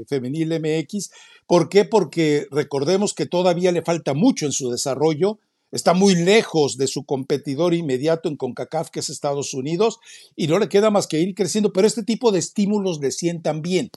Femenil 0.08 0.60
MX 0.60 1.10
¿Por 1.50 1.68
qué? 1.68 1.84
Porque 1.84 2.46
recordemos 2.52 3.12
que 3.12 3.26
todavía 3.26 3.72
le 3.72 3.82
falta 3.82 4.14
mucho 4.14 4.46
en 4.46 4.52
su 4.52 4.70
desarrollo, 4.70 5.40
está 5.72 5.94
muy 5.94 6.14
lejos 6.14 6.76
de 6.76 6.86
su 6.86 7.04
competidor 7.04 7.74
inmediato 7.74 8.28
en 8.28 8.36
CONCACAF, 8.36 8.90
que 8.90 9.00
es 9.00 9.10
Estados 9.10 9.52
Unidos, 9.52 9.98
y 10.36 10.46
no 10.46 10.60
le 10.60 10.68
queda 10.68 10.92
más 10.92 11.08
que 11.08 11.18
ir 11.18 11.34
creciendo, 11.34 11.72
pero 11.72 11.88
este 11.88 12.04
tipo 12.04 12.30
de 12.30 12.38
estímulos 12.38 13.00
le 13.00 13.10
sientan 13.10 13.62
bien. 13.62 13.90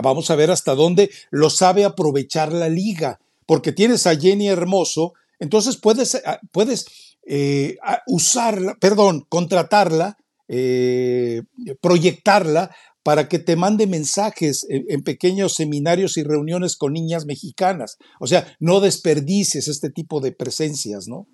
Vamos 0.00 0.30
a 0.30 0.36
ver 0.36 0.52
hasta 0.52 0.76
dónde 0.76 1.10
lo 1.32 1.50
sabe 1.50 1.84
aprovechar 1.84 2.52
la 2.52 2.68
liga, 2.68 3.18
porque 3.44 3.72
tienes 3.72 4.06
a 4.06 4.14
Jenny 4.14 4.46
Hermoso, 4.46 5.14
entonces 5.40 5.76
puedes, 5.76 6.14
ah, 6.24 6.38
puedes 6.52 7.16
eh, 7.26 7.76
usarla, 8.06 8.76
perdón, 8.78 9.26
contratarla, 9.28 10.16
eh, 10.46 11.42
proyectarla 11.80 12.70
para 13.06 13.28
que 13.28 13.38
te 13.38 13.54
mande 13.54 13.86
mensajes 13.86 14.66
en, 14.68 15.04
pequeños 15.04 15.54
seminarios 15.54 16.16
y 16.16 16.24
reuniones 16.24 16.76
con 16.76 16.92
niñas 16.92 17.24
mexicanas. 17.24 17.98
O 18.18 18.26
sea, 18.26 18.56
no 18.58 18.80
desperdicies 18.80 19.68
este 19.68 19.90
tipo 19.90 20.20
de 20.20 20.32
presencias, 20.32 21.06
¿no? 21.06 21.28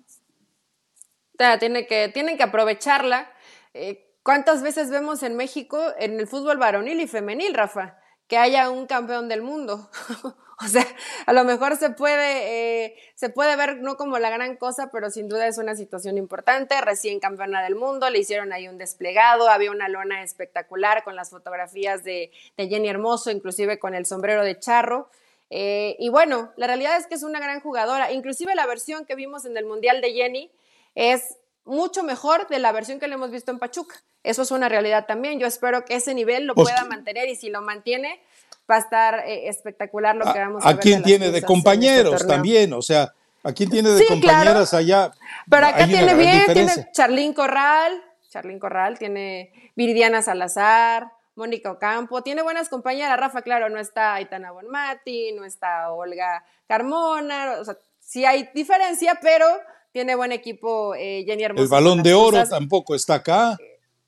que, 1.35 2.11
tienen 2.13 2.37
que 2.37 2.43
aprovecharla. 2.43 3.27
Eh, 3.73 4.05
¿Cuántas 4.21 4.61
veces 4.61 4.91
vemos 4.91 5.23
en 5.23 5.35
México, 5.35 5.81
en 5.97 6.19
el 6.19 6.27
fútbol 6.27 6.59
varonil 6.59 6.99
y 6.99 7.07
femenil, 7.07 7.55
Rafa, 7.55 7.97
que 8.33 8.37
haya 8.39 8.71
un 8.71 8.87
campeón 8.87 9.29
del 9.29 9.43
mundo? 9.43 9.89
O 10.63 10.67
sea, 10.67 10.85
a 11.25 11.33
lo 11.33 11.43
mejor 11.43 11.75
se 11.75 11.89
puede, 11.89 12.85
eh, 12.85 12.95
se 13.15 13.29
puede 13.29 13.57
ver 13.57 13.79
no 13.81 13.97
como 13.97 14.17
la 14.17 14.29
gran 14.29 14.55
cosa, 14.55 14.91
pero 14.93 15.09
sin 15.09 15.27
duda 15.27 15.45
es 15.47 15.57
una 15.57 15.75
situación 15.75 16.17
importante. 16.17 16.79
Recién 16.79 17.19
campeona 17.19 17.61
del 17.63 17.75
mundo, 17.75 18.09
le 18.09 18.19
hicieron 18.19 18.53
ahí 18.53 18.69
un 18.69 18.77
desplegado, 18.77 19.49
había 19.49 19.71
una 19.71 19.89
lona 19.89 20.23
espectacular 20.23 21.03
con 21.03 21.17
las 21.17 21.31
fotografías 21.31 22.05
de, 22.05 22.31
Jenny 22.55 22.87
Hermoso, 22.87 23.29
inclusive 23.29 23.77
con 23.77 23.93
el 23.93 24.05
sombrero 24.05 24.43
de 24.45 24.57
charro. 24.57 25.09
Eh, 25.49 25.97
y 25.99 26.07
bueno, 26.07 26.53
la 26.55 26.67
realidad 26.67 26.95
es 26.95 27.07
que 27.07 27.15
es 27.15 27.23
una 27.23 27.41
gran 27.41 27.59
jugadora. 27.59 28.13
Inclusive 28.13 28.55
la 28.55 28.65
versión 28.65 29.05
que 29.05 29.15
vimos 29.15 29.43
en 29.43 29.57
el 29.57 29.65
Mundial 29.65 29.99
de 29.99 30.13
Jenny 30.13 30.51
es 30.95 31.39
mucho 31.65 32.03
mejor 32.03 32.47
de 32.47 32.59
la 32.59 32.71
versión 32.71 32.99
que 32.99 33.07
le 33.07 33.15
hemos 33.15 33.31
visto 33.31 33.51
en 33.51 33.59
Pachuca. 33.59 33.95
Eso 34.23 34.41
es 34.41 34.51
una 34.51 34.69
realidad 34.69 35.05
también. 35.05 35.39
Yo 35.39 35.47
espero 35.47 35.85
que 35.85 35.95
ese 35.95 36.13
nivel 36.13 36.45
lo 36.45 36.55
pueda 36.55 36.85
mantener 36.85 37.27
y 37.27 37.35
si 37.35 37.49
lo 37.49 37.61
mantiene, 37.61 38.21
va 38.69 38.75
a 38.75 38.79
estar 38.79 39.23
eh, 39.27 39.49
espectacular 39.49 40.15
lo 40.15 40.31
que 40.31 40.39
vamos 40.39 40.63
a, 40.63 40.69
ver. 40.69 40.77
¿A 40.77 40.79
quién 40.79 41.03
tiene 41.03 41.29
de 41.29 41.39
este 41.39 41.47
compañeros 41.47 42.25
también? 42.25 42.73
O 42.73 42.81
sea, 42.81 43.13
¿a 43.43 43.51
quién 43.51 43.69
tiene 43.69 43.89
de 43.89 44.05
compañeras 44.05 44.73
allá? 44.73 45.11
Pero 45.49 45.67
acá 45.67 45.85
tiene 45.85 46.13
bien, 46.15 46.45
tiene 46.53 46.71
Charlín 46.91 47.33
Corral, 47.33 48.01
Charlín 48.29 48.59
Corral, 48.59 48.97
tiene 48.97 49.51
Viridiana 49.75 50.21
Salazar, 50.21 51.11
Mónica 51.35 51.71
Ocampo, 51.71 52.21
tiene 52.21 52.41
buenas 52.41 52.69
compañeras, 52.69 53.19
Rafa, 53.19 53.41
claro, 53.41 53.69
no 53.69 53.79
está 53.79 54.15
Aitana 54.15 54.51
Bonmati, 54.51 55.31
no 55.33 55.45
está 55.45 55.91
Olga 55.91 56.45
Carmona, 56.67 57.57
o 57.59 57.65
sea, 57.65 57.77
sí 57.99 58.23
hay 58.23 58.49
diferencia, 58.53 59.19
pero 59.21 59.45
tiene 59.93 60.15
buen 60.15 60.31
equipo 60.31 60.95
eh, 60.95 61.23
Jenny 61.25 61.43
Hermoso. 61.43 61.63
El 61.63 61.69
balón 61.69 62.03
de 62.03 62.13
oro 62.13 62.45
tampoco 62.49 62.95
está 62.95 63.15
acá, 63.15 63.57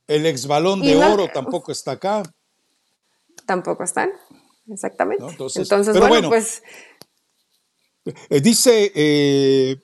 el 0.07 0.25
ex 0.25 0.47
balón 0.47 0.81
de 0.81 0.97
oro 0.97 1.29
tampoco 1.33 1.71
está 1.71 1.91
acá. 1.91 2.23
Tampoco 3.45 3.83
están. 3.83 4.09
Exactamente. 4.67 5.23
Entonces, 5.25 5.69
bueno, 5.99 6.29
pues... 6.29 6.63
Eh, 8.29 8.39
dice 8.39 8.91
eh, 8.93 9.77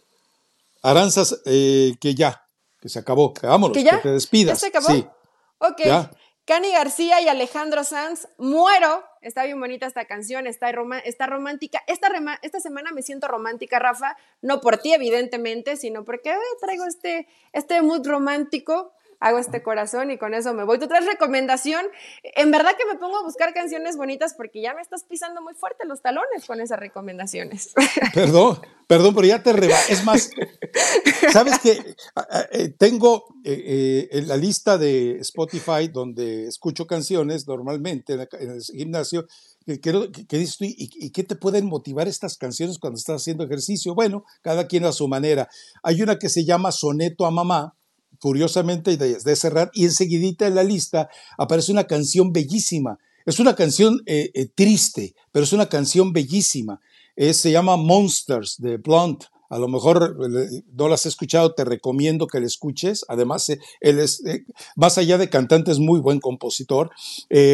Aranzas 0.84 1.41
eh, 1.45 1.95
que 1.99 2.14
ya, 2.14 2.43
que 2.80 2.89
se 2.89 2.99
acabó. 2.99 3.34
Vámonos, 3.41 3.76
que, 3.76 3.84
ya? 3.84 4.02
te 4.02 4.12
despidas. 4.12 4.60
¿Ya 4.60 4.60
se 4.60 4.78
acabó? 4.78 4.89
Sí. 4.89 5.08
Ok. 5.60 6.08
Cani 6.45 6.72
García 6.72 7.22
y 7.22 7.28
Alejandro 7.28 7.84
Sanz, 7.84 8.28
muero. 8.38 9.04
Está 9.22 9.43
bien 9.43 9.59
bonita 9.59 9.86
esta 9.86 10.05
canción, 10.05 10.47
está, 10.47 10.72
está 11.05 11.28
romántica. 11.28 11.84
Esta, 11.86 12.09
esta, 12.41 12.59
semana 12.59 12.91
me 12.91 13.03
siento 13.03 13.28
romántica, 13.28 13.78
Rafa, 13.78 14.17
no 14.41 14.61
por 14.61 14.78
ti, 14.80 14.93
evidentemente, 14.93 15.78
sino 15.78 16.03
porque 16.03 16.34
traigo 16.59 16.86
este, 16.86 17.28
este 17.53 17.82
mood 17.84 18.07
romántico 18.07 18.93
hago 19.22 19.38
este 19.38 19.61
corazón 19.61 20.11
y 20.11 20.17
con 20.17 20.34
eso 20.34 20.53
me 20.53 20.65
voy. 20.65 20.80
¿Tú 20.80 20.88
traes 20.88 21.05
recomendación? 21.05 21.86
En 22.24 22.51
verdad 22.51 22.72
que 22.78 22.91
me 22.91 22.99
pongo 22.99 23.19
a 23.19 23.24
buscar 23.24 23.53
canciones 23.53 23.95
bonitas 23.95 24.34
porque 24.36 24.61
ya 24.61 24.74
me 24.74 24.82
estás 24.82 25.03
pisando 25.03 25.41
muy 25.41 25.53
fuerte 25.53 25.86
los 25.86 26.01
talones 26.01 26.45
con 26.45 26.59
esas 26.59 26.80
recomendaciones. 26.80 27.74
Perdón, 28.13 28.59
perdón, 28.88 29.13
pero 29.15 29.28
ya 29.28 29.43
te 29.43 29.53
reba. 29.53 29.78
Es 29.89 30.03
más, 30.03 30.32
¿sabes 31.32 31.59
qué? 31.59 31.95
Eh, 32.51 32.69
tengo 32.78 33.26
eh, 33.43 34.09
en 34.11 34.28
la 34.28 34.36
lista 34.36 34.78
de 34.78 35.17
Spotify 35.19 35.88
donde 35.88 36.47
escucho 36.47 36.88
canciones 36.88 37.47
normalmente 37.47 38.13
en, 38.13 38.49
el 38.51 38.61
gimnasio 38.61 39.28
que, 39.65 39.80
que, 39.80 40.38
dices 40.38 40.57
tú, 40.57 40.65
¿y, 40.65 40.76
¿y, 40.78 41.11
qué 41.11 41.24
te 41.24 41.36
pueden 41.36 41.67
motivar 41.67 42.07
estas 42.07 42.38
canciones 42.38 42.80
cuando 42.80 42.97
estás 42.97 43.22
haciendo 43.22 43.43
ejercicio? 43.43 43.93
Bueno, 43.93 44.26
cada 44.41 44.67
quien 44.67 44.86
a 44.86 44.91
su 44.91 45.07
manera. 45.07 45.47
Hay 45.84 46.01
una 46.01 46.17
que 46.17 46.30
se 46.30 46.43
llama 46.43 46.72
Soneto 46.72 47.26
a 47.28 47.32
Mamá, 47.32 47.76
curiosamente 48.22 48.95
desde 48.97 49.36
cerrar, 49.36 49.72
y 49.74 49.86
enseguidita 49.86 50.47
en 50.47 50.55
la 50.55 50.63
lista 50.63 51.09
aparece 51.38 51.72
una 51.72 51.86
canción 51.86 52.32
bellísima. 52.32 52.99
Es 53.26 53.39
una 53.39 53.55
canción 53.55 54.01
eh, 54.05 54.32
eh, 54.34 54.47
triste, 54.53 55.15
pero 55.32 55.43
es 55.43 55.53
una 55.53 55.67
canción 55.67 56.13
bellísima. 56.13 56.80
se 57.17 57.51
llama 57.51 57.78
Monsters 57.78 58.55
de 58.59 58.78
Blunt. 58.78 59.26
A 59.49 59.59
lo 59.59 59.67
mejor 59.67 60.17
eh, 60.24 60.63
no 60.74 60.88
la 60.88 60.95
has 60.95 61.05
escuchado, 61.05 61.53
te 61.53 61.65
recomiendo 61.65 62.28
que 62.28 62.39
la 62.39 62.45
escuches. 62.45 63.03
Además, 63.09 63.49
él 63.49 63.99
es, 63.99 64.24
más 64.76 64.97
allá 64.97 65.17
de 65.17 65.30
cantante, 65.30 65.72
es 65.72 65.80
muy 65.80 65.99
buen 65.99 66.19
compositor. 66.19 66.91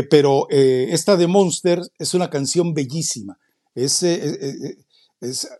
pero 0.09 0.47
esta 0.49 1.15
de 1.15 1.27
Monsters 1.27 1.91
es 1.97 2.13
una 2.13 2.29
canción 2.29 2.73
bellísima. 2.73 3.39
Es, 3.73 4.05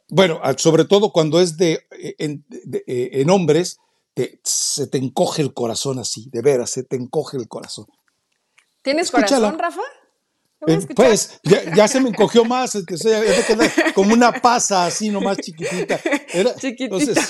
bueno, 0.10 0.40
sobre 0.58 0.86
todo 0.86 1.12
cuando 1.12 1.42
es 1.42 1.58
de, 1.58 1.80
en 1.90 3.30
hombres, 3.30 3.80
se 4.44 4.88
te 4.88 4.98
encoge 4.98 5.42
el 5.42 5.54
corazón 5.54 6.00
así, 6.00 6.30
de 6.32 6.42
veras, 6.42 6.70
se 6.72 6.84
te 6.84 6.96
encoge 6.96 7.38
el 7.38 7.48
corazón. 7.48 7.86
¿Tienes 8.82 9.12
corazón, 9.12 9.60
Rafa? 9.60 9.82
Eh, 10.66 10.88
pues 10.96 11.40
ya, 11.44 11.88
se 11.88 12.00
me 12.00 12.10
encogió 12.10 12.44
más, 12.44 12.74
es 12.74 12.86
que 12.86 12.98
sea, 12.98 13.22
como 13.94 14.14
una 14.14 14.32
pasa 14.32 14.86
así 14.86 15.10
nomás 15.10 15.38
chiquitita. 15.38 16.00
chiquitita. 16.58 17.22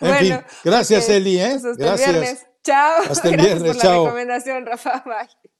en 0.00 0.16
fin, 0.16 0.40
gracias 0.62 1.08
Eli, 1.08 1.38
¿eh? 1.38 1.58
Pues 1.60 1.76
gracias. 1.78 2.46
Chao. 2.62 3.02
Hasta 3.08 3.28
el 3.28 3.36
gracias 3.36 3.62
viernes, 3.62 3.76
por 3.76 3.82
chao. 3.82 3.92
la 3.92 4.10
recomendación, 4.10 4.66
Rafa. 4.66 5.02
Bye. 5.06 5.50